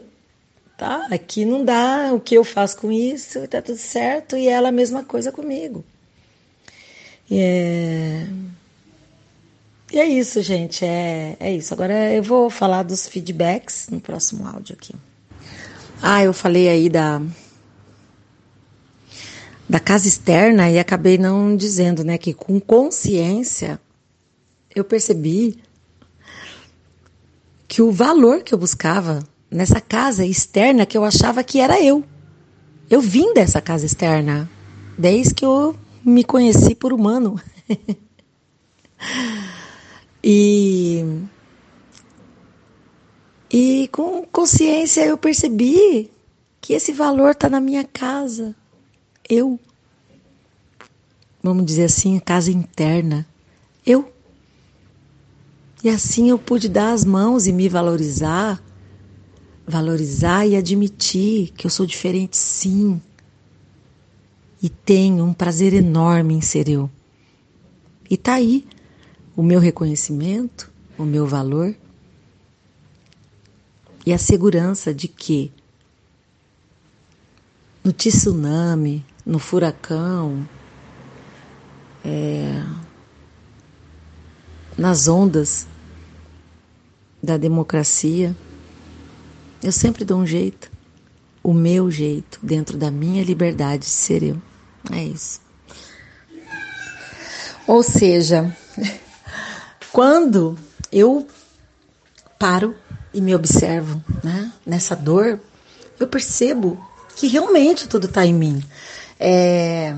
[0.77, 4.69] Tá, aqui não dá, o que eu faço com isso, tá tudo certo, e ela
[4.69, 5.83] a mesma coisa comigo.
[7.31, 8.27] É,
[9.91, 11.73] e é isso, gente, é, é isso.
[11.73, 14.93] Agora eu vou falar dos feedbacks no próximo áudio aqui.
[16.01, 17.21] Ah, eu falei aí da
[19.69, 23.79] da casa externa e acabei não dizendo, né, que com consciência
[24.73, 25.59] eu percebi
[27.67, 29.19] que o valor que eu buscava
[29.51, 32.03] nessa casa externa que eu achava que era eu.
[32.89, 34.49] Eu vim dessa casa externa
[34.97, 37.39] desde que eu me conheci por humano.
[40.29, 41.05] e
[43.49, 46.11] e com consciência eu percebi
[46.59, 48.53] que esse valor está na minha casa.
[49.29, 49.57] Eu.
[51.41, 53.25] Vamos dizer assim, casa interna.
[53.85, 54.11] Eu.
[55.81, 58.61] E assim eu pude dar as mãos e me valorizar,
[59.65, 63.01] valorizar e admitir que eu sou diferente, sim.
[64.61, 66.89] E tenho um prazer enorme em ser eu.
[68.09, 68.67] E tá aí
[69.37, 71.75] o meu reconhecimento, o meu valor
[74.03, 75.51] e a segurança de que
[77.83, 80.49] no tsunami, no furacão,
[82.03, 82.63] é,
[84.75, 85.67] nas ondas
[87.21, 88.35] da democracia,
[89.61, 90.71] eu sempre dou um jeito,
[91.43, 94.41] o meu jeito, dentro da minha liberdade de ser eu.
[94.91, 95.39] É isso.
[97.67, 98.55] Ou seja,
[99.97, 100.55] quando
[100.91, 101.27] eu
[102.37, 102.75] paro
[103.11, 105.39] e me observo né, nessa dor,
[105.99, 106.79] eu percebo
[107.15, 108.63] que realmente tudo está em mim.
[109.19, 109.95] É,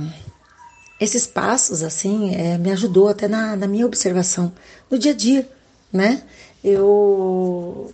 [1.01, 4.53] esses passos, assim, é, me ajudou até na, na, minha observação
[4.89, 5.49] no dia a dia,
[5.91, 6.23] né?
[6.63, 7.93] Eu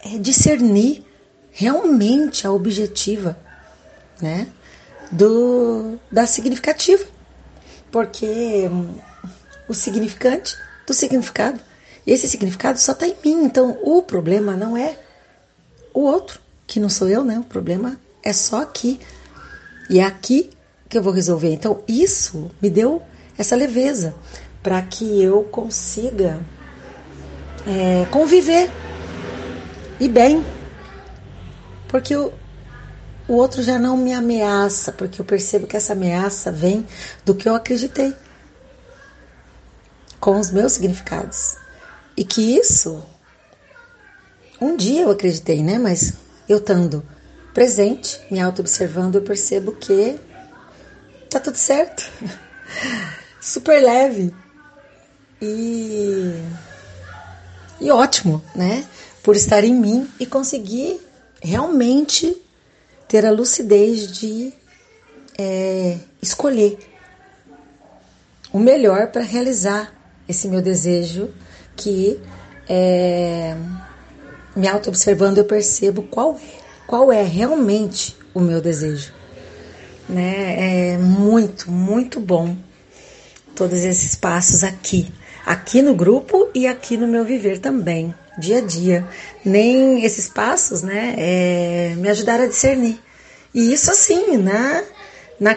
[0.00, 1.06] é, discernir
[1.52, 3.38] realmente a objetiva,
[4.20, 4.48] né?
[5.12, 7.04] Do, da significativa.
[7.92, 8.96] Porque hum,
[9.68, 11.60] o significante do significado.
[12.06, 13.44] E esse significado só está em mim.
[13.44, 14.98] Então, o problema não é
[15.92, 17.38] o outro, que não sou eu, né?
[17.38, 19.00] O problema é só aqui.
[19.90, 20.50] E é aqui
[20.88, 21.52] que eu vou resolver.
[21.52, 23.02] Então, isso me deu
[23.36, 24.14] essa leveza
[24.62, 26.40] para que eu consiga
[27.66, 28.70] é, conviver
[29.98, 30.44] e bem.
[31.88, 32.32] Porque o,
[33.28, 36.86] o outro já não me ameaça, porque eu percebo que essa ameaça vem
[37.24, 38.14] do que eu acreditei,
[40.20, 41.56] com os meus significados.
[42.16, 43.04] E que isso,
[44.60, 45.78] um dia eu acreditei, né?
[45.78, 46.14] Mas
[46.48, 47.04] eu estando
[47.52, 50.18] presente, me auto-observando, eu percebo que
[51.30, 52.10] tá tudo certo.
[53.40, 54.34] Super leve.
[55.40, 56.42] E,
[57.80, 58.86] e ótimo, né?
[59.22, 61.00] Por estar em mim e conseguir
[61.42, 62.36] realmente
[63.06, 64.52] ter a lucidez de
[65.38, 66.78] é, escolher
[68.52, 69.92] o melhor para realizar
[70.28, 71.30] esse meu desejo
[71.76, 72.20] que
[72.68, 73.56] é,
[74.54, 76.38] me auto-observando eu percebo qual,
[76.86, 79.16] qual é realmente o meu desejo
[80.08, 80.92] né?
[80.94, 82.56] É muito, muito bom
[83.54, 85.12] todos esses passos aqui,
[85.44, 89.06] aqui no grupo e aqui no meu viver também, dia a dia.
[89.44, 93.00] Nem esses passos, né, é, me ajudaram a discernir.
[93.54, 94.82] E isso assim, na,
[95.40, 95.56] na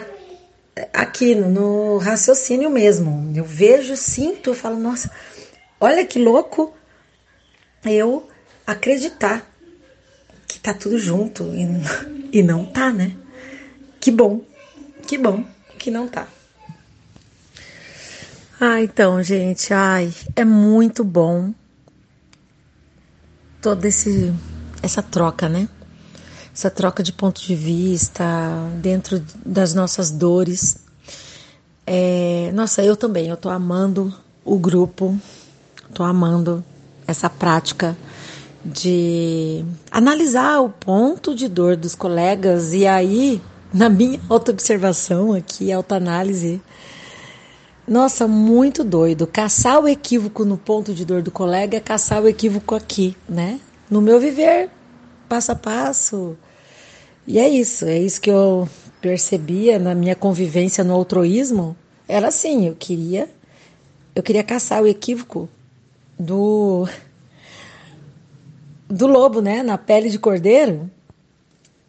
[0.92, 3.32] aqui no, raciocínio mesmo.
[3.34, 5.10] Eu vejo, sinto, eu falo, nossa,
[5.80, 6.74] olha que louco
[7.84, 8.28] eu
[8.66, 9.46] acreditar
[10.46, 11.66] que tá tudo junto e,
[12.38, 13.16] e não tá, né?
[14.00, 14.42] Que bom,
[15.06, 15.44] que bom
[15.78, 16.26] que não tá.
[18.60, 21.54] Ah, então, gente, ai, é muito bom
[23.62, 24.34] toda esse
[24.82, 25.68] essa troca, né?
[26.60, 28.22] Essa troca de ponto de vista
[28.82, 30.76] dentro das nossas dores.
[31.86, 34.14] É, nossa, eu também, eu tô amando
[34.44, 35.18] o grupo,
[35.94, 36.62] tô amando
[37.06, 37.96] essa prática
[38.62, 43.40] de analisar o ponto de dor dos colegas e aí,
[43.72, 46.60] na minha autoobservação aqui, autoanálise,
[47.88, 49.26] nossa, muito doido.
[49.26, 53.58] Caçar o equívoco no ponto de dor do colega é caçar o equívoco aqui, né?
[53.90, 54.68] No meu viver,
[55.26, 56.36] passo a passo.
[57.26, 58.68] E é isso, é isso que eu
[59.00, 61.76] percebia na minha convivência no altruísmo.
[62.08, 63.28] Era assim, eu queria
[64.14, 65.48] eu queria caçar o equívoco
[66.18, 66.86] do
[68.88, 70.90] do lobo, né, na pele de cordeiro,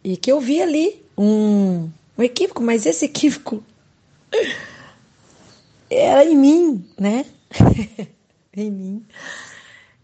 [0.04, 3.62] e que eu vi ali um, um equívoco, mas esse equívoco
[5.90, 7.26] era em mim, né?
[8.56, 9.06] em mim.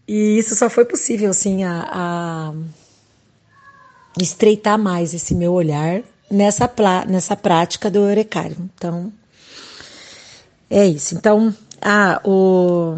[0.05, 2.53] E isso só foi possível, assim, a, a
[4.17, 6.69] estreitar mais esse meu olhar nessa,
[7.07, 8.57] nessa prática do Eurecário.
[8.75, 9.11] Então,
[10.69, 11.15] é isso.
[11.15, 12.95] Então, ah, o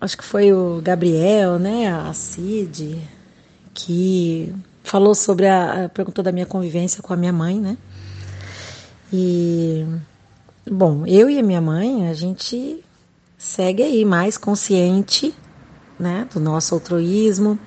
[0.00, 3.06] acho que foi o Gabriel, né, a Cid,
[3.74, 7.76] que falou sobre a, perguntou da minha convivência com a minha mãe, né?
[9.12, 9.84] E
[10.68, 12.82] bom, eu e a minha mãe, a gente
[13.36, 15.34] segue aí mais consciente,
[15.98, 17.58] né, do nosso altruísmo,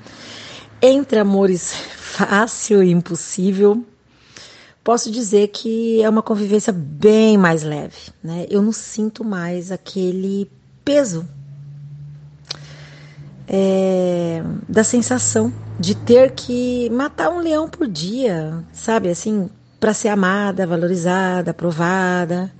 [0.81, 1.73] entre amores
[2.13, 3.83] fácil e impossível.
[4.83, 8.45] Posso dizer que é uma convivência bem mais leve, né?
[8.49, 10.49] Eu não sinto mais aquele
[10.83, 11.27] peso
[13.47, 19.09] é, da sensação de ter que matar um leão por dia, sabe?
[19.09, 19.49] Assim,
[19.79, 22.51] para ser amada, valorizada, aprovada.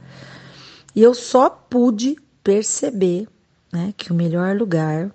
[0.96, 3.28] E eu só pude perceber
[3.72, 5.12] né, que o melhor lugar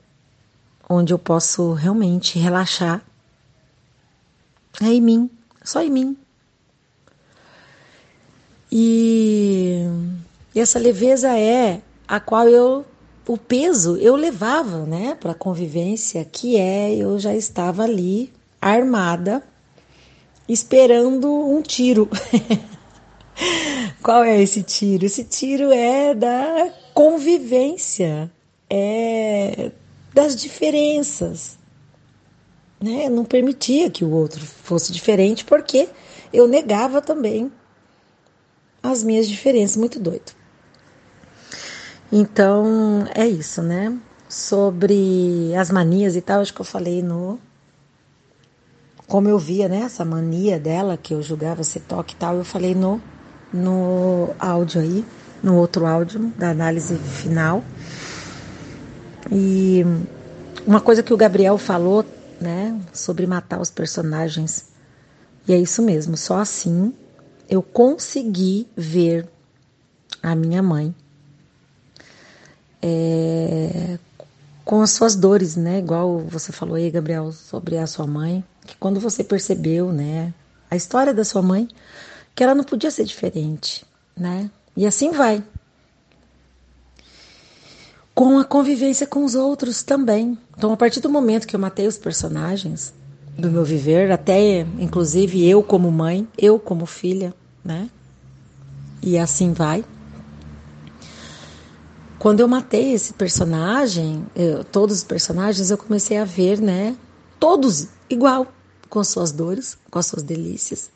[0.88, 3.02] onde eu posso realmente relaxar
[4.80, 5.30] é em mim,
[5.64, 6.16] só em mim.
[8.70, 9.84] E,
[10.54, 12.84] essa leveza é a qual eu
[13.26, 19.42] o peso eu levava, né, para a convivência, que é eu já estava ali armada,
[20.48, 22.08] esperando um tiro.
[24.02, 25.04] Qual é esse tiro?
[25.04, 28.30] Esse tiro é da convivência,
[28.68, 29.70] é
[30.14, 31.57] das diferenças.
[32.80, 33.08] Né?
[33.08, 35.88] Não permitia que o outro fosse diferente porque
[36.32, 37.50] eu negava também
[38.82, 39.76] as minhas diferenças.
[39.76, 40.32] Muito doido.
[42.10, 43.96] Então, é isso, né?
[44.28, 47.38] Sobre as manias e tal, acho que eu falei no.
[49.06, 49.80] Como eu via, né?
[49.80, 53.00] Essa mania dela, que eu julgava ser toque e tal, eu falei no,
[53.52, 55.04] no áudio aí,
[55.42, 57.62] no outro áudio da análise final.
[59.30, 59.84] E
[60.66, 62.04] uma coisa que o Gabriel falou,
[62.40, 64.68] né, sobre matar os personagens.
[65.46, 66.92] E é isso mesmo, só assim
[67.48, 69.26] eu consegui ver
[70.22, 70.94] a minha mãe
[72.82, 73.98] é,
[74.64, 75.78] com as suas dores, né?
[75.78, 80.34] Igual você falou aí, Gabriel, sobre a sua mãe, que quando você percebeu, né,
[80.70, 81.66] a história da sua mãe,
[82.34, 83.84] que ela não podia ser diferente,
[84.16, 84.50] né?
[84.76, 85.42] E assim vai.
[88.18, 90.36] Com a convivência com os outros também.
[90.56, 92.92] Então, a partir do momento que eu matei os personagens
[93.38, 97.32] do meu viver, até inclusive eu como mãe, eu como filha,
[97.64, 97.88] né?
[99.00, 99.84] E assim vai.
[102.18, 106.96] Quando eu matei esse personagem, eu, todos os personagens, eu comecei a ver, né?
[107.38, 108.48] Todos igual,
[108.90, 110.90] com as suas dores, com as suas delícias.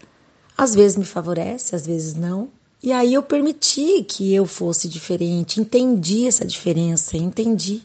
[0.59, 2.49] Às vezes me favorece, às vezes não.
[2.82, 7.82] E aí eu permiti que eu fosse diferente, entendi essa diferença, entendi.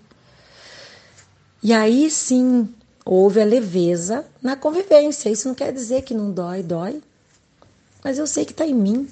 [1.62, 2.68] E aí sim
[3.06, 5.30] houve a leveza na convivência.
[5.30, 7.02] Isso não quer dizer que não dói, dói.
[8.04, 9.08] Mas eu sei que está em mim,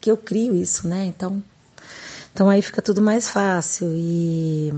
[0.00, 1.04] que eu crio isso, né?
[1.04, 1.42] Então
[2.32, 4.72] então aí fica tudo mais fácil e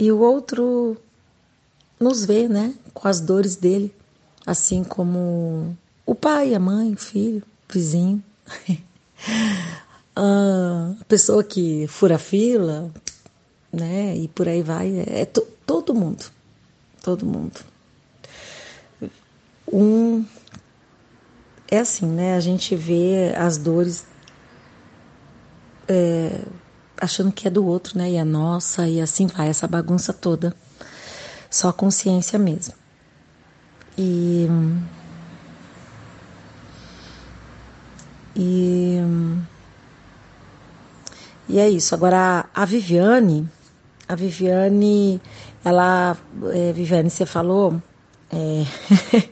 [0.00, 0.96] e o outro
[2.00, 3.94] nos vê, né, com as dores dele,
[4.46, 5.76] assim como
[6.12, 8.22] o pai, a mãe, o filho, o vizinho.
[10.14, 12.90] a pessoa que fura fila,
[13.72, 16.24] né, e por aí vai, é todo mundo.
[17.02, 17.60] Todo mundo.
[19.72, 20.24] Um
[21.70, 22.36] é assim, né?
[22.36, 24.04] A gente vê as dores
[25.88, 26.42] é,
[27.00, 28.10] achando que é do outro, né?
[28.10, 30.54] E é nossa, e assim vai, essa bagunça toda.
[31.50, 32.74] Só consciência mesmo.
[33.96, 34.46] E.
[38.36, 38.98] E.
[41.48, 41.94] E é isso.
[41.94, 43.48] Agora, a Viviane,
[44.08, 45.20] a Viviane,
[45.64, 46.16] ela.
[46.52, 47.80] É, Viviane, você falou
[48.32, 48.64] é,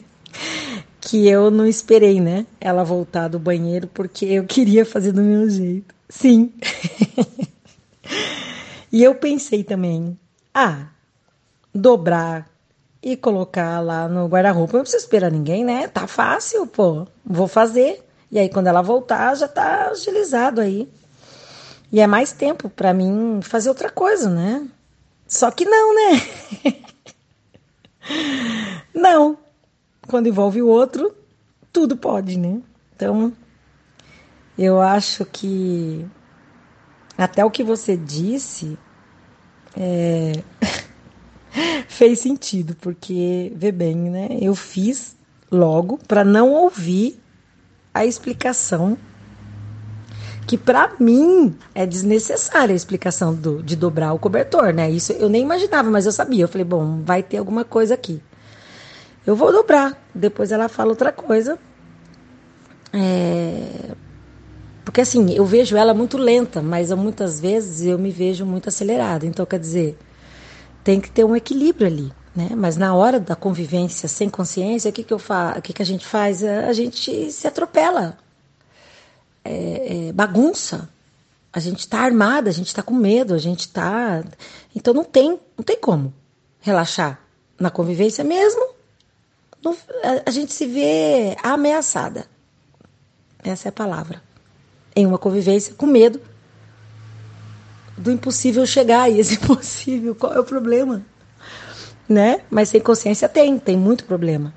[1.01, 2.47] que eu não esperei, né?
[2.61, 5.95] Ela voltar do banheiro porque eu queria fazer do meu jeito.
[6.09, 6.53] Sim.
[8.93, 10.19] e eu pensei também,
[10.53, 10.89] ah,
[11.75, 12.51] dobrar
[13.03, 15.89] e colocar lá no guarda-roupa, não preciso esperar ninguém, né?
[15.89, 17.07] Tá fácil, pô.
[17.25, 18.05] Vou fazer.
[18.31, 20.89] E aí, quando ela voltar, já tá agilizado aí.
[21.93, 24.69] E é mais tempo para mim fazer outra coisa, né?
[25.27, 26.23] Só que não, né?
[28.95, 29.37] não.
[30.07, 31.15] Quando envolve o outro,
[31.73, 32.61] tudo pode, né?
[32.95, 33.33] Então,
[34.57, 36.07] eu acho que
[37.19, 38.79] até o que você disse
[39.77, 40.33] é,
[41.89, 44.29] fez sentido, porque, vê bem, né?
[44.41, 45.17] Eu fiz
[45.51, 47.21] logo para não ouvir
[47.93, 48.97] a explicação
[50.47, 54.91] que para mim é desnecessária a explicação do, de dobrar o cobertor, né?
[54.91, 56.43] Isso eu nem imaginava, mas eu sabia.
[56.43, 58.21] Eu falei, bom, vai ter alguma coisa aqui.
[59.25, 59.97] Eu vou dobrar.
[60.13, 61.57] Depois ela fala outra coisa.
[62.93, 63.93] É...
[64.85, 69.25] Porque assim, eu vejo ela muito lenta, mas muitas vezes eu me vejo muito acelerada.
[69.25, 69.97] Então, quer dizer,
[70.83, 72.13] tem que ter um equilíbrio ali.
[72.41, 72.51] Né?
[72.57, 75.83] Mas na hora da convivência sem consciência, o que, que, eu fa o que, que
[75.83, 76.43] a gente faz?
[76.43, 78.17] A gente se atropela
[79.45, 80.89] é, é, bagunça.
[81.53, 84.25] A gente está armada, a gente está com medo, a gente está.
[84.75, 86.15] Então não tem, não tem como
[86.61, 87.21] relaxar
[87.59, 88.71] na convivência mesmo.
[89.63, 92.27] Não, a, a gente se vê ameaçada.
[93.43, 94.23] Essa é a palavra.
[94.95, 96.21] Em uma convivência com medo
[97.99, 99.11] do impossível chegar.
[99.11, 101.05] E esse impossível, qual é o problema?
[102.11, 102.41] Né?
[102.51, 104.53] Mas sem consciência tem, tem muito problema.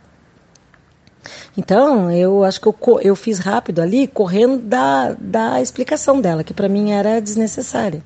[1.55, 6.53] Então, eu acho que eu, eu fiz rápido ali, correndo da, da explicação dela, que
[6.53, 8.03] para mim era desnecessária.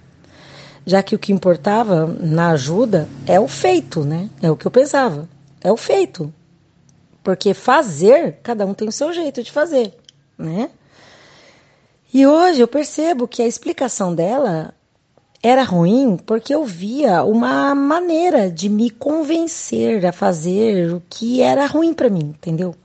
[0.86, 4.30] Já que o que importava na ajuda é o feito, né?
[4.42, 5.28] É o que eu pensava.
[5.62, 6.34] É o feito.
[7.24, 9.94] Porque fazer, cada um tem o seu jeito de fazer,
[10.38, 10.70] né?
[12.14, 14.74] E hoje eu percebo que a explicação dela
[15.42, 21.66] era ruim porque eu via uma maneira de me convencer a fazer o que era
[21.66, 22.76] ruim para mim, entendeu?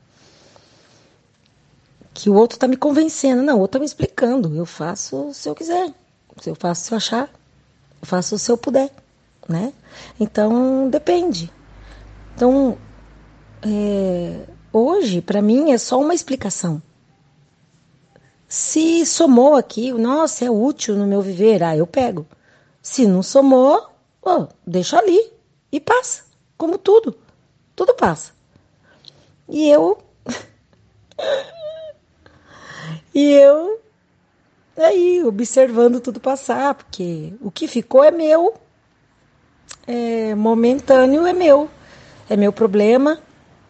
[2.15, 3.43] que o outro está me convencendo.
[3.43, 4.55] Não, o outro está me explicando.
[4.55, 5.93] Eu faço se eu quiser.
[6.47, 7.31] Eu faço se eu achar.
[8.01, 8.91] Eu faço se eu puder,
[9.49, 9.73] né?
[10.19, 11.53] Então, depende.
[12.35, 12.77] Então,
[13.62, 16.83] é, hoje, para mim, é só uma explicação.
[18.49, 22.27] Se somou aqui, nossa, é útil no meu viver, ah, eu pego.
[22.83, 23.91] Se não somou,
[24.21, 25.33] oh, deixa ali
[25.71, 26.25] e passa,
[26.59, 27.17] como tudo.
[27.75, 28.33] Tudo passa.
[29.49, 29.99] E eu
[33.15, 33.81] E eu
[34.77, 38.55] aí observando tudo passar, porque o que ficou é meu,
[39.87, 41.69] é momentâneo é meu,
[42.29, 43.21] é meu problema,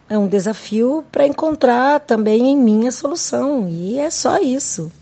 [0.08, 4.92] é um desafio para encontrar também em mim a solução e é só isso.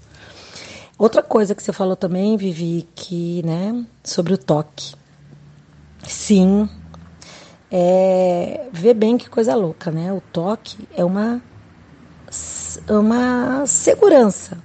[1.01, 4.95] Outra coisa que você falou também, Vivi, que né, sobre o toque.
[6.07, 6.69] Sim,
[7.71, 10.13] é, vê bem que coisa louca, né?
[10.13, 11.43] O toque é uma
[12.87, 14.63] uma segurança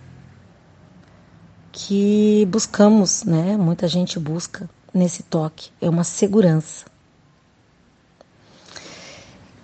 [1.72, 3.56] que buscamos, né?
[3.56, 6.86] Muita gente busca nesse toque, é uma segurança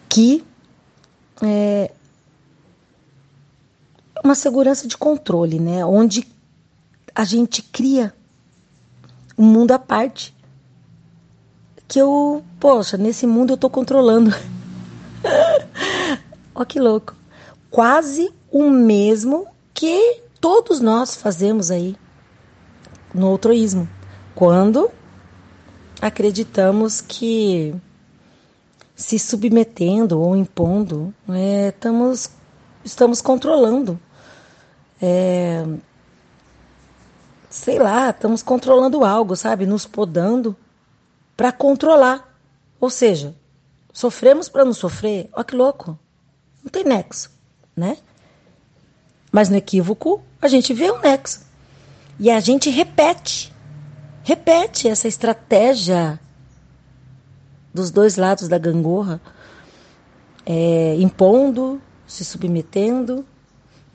[0.07, 0.41] que
[1.41, 1.91] é
[4.23, 5.85] uma segurança de controle, né?
[5.85, 6.39] Onde
[7.13, 8.13] a gente cria
[9.37, 10.35] um mundo à parte
[11.87, 14.31] que eu, poxa, nesse mundo eu tô controlando.
[16.55, 17.15] Ó que louco
[17.71, 21.95] quase o mesmo que todos nós fazemos aí
[23.15, 23.89] no altruísmo,
[24.35, 24.91] quando
[26.01, 27.73] acreditamos que
[28.95, 32.29] se submetendo ou impondo, é, estamos,
[32.83, 33.99] estamos controlando.
[35.01, 35.65] É,
[37.51, 39.67] sei lá, estamos controlando algo, sabe?
[39.67, 40.55] Nos podando
[41.37, 42.35] para controlar.
[42.79, 43.35] Ou seja,
[43.93, 45.29] sofremos para não sofrer.
[45.31, 45.99] Olha que louco.
[46.63, 47.29] Não tem nexo
[47.75, 47.97] né?
[49.31, 51.45] Mas no equívoco, a gente vê um nexo.
[52.19, 53.51] E a gente repete,
[54.23, 56.19] repete essa estratégia
[57.73, 59.19] dos dois lados da gangorra,
[60.45, 63.25] é, impondo, se submetendo,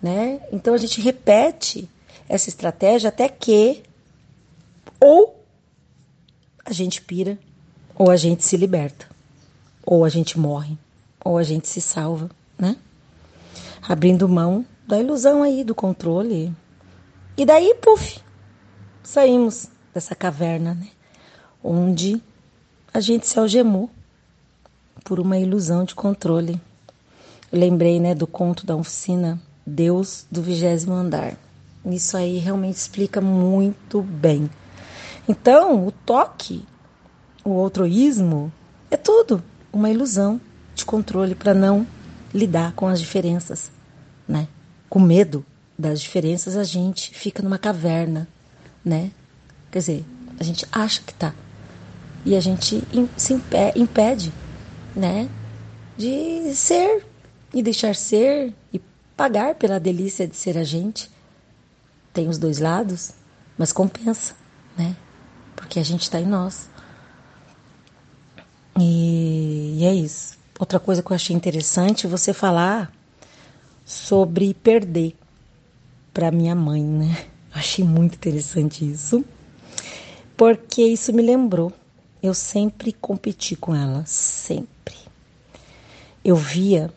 [0.03, 0.41] né?
[0.51, 1.89] Então a gente repete
[2.29, 3.83] essa estratégia até que
[5.01, 5.45] ou
[6.65, 7.39] a gente pira
[7.95, 9.07] ou a gente se liberta.
[9.87, 10.77] ou a gente morre,
[11.25, 12.29] ou a gente se salva,
[12.59, 12.77] né?
[13.81, 16.53] Abrindo mão da ilusão aí do controle.
[17.37, 18.19] E daí, puf,
[19.03, 20.89] saímos dessa caverna, né?
[21.63, 22.21] Onde
[22.93, 23.89] a gente se algemou
[25.05, 26.61] por uma ilusão de controle.
[27.53, 31.37] Lembrei, né, do conto da oficina Deus do vigésimo andar.
[31.87, 34.51] Isso aí realmente explica muito bem.
[35.29, 36.65] Então, o toque,
[37.45, 38.53] o altruísmo,
[38.91, 39.43] é tudo
[39.73, 40.41] uma ilusão
[40.75, 41.87] de controle para não
[42.35, 43.71] lidar com as diferenças,
[44.27, 44.49] né?
[44.89, 45.45] Com medo
[45.79, 48.29] das diferenças, a gente fica numa caverna,
[48.85, 49.11] né?
[49.71, 50.05] Quer dizer,
[50.39, 51.35] a gente acha que tá.
[52.25, 52.83] E a gente
[53.17, 53.35] se
[53.77, 54.33] impede,
[54.95, 55.29] né?
[55.97, 57.05] De ser
[57.55, 58.81] e deixar ser e
[59.17, 61.11] pagar pela delícia de ser a gente
[62.17, 63.13] tem os dois lados,
[63.59, 64.35] mas compensa,
[64.75, 64.97] né?
[65.55, 66.71] Porque a gente está em nós.
[68.81, 70.39] E, e é isso.
[70.59, 72.91] Outra coisa que eu achei interessante você falar
[73.85, 75.15] sobre perder
[76.15, 77.27] para minha mãe, né?
[77.53, 79.25] Achei muito interessante isso,
[80.37, 81.73] porque isso me lembrou.
[82.23, 84.97] Eu sempre competi com ela, sempre.
[86.23, 86.93] Eu via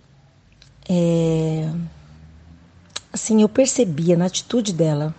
[0.89, 1.69] é,
[3.11, 5.13] assim, eu percebia na atitude dela,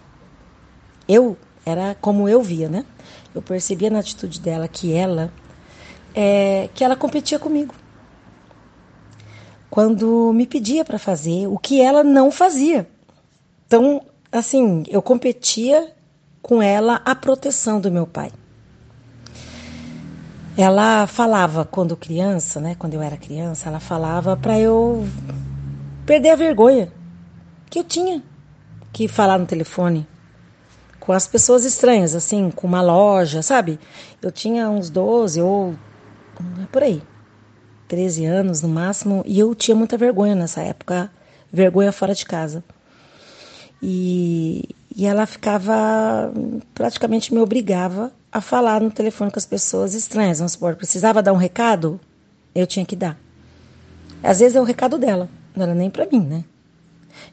[1.09, 1.37] eu,
[1.67, 2.85] era como eu via, né?
[3.35, 5.33] Eu percebia na atitude dela que ela,
[6.15, 7.75] é, que ela competia comigo.
[9.69, 12.89] Quando me pedia para fazer o que ela não fazia.
[13.67, 14.03] Então,
[14.33, 15.93] assim, eu competia
[16.43, 18.33] com ela a proteção do meu pai.
[20.57, 25.09] Ela falava quando criança, né, quando eu era criança, ela falava para eu
[26.05, 26.93] perder a vergonha
[27.71, 28.23] que eu tinha
[28.93, 30.07] que falar no telefone
[30.99, 33.79] com as pessoas estranhas, assim, com uma loja, sabe?
[34.21, 35.75] Eu tinha uns 12 ou
[36.71, 37.03] por aí,
[37.89, 41.11] 13 anos no máximo, e eu tinha muita vergonha nessa época,
[41.53, 42.63] vergonha fora de casa.
[43.83, 46.33] E, e ela ficava,
[46.75, 50.39] praticamente me obrigava a falar no telefone com as pessoas estranhas.
[50.39, 51.99] Vamos supor, precisava dar um recado,
[52.55, 53.19] eu tinha que dar.
[54.23, 56.45] Às vezes é o recado dela, não era nem para mim, né?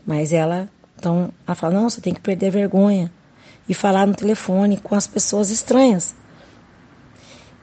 [0.06, 3.12] Mas ela, então, ela fala: não, você tem que perder vergonha
[3.68, 6.16] e falar no telefone com as pessoas estranhas.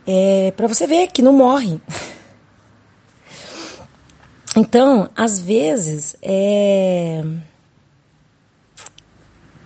[0.07, 1.81] É, para você ver que não morre.
[4.57, 7.25] Então, às vezes, é...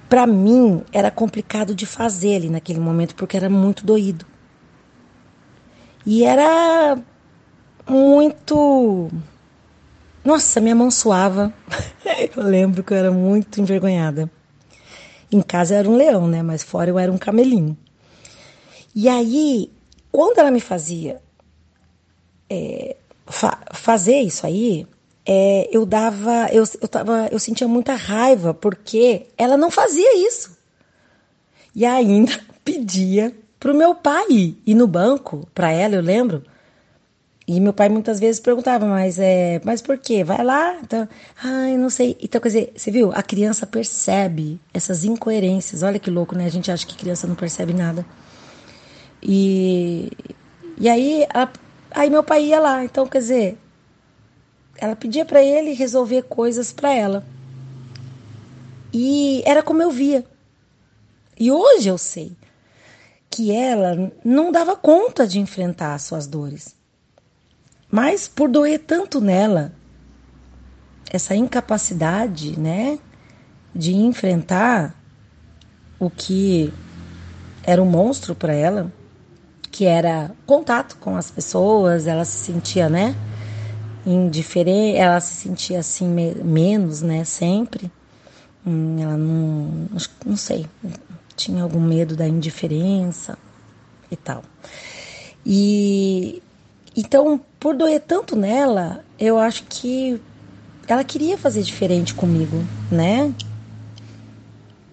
[0.08, 4.24] para mim era complicado de fazer ali naquele momento porque era muito doído.
[6.06, 6.96] E era
[7.86, 9.10] muito
[10.28, 11.50] nossa, minha mão suava.
[12.36, 14.30] eu lembro que eu era muito envergonhada.
[15.32, 16.42] Em casa eu era um leão, né?
[16.42, 17.74] Mas fora eu era um camelinho.
[18.94, 19.72] E aí,
[20.12, 21.22] quando ela me fazia
[22.50, 22.94] é,
[23.26, 24.86] fa fazer isso aí,
[25.24, 30.58] é, eu dava, eu, eu, tava, eu sentia muita raiva porque ela não fazia isso.
[31.74, 36.44] E ainda pedia pro meu pai ir no banco, para ela, eu lembro,
[37.48, 40.22] e meu pai muitas vezes perguntava, mas é, mas por quê?
[40.22, 40.76] Vai lá?
[40.82, 41.08] Então,
[41.42, 42.14] ai, não sei.
[42.20, 43.10] Então, quer dizer, você viu?
[43.14, 45.82] A criança percebe essas incoerências.
[45.82, 46.44] Olha que louco, né?
[46.44, 48.04] A gente acha que criança não percebe nada.
[49.22, 50.12] E,
[50.76, 51.48] e aí, a,
[51.92, 52.84] aí meu pai ia lá.
[52.84, 53.58] Então, quer dizer,
[54.76, 57.24] ela pedia para ele resolver coisas para ela.
[58.92, 60.22] E era como eu via.
[61.40, 62.32] E hoje eu sei
[63.30, 66.76] que ela não dava conta de enfrentar as suas dores.
[67.90, 69.72] Mas por doer tanto nela,
[71.10, 72.98] essa incapacidade, né,
[73.74, 74.94] de enfrentar
[75.98, 76.72] o que
[77.62, 78.92] era um monstro para ela,
[79.70, 83.14] que era contato com as pessoas, ela se sentia, né,
[84.04, 87.90] indiferente, ela se sentia assim me menos, né, sempre.
[88.66, 89.88] Hum, ela não,
[90.26, 90.66] não sei,
[91.36, 93.38] tinha algum medo da indiferença
[94.10, 94.42] e tal.
[95.46, 96.42] E
[97.00, 100.20] então, por doer tanto nela, eu acho que
[100.88, 102.56] ela queria fazer diferente comigo,
[102.90, 103.32] né?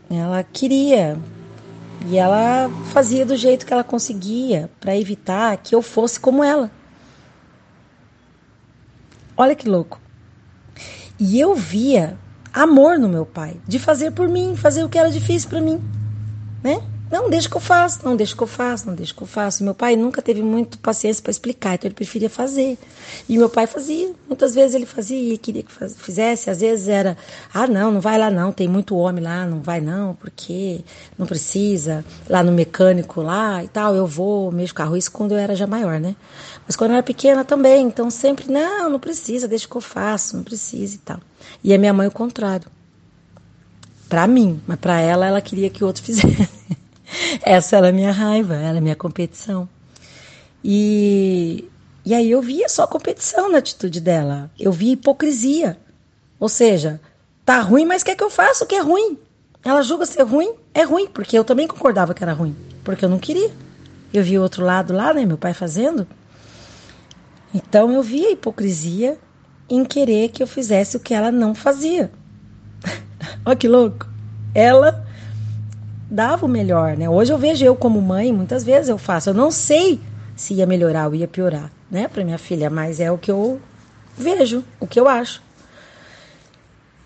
[0.07, 1.17] Ela queria.
[2.05, 6.69] E ela fazia do jeito que ela conseguia para evitar que eu fosse como ela.
[9.35, 9.99] Olha que louco.
[11.19, 12.19] E eu via
[12.53, 15.81] amor no meu pai, de fazer por mim, fazer o que era difícil para mim,
[16.63, 16.83] né?
[17.11, 19.63] Não, deixa que eu faço, não, deixa que eu faço, não, deixa que eu faço.
[19.63, 22.79] Meu pai nunca teve muito paciência para explicar, então ele preferia fazer.
[23.29, 27.15] E meu pai fazia, muitas vezes ele fazia e queria que fizesse, às vezes era,
[27.53, 30.81] ah, não, não vai lá não, tem muito homem lá, não vai não, porque
[31.17, 35.37] não precisa, lá no mecânico lá e tal, eu vou, mexo carro, isso quando eu
[35.37, 36.15] era já maior, né?
[36.65, 40.35] Mas quando eu era pequena também, então sempre, não, não precisa, deixa que eu faço,
[40.35, 41.19] não precisa e tal.
[41.63, 42.67] E a minha mãe o contrário.
[44.09, 46.49] Para mim, mas para ela, ela queria que o outro fizesse.
[47.41, 49.67] Essa era a minha raiva, era a minha competição.
[50.63, 51.69] E,
[52.05, 54.49] e aí eu via só competição na atitude dela.
[54.59, 55.77] Eu via hipocrisia.
[56.39, 56.99] Ou seja,
[57.45, 59.17] tá ruim, mas quer que eu faça o que é ruim.
[59.63, 63.09] Ela julga ser ruim, é ruim, porque eu também concordava que era ruim, porque eu
[63.09, 63.51] não queria.
[64.13, 66.07] Eu via o outro lado lá, né, meu pai fazendo.
[67.53, 69.17] Então eu via hipocrisia
[69.69, 72.11] em querer que eu fizesse o que ela não fazia.
[73.45, 74.07] Olha que louco.
[74.53, 75.04] Ela
[76.15, 77.09] dava o melhor, né?
[77.09, 79.29] Hoje eu vejo eu como mãe, muitas vezes eu faço.
[79.29, 79.99] Eu não sei
[80.35, 83.61] se ia melhorar ou ia piorar, né, para minha filha, mas é o que eu
[84.17, 85.43] vejo, o que eu acho.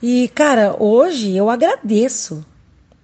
[0.02, 2.46] E, cara, hoje eu agradeço.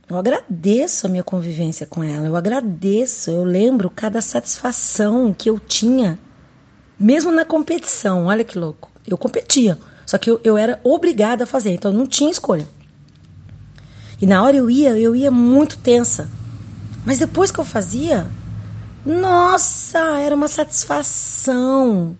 [0.07, 2.27] Eu agradeço a minha convivência com ela.
[2.27, 6.19] Eu agradeço, eu lembro cada satisfação que eu tinha,
[6.99, 8.27] mesmo na competição.
[8.27, 8.91] Olha que louco.
[9.07, 12.67] Eu competia, só que eu, eu era obrigada a fazer, então eu não tinha escolha.
[14.21, 16.31] E na hora eu ia, eu ia muito tensa.
[17.03, 18.31] Mas depois que eu fazia,
[19.05, 22.17] nossa, era uma satisfação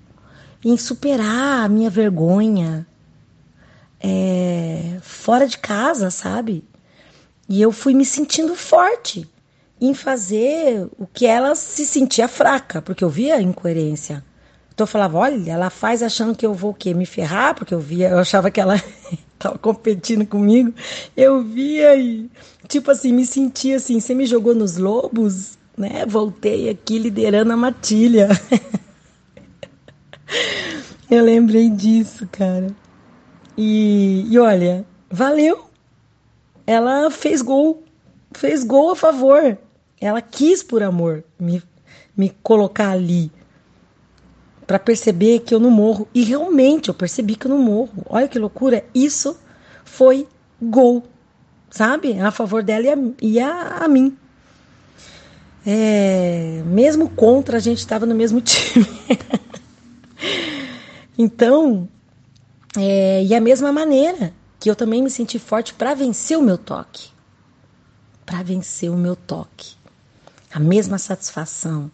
[0.63, 2.88] em superar a minha vergonha
[3.99, 6.63] é, fora de casa, sabe?
[7.47, 9.30] E eu fui me sentindo forte
[9.80, 14.23] em fazer o que ela se sentia fraca, porque eu via a incoerência.
[14.76, 16.93] Então eu falava, olha, ela faz achando que eu vou o quê?
[16.93, 18.76] Me ferrar, porque eu via, eu achava que ela
[19.34, 20.73] estava competindo comigo.
[21.15, 22.30] Eu via e,
[22.68, 26.06] tipo assim, me sentia assim, você me jogou nos lobos, né?
[26.06, 28.27] Voltei aqui liderando a matilha.
[31.10, 32.68] eu lembrei disso, cara.
[33.57, 35.69] E, e olha, valeu.
[36.68, 37.81] Ela fez gol,
[38.34, 39.57] fez gol a favor.
[40.02, 41.64] Ela quis, por amor, me,
[42.18, 43.31] me colocar ali
[44.66, 46.08] para perceber que eu não morro.
[46.14, 48.06] E realmente eu percebi que eu não morro.
[48.08, 48.84] Olha que loucura.
[48.94, 49.38] Isso
[49.84, 50.28] foi
[50.62, 51.04] gol,
[51.70, 52.20] sabe?
[52.20, 54.18] A favor dela e a, e a, a mim.
[55.66, 58.88] É, mesmo contra, a gente estava no mesmo time.
[61.18, 61.88] então,
[62.78, 66.58] é, e a mesma maneira que eu também me senti forte para vencer o meu
[66.58, 67.10] toque.
[68.26, 69.76] Para vencer o meu toque.
[70.52, 71.92] A mesma satisfação.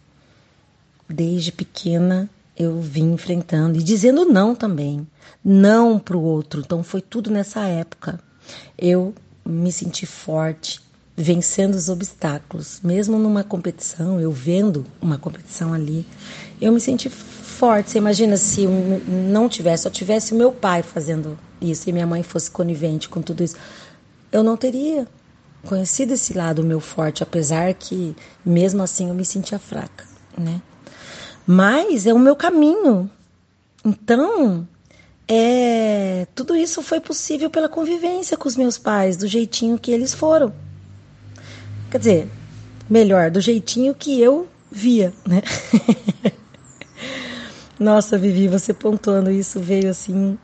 [1.08, 5.06] Desde pequena eu vim enfrentando e dizendo não também,
[5.44, 6.60] não para o outro.
[6.60, 8.20] Então foi tudo nessa época.
[8.78, 9.14] Eu
[9.44, 10.80] me senti forte,
[11.16, 16.06] vencendo os obstáculos, mesmo numa competição, eu vendo uma competição ali,
[16.60, 17.90] eu me senti forte.
[17.90, 22.22] Você imagina se não tivesse, só tivesse o meu pai fazendo isso e minha mãe
[22.22, 23.56] fosse conivente com tudo isso,
[24.30, 25.06] eu não teria
[25.64, 30.04] conhecido esse lado meu forte, apesar que mesmo assim eu me sentia fraca,
[30.36, 30.60] né?
[31.46, 33.10] Mas é o meu caminho.
[33.84, 34.66] Então,
[35.26, 40.14] é, tudo isso foi possível pela convivência com os meus pais, do jeitinho que eles
[40.14, 40.52] foram.
[41.90, 42.28] Quer dizer,
[42.88, 45.42] melhor, do jeitinho que eu via, né?
[47.78, 50.38] Nossa, Vivi, você pontuando isso veio assim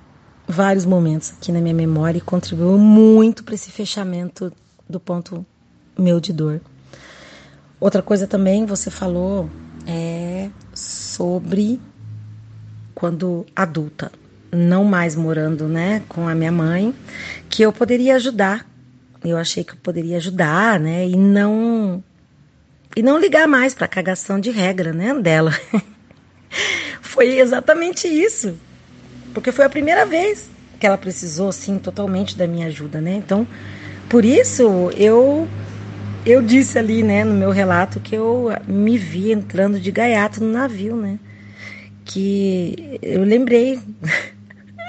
[0.47, 4.53] vários momentos aqui na minha memória e contribuiu muito para esse fechamento
[4.89, 5.47] do ponto
[5.97, 6.61] meu de dor.
[7.79, 9.49] Outra coisa também, você falou
[9.87, 10.18] é
[11.19, 11.81] sobre
[12.95, 14.13] quando adulta,
[14.53, 16.95] não mais morando, né, com a minha mãe,
[17.51, 18.65] que eu poderia ajudar.
[19.25, 22.03] Eu achei que eu poderia ajudar, né, e não
[22.97, 25.53] e não ligar mais para a cagação de regra, né, dela.
[27.03, 28.57] foi exatamente isso.
[29.35, 33.15] Porque foi a primeira vez que ela precisou assim totalmente da minha ajuda, né?
[33.15, 33.47] Então,
[34.09, 35.49] por isso eu
[36.31, 40.53] eu disse ali, né, no meu relato que eu me vi entrando de gaiato no
[40.53, 41.19] navio, né?
[42.05, 43.81] Que eu lembrei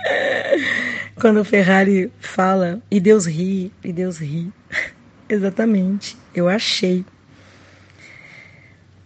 [1.16, 4.52] quando o Ferrari fala e Deus ri, e Deus ri.
[5.30, 6.18] Exatamente.
[6.36, 7.06] Eu achei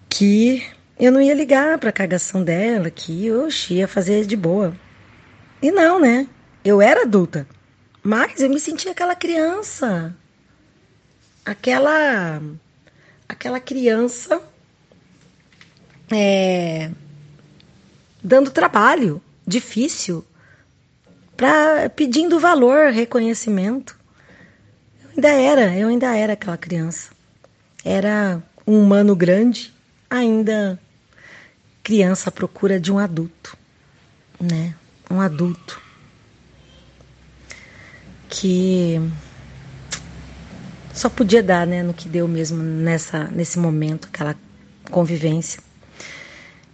[0.10, 0.66] que
[1.00, 4.74] eu não ia ligar para a cagação dela, que eu ia fazer de boa.
[5.62, 6.28] E não, né?
[6.66, 7.48] Eu era adulta,
[8.02, 10.16] mas eu me sentia aquela criança
[11.46, 12.42] aquela
[13.28, 14.42] aquela criança
[16.12, 16.92] é,
[18.24, 20.26] dando trabalho difícil
[21.36, 23.98] para pedindo valor, reconhecimento.
[25.04, 27.10] Eu ainda era, eu ainda era aquela criança.
[27.84, 29.74] era um humano grande,
[30.10, 30.80] ainda
[31.84, 33.58] criança à procura de um adulto,
[34.40, 34.74] né?
[35.12, 35.82] Um adulto
[38.30, 39.02] que
[40.94, 44.36] só podia dar, né, no que deu mesmo nessa nesse momento, aquela
[44.92, 45.62] convivência.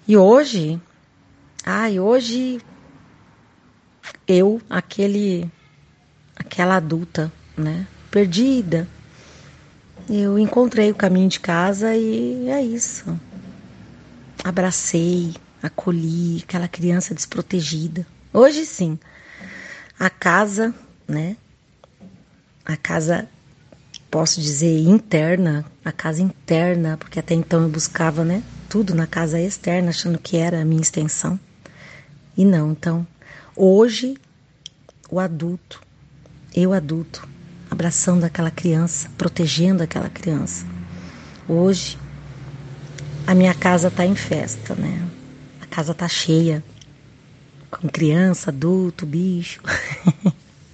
[0.08, 0.80] E hoje,
[1.66, 2.60] ai, hoje
[4.28, 5.50] eu, aquele
[6.36, 8.88] aquela adulta, né, perdida,
[10.10, 13.20] eu encontrei o caminho de casa e é isso.
[14.44, 18.08] Abracei, acolhi aquela criança desprotegida.
[18.34, 18.98] Hoje sim,
[20.00, 20.74] a casa,
[21.08, 21.38] né?
[22.66, 23.28] A casa,
[24.10, 28.44] posso dizer, interna, a casa interna, porque até então eu buscava, né?
[28.68, 31.40] Tudo na casa externa, achando que era a minha extensão.
[32.36, 33.06] E não, então,
[33.56, 34.18] hoje,
[35.10, 35.82] o adulto,
[36.56, 37.28] eu adulto,
[37.70, 40.66] abraçando aquela criança, protegendo aquela criança.
[41.48, 41.98] Hoje,
[43.28, 45.08] a minha casa está em festa, né?
[45.62, 46.64] A casa está cheia,
[47.70, 49.62] com criança, adulto, bicho.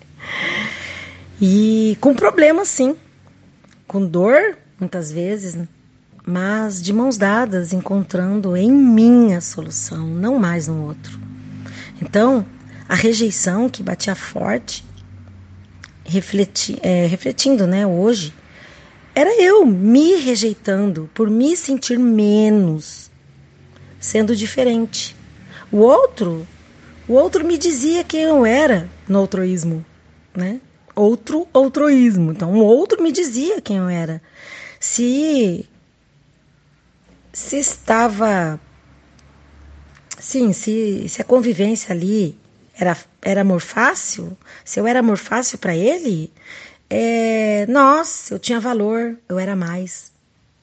[1.42, 2.96] e com problemas, sim.
[3.88, 5.58] Com dor, muitas vezes,
[6.26, 11.20] mas de mãos dadas, encontrando em mim a solução, não mais no outro.
[12.02, 12.46] Então,
[12.90, 14.84] a rejeição que batia forte
[16.04, 18.34] refleti, é, refletindo, né, hoje,
[19.14, 23.10] era eu me rejeitando por me sentir menos,
[24.00, 25.16] sendo diferente.
[25.72, 26.46] O outro,
[27.08, 29.86] o outro me dizia quem eu era no outroísmo,
[30.36, 30.60] né?
[30.96, 32.32] Outro outroísmo.
[32.32, 34.22] Então, o outro me dizia quem eu era.
[34.80, 35.68] Se
[37.34, 38.60] se estava
[40.18, 42.38] sim, se, se a convivência ali
[42.74, 46.32] era, era amor fácil, se eu era amor fácil para ele,
[46.90, 50.12] é, nossa, eu tinha valor, eu era mais.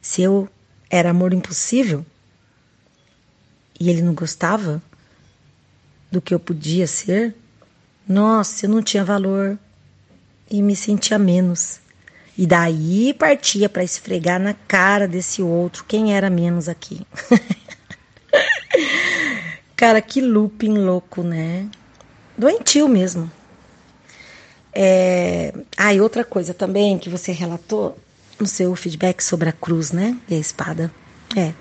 [0.00, 0.48] Se eu
[0.90, 2.04] era amor impossível
[3.78, 4.82] e ele não gostava
[6.10, 7.34] do que eu podia ser,
[8.06, 9.58] nossa, eu não tinha valor
[10.52, 11.80] e me sentia menos.
[12.36, 17.06] E daí partia para esfregar na cara desse outro quem era menos aqui.
[19.74, 21.68] Cara, que looping louco, né?
[22.36, 23.30] doentio mesmo.
[24.74, 25.54] É...
[25.76, 27.96] Ah, e outra coisa também que você relatou
[28.38, 30.16] no seu feedback sobre a cruz, né?
[30.28, 30.92] E a espada.
[31.36, 31.52] É.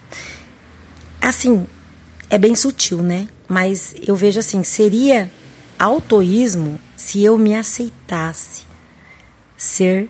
[1.21, 1.65] Assim,
[2.29, 3.27] é bem sutil, né?
[3.47, 5.31] Mas eu vejo assim, seria
[5.77, 8.70] autoísmo se eu me aceitasse
[9.61, 10.09] ser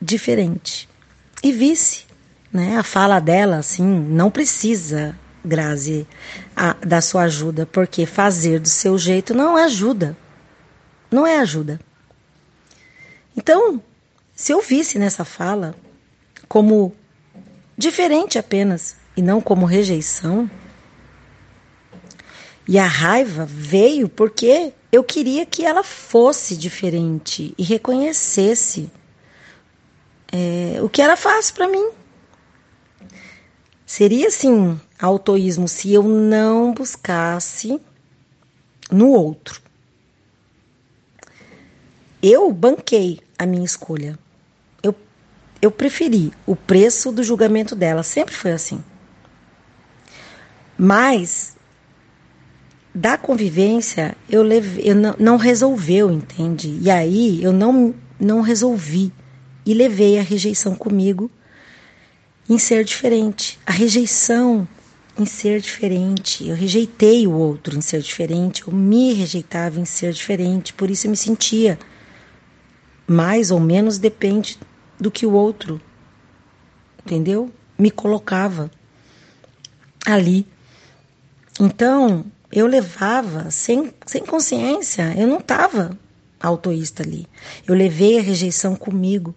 [0.00, 0.86] diferente
[1.42, 2.04] e visse,
[2.52, 2.76] né?
[2.76, 6.06] A fala dela assim, não precisa Grazi,
[6.54, 10.14] a, da sua ajuda, porque fazer do seu jeito não ajuda.
[11.10, 11.80] Não é ajuda.
[13.34, 13.82] Então,
[14.34, 15.74] se eu visse nessa fala
[16.46, 16.94] como
[17.76, 20.50] diferente apenas e não como rejeição,
[22.68, 28.90] e a raiva veio porque eu queria que ela fosse diferente e reconhecesse
[30.30, 31.90] é, o que era fácil para mim.
[33.86, 37.80] Seria assim autoísmo se eu não buscasse
[38.90, 39.62] no outro.
[42.22, 44.18] Eu banquei a minha escolha.
[44.82, 44.94] Eu,
[45.62, 48.02] eu preferi o preço do julgamento dela.
[48.02, 48.84] Sempre foi assim.
[50.76, 51.56] Mas
[52.98, 56.78] da convivência eu, levei, eu não, não resolveu, entende?
[56.82, 59.12] E aí eu não, não resolvi
[59.64, 61.30] e levei a rejeição comigo
[62.50, 63.56] em ser diferente.
[63.64, 64.66] A rejeição
[65.16, 66.48] em ser diferente.
[66.48, 71.06] Eu rejeitei o outro em ser diferente, eu me rejeitava em ser diferente, por isso
[71.06, 71.78] eu me sentia
[73.06, 74.58] mais ou menos depende
[74.98, 75.80] do que o outro,
[77.04, 77.50] entendeu?
[77.78, 78.70] Me colocava
[80.04, 80.46] ali.
[81.60, 85.96] Então, eu levava sem, sem consciência, eu não estava
[86.40, 87.26] autoísta ali.
[87.66, 89.34] Eu levei a rejeição comigo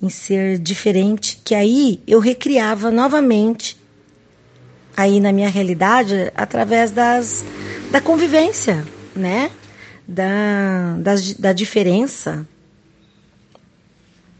[0.00, 3.80] em ser diferente, que aí eu recriava novamente
[4.96, 7.44] aí na minha realidade através das,
[7.90, 9.50] da convivência, né?
[10.06, 12.46] Da, da, da diferença.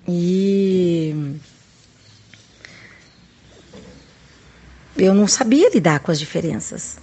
[0.08, 1.14] E
[4.96, 7.01] eu não sabia lidar com as diferenças.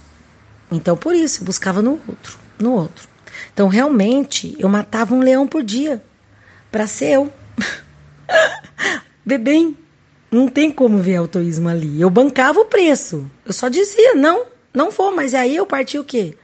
[0.70, 3.08] Então, por isso, buscava no outro, no outro.
[3.52, 6.02] Então, realmente, eu matava um leão por dia
[6.70, 7.32] para ser eu.
[9.24, 9.76] Bebem,
[10.30, 12.00] não tem como ver autoísmo ali.
[12.00, 13.30] Eu bancava o preço.
[13.44, 15.14] Eu só dizia, não, não vou.
[15.14, 16.36] Mas aí eu parti o quê?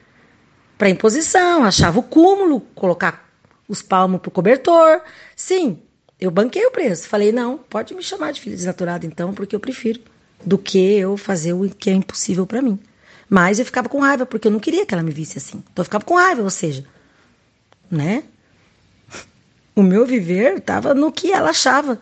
[0.76, 3.28] Para imposição, achava o cúmulo, colocar
[3.68, 5.00] os palmos pro cobertor.
[5.34, 5.80] Sim,
[6.18, 7.08] Eu banquei o preço.
[7.08, 10.00] Falei, não, pode me chamar de filha desnaturada então, porque eu prefiro
[10.44, 12.78] do que eu fazer o que é impossível para mim.
[13.28, 15.58] Mas eu ficava com raiva, porque eu não queria que ela me visse assim.
[15.58, 16.84] Então eu ficava com raiva, ou seja,
[17.90, 18.24] né?
[19.74, 22.00] O meu viver estava no que ela achava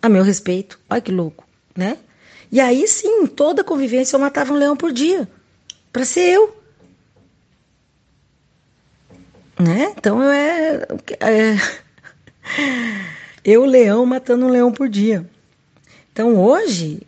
[0.00, 0.78] a meu respeito.
[0.88, 1.46] Olha que louco,
[1.76, 1.98] né?
[2.50, 5.28] E aí sim, toda convivência eu matava um leão por dia.
[5.92, 6.56] Para ser eu.
[9.58, 9.94] Né?
[9.96, 10.86] Então eu é,
[11.20, 11.56] é
[13.44, 15.28] eu leão matando um leão por dia.
[16.12, 17.02] Então hoje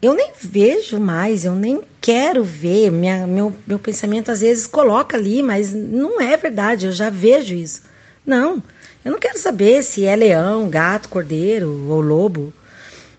[0.00, 2.92] eu nem vejo mais, eu nem quero ver.
[2.92, 7.52] Minha, meu, meu pensamento às vezes coloca ali, mas não é verdade, eu já vejo
[7.52, 7.82] isso.
[8.24, 8.62] Não,
[9.04, 12.52] eu não quero saber se é leão, gato, cordeiro ou lobo.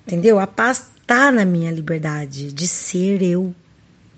[0.05, 0.39] Entendeu?
[0.39, 3.53] A paz está na minha liberdade de ser eu.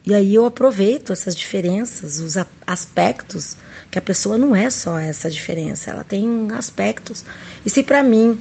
[0.06, 2.36] E aí eu aproveito essas diferenças, os
[2.66, 3.58] aspectos,
[3.90, 7.26] que a pessoa não é só essa diferença, ela tem aspectos.
[7.66, 8.40] E se para mim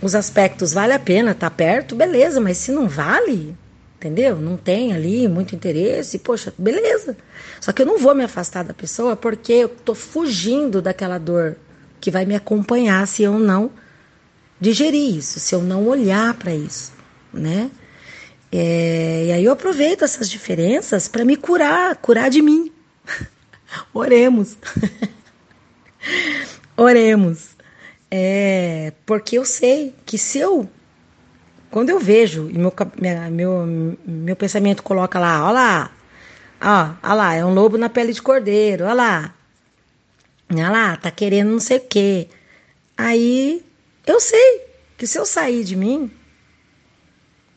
[0.00, 3.54] os aspectos vale a pena estar tá perto, beleza, mas se não vale,
[4.00, 4.36] entendeu?
[4.36, 7.14] Não tem ali muito interesse, poxa, beleza.
[7.60, 11.56] Só que eu não vou me afastar da pessoa porque eu tô fugindo daquela dor
[12.00, 13.70] que vai me acompanhar se eu não
[14.58, 16.92] digerir isso, se eu não olhar para isso,
[17.32, 17.70] né?
[18.50, 22.72] É, e aí eu aproveito essas diferenças para me curar, curar de mim.
[23.92, 24.56] Oremos.
[26.74, 27.50] Oremos.
[28.10, 30.68] É, porque eu sei que se eu.
[31.70, 32.72] Quando eu vejo e meu,
[33.30, 35.92] meu, meu pensamento coloca lá, olha lá,
[36.60, 39.34] ó, olha lá, é um lobo na pele de cordeiro, olha lá,
[40.52, 42.28] olha lá, tá querendo não sei o quê.
[42.98, 43.64] Aí
[44.04, 44.66] eu sei
[44.98, 46.10] que se eu sair de mim,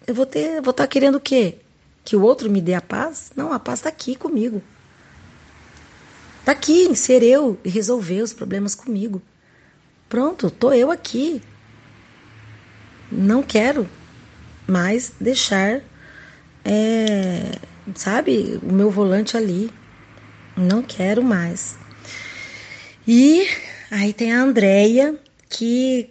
[0.06, 1.58] eu vou ter, vou estar tá querendo o quê?
[2.06, 3.32] Que o outro me dê a paz?
[3.36, 4.62] Não, a paz está aqui comigo.
[6.40, 9.22] Está aqui em ser eu e resolver os problemas comigo.
[10.08, 11.42] Pronto, tô eu aqui.
[13.12, 13.90] Não quero
[14.68, 15.82] mais deixar,
[16.64, 17.52] é,
[17.96, 19.72] sabe, o meu volante ali.
[20.56, 21.76] Não quero mais.
[23.08, 23.48] E
[23.92, 25.16] aí tem a Andrea,
[25.50, 26.10] que.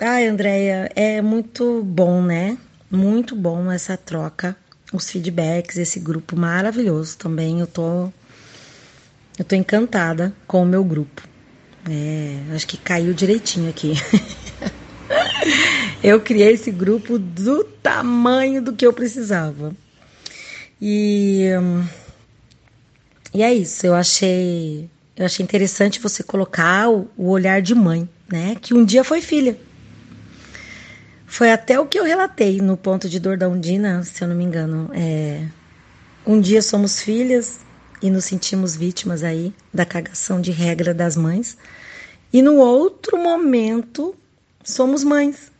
[0.00, 2.58] Ai, Andrea, é muito bom, né?
[2.90, 4.56] Muito bom essa troca,
[4.92, 7.60] os feedbacks, esse grupo maravilhoso também.
[7.60, 8.10] Eu tô,
[9.38, 11.22] eu tô encantada com o meu grupo.
[11.88, 13.94] É, acho que caiu direitinho aqui.
[16.02, 19.74] eu criei esse grupo do tamanho do que eu precisava.
[20.80, 21.48] E,
[23.32, 28.08] e é isso, eu achei, eu achei interessante você colocar o, o olhar de mãe,
[28.30, 28.56] né?
[28.60, 29.56] Que um dia foi filha.
[31.26, 34.36] Foi até o que eu relatei no ponto de dor da Undina, se eu não
[34.36, 34.90] me engano.
[34.92, 35.46] É,
[36.26, 37.60] um dia somos filhas,
[38.02, 41.56] e nos sentimos vítimas aí da cagação de regra das mães.
[42.32, 44.14] E no outro momento,
[44.64, 45.50] somos mães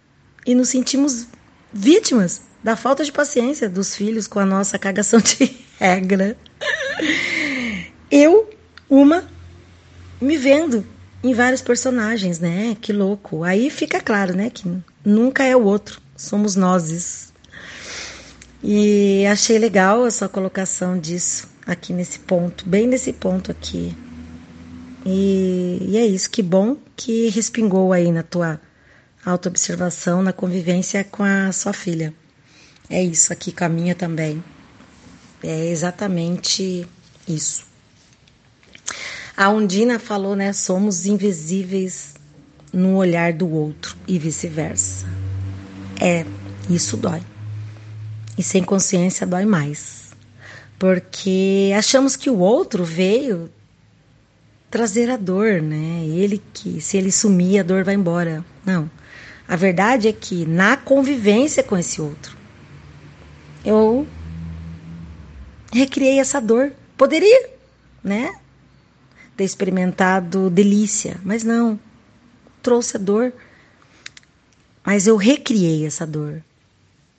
[0.46, 1.26] e nos sentimos
[1.72, 6.36] vítimas da falta de paciência dos filhos com a nossa cagação de regra.
[8.10, 8.50] Eu,
[8.88, 9.24] uma,
[10.20, 10.86] me vendo
[11.22, 12.76] em vários personagens, né?
[12.80, 13.42] Que louco.
[13.42, 14.50] Aí fica claro, né?
[14.50, 14.70] Que
[15.04, 17.32] nunca é o outro, somos nós.
[18.62, 23.96] E achei legal a sua colocação disso aqui nesse ponto, bem nesse ponto aqui.
[25.04, 28.60] E, e é isso, que bom que respingou aí na tua
[29.24, 32.12] autoobservação, na convivência com a sua filha.
[32.88, 34.42] É isso aqui com a minha também.
[35.42, 36.86] É exatamente
[37.26, 37.64] isso.
[39.36, 40.52] A Undina falou, né?
[40.52, 42.14] Somos invisíveis
[42.72, 45.06] no olhar do outro e vice-versa.
[46.00, 46.24] É,
[46.68, 47.22] isso dói.
[48.36, 50.02] E sem consciência dói mais
[50.82, 53.48] porque achamos que o outro veio
[54.68, 56.04] trazer a dor, né?
[56.06, 58.44] Ele que se ele sumir a dor vai embora.
[58.66, 58.90] Não.
[59.52, 62.34] A verdade é que na convivência com esse outro,
[63.62, 64.08] eu
[65.70, 66.72] recriei essa dor.
[66.96, 67.50] Poderia,
[68.02, 68.34] né?
[69.36, 71.78] Ter experimentado delícia, mas não.
[72.62, 73.30] Trouxe a dor.
[74.82, 76.42] Mas eu recriei essa dor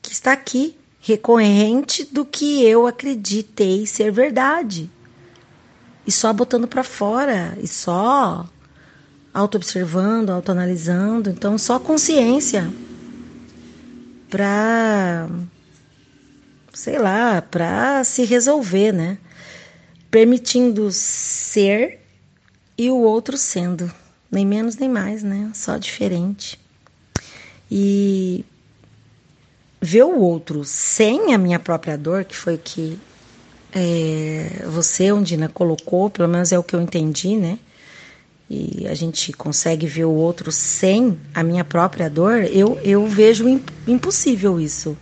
[0.01, 4.89] que está aqui recorrente do que eu acreditei ser verdade.
[6.03, 8.49] E só botando para fora, e só
[9.34, 11.30] auto-observando, auto-analisando.
[11.30, 12.72] Então, só consciência
[14.30, 15.30] para,
[16.73, 19.18] sei lá, para se resolver, né?
[20.11, 21.99] Permitindo ser
[22.77, 23.91] e o outro sendo,
[24.31, 25.51] nem menos nem mais, né?
[25.53, 26.60] Só diferente.
[27.69, 28.45] E
[29.81, 32.99] ver o outro sem a minha própria dor, que foi o que
[33.76, 37.57] é, você, Ondina, colocou, pelo menos é o que eu entendi, né?
[38.49, 43.45] E a gente consegue ver o outro sem a minha própria dor, eu, eu vejo
[43.88, 44.98] impossível isso.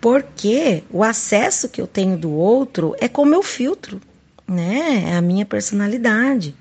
[0.00, 4.00] Porque o acesso que eu tenho do outro é como eu filtro,
[4.48, 5.04] né?
[5.08, 6.54] É a minha personalidade.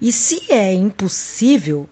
[0.00, 1.88] E se é impossível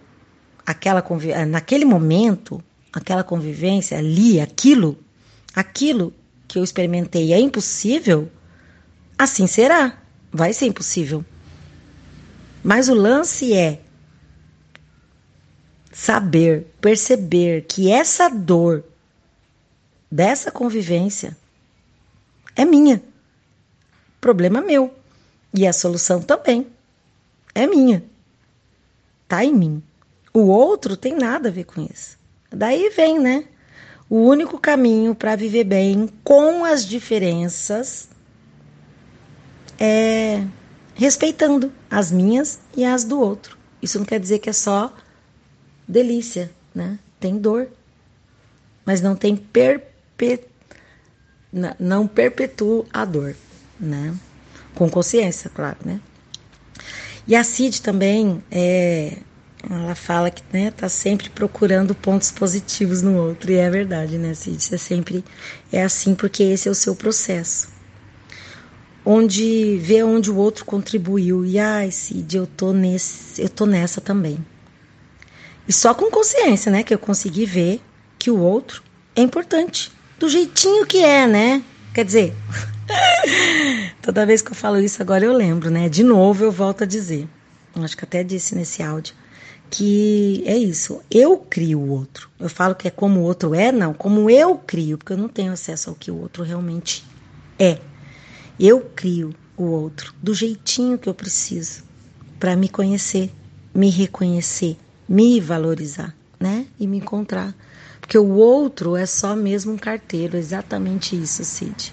[0.66, 1.04] aquela
[1.46, 2.62] naquele momento,
[2.92, 4.98] aquela convivência ali, aquilo,
[5.54, 6.12] aquilo
[6.48, 8.28] que eu experimentei é impossível,
[9.18, 9.98] assim será.
[10.32, 11.24] Vai ser impossível.
[12.64, 13.78] Mas o lance é
[15.92, 18.82] saber, perceber que essa dor
[20.10, 21.36] dessa convivência
[22.56, 23.02] é minha.
[24.18, 24.94] Problema meu.
[25.52, 26.66] E a solução também
[27.54, 28.02] é minha.
[29.28, 29.82] Tá em mim.
[30.32, 32.18] O outro tem nada a ver com isso.
[32.50, 33.44] Daí vem, né?
[34.08, 38.08] O único caminho para viver bem com as diferenças
[39.78, 40.44] é
[40.94, 43.58] respeitando as minhas e as do outro.
[43.82, 44.94] Isso não quer dizer que é só
[45.86, 46.98] delícia, né?
[47.20, 47.68] Tem dor,
[48.84, 50.40] mas não tem perpe...
[51.78, 53.36] não perpetua a dor,
[53.78, 54.14] né?
[54.74, 56.00] Com consciência, claro, né?
[57.26, 59.18] E a Cid também é,
[59.68, 64.34] ela fala que né, tá sempre procurando pontos positivos no outro e é verdade, né,
[64.34, 64.62] Cid?
[64.62, 65.24] Você sempre
[65.72, 67.73] é assim porque esse é o seu processo
[69.04, 74.00] onde vê onde o outro contribuiu e ai, Cid, eu tô nesse, eu tô nessa
[74.00, 74.38] também.
[75.68, 77.80] E só com consciência, né, que eu consegui ver
[78.18, 78.82] que o outro
[79.14, 81.62] é importante, do jeitinho que é, né?
[81.92, 82.34] Quer dizer,
[84.02, 85.88] toda vez que eu falo isso agora eu lembro, né?
[85.88, 87.28] De novo eu volto a dizer.
[87.76, 89.14] Acho que até disse nesse áudio
[89.70, 91.00] que é isso.
[91.10, 92.30] Eu crio o outro.
[92.38, 95.28] Eu falo que é como o outro é, não, como eu crio, porque eu não
[95.28, 97.04] tenho acesso ao que o outro realmente
[97.58, 97.78] é.
[98.58, 101.82] Eu crio o outro do jeitinho que eu preciso
[102.38, 103.30] para me conhecer,
[103.74, 104.76] me reconhecer,
[105.08, 106.66] me valorizar, né?
[106.78, 107.54] E me encontrar.
[108.00, 111.92] Porque o outro é só mesmo um carteiro, exatamente isso, Cid.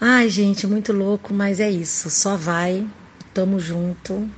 [0.00, 2.10] Ai, gente, muito louco, mas é isso.
[2.10, 2.86] Só vai.
[3.32, 4.28] Tamo junto.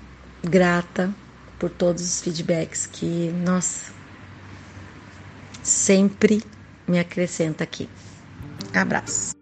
[0.42, 1.12] Grata
[1.58, 3.92] por todos os feedbacks que, nossa,
[5.62, 6.40] sempre
[6.86, 7.88] me acrescenta aqui.
[8.72, 9.37] Abraço.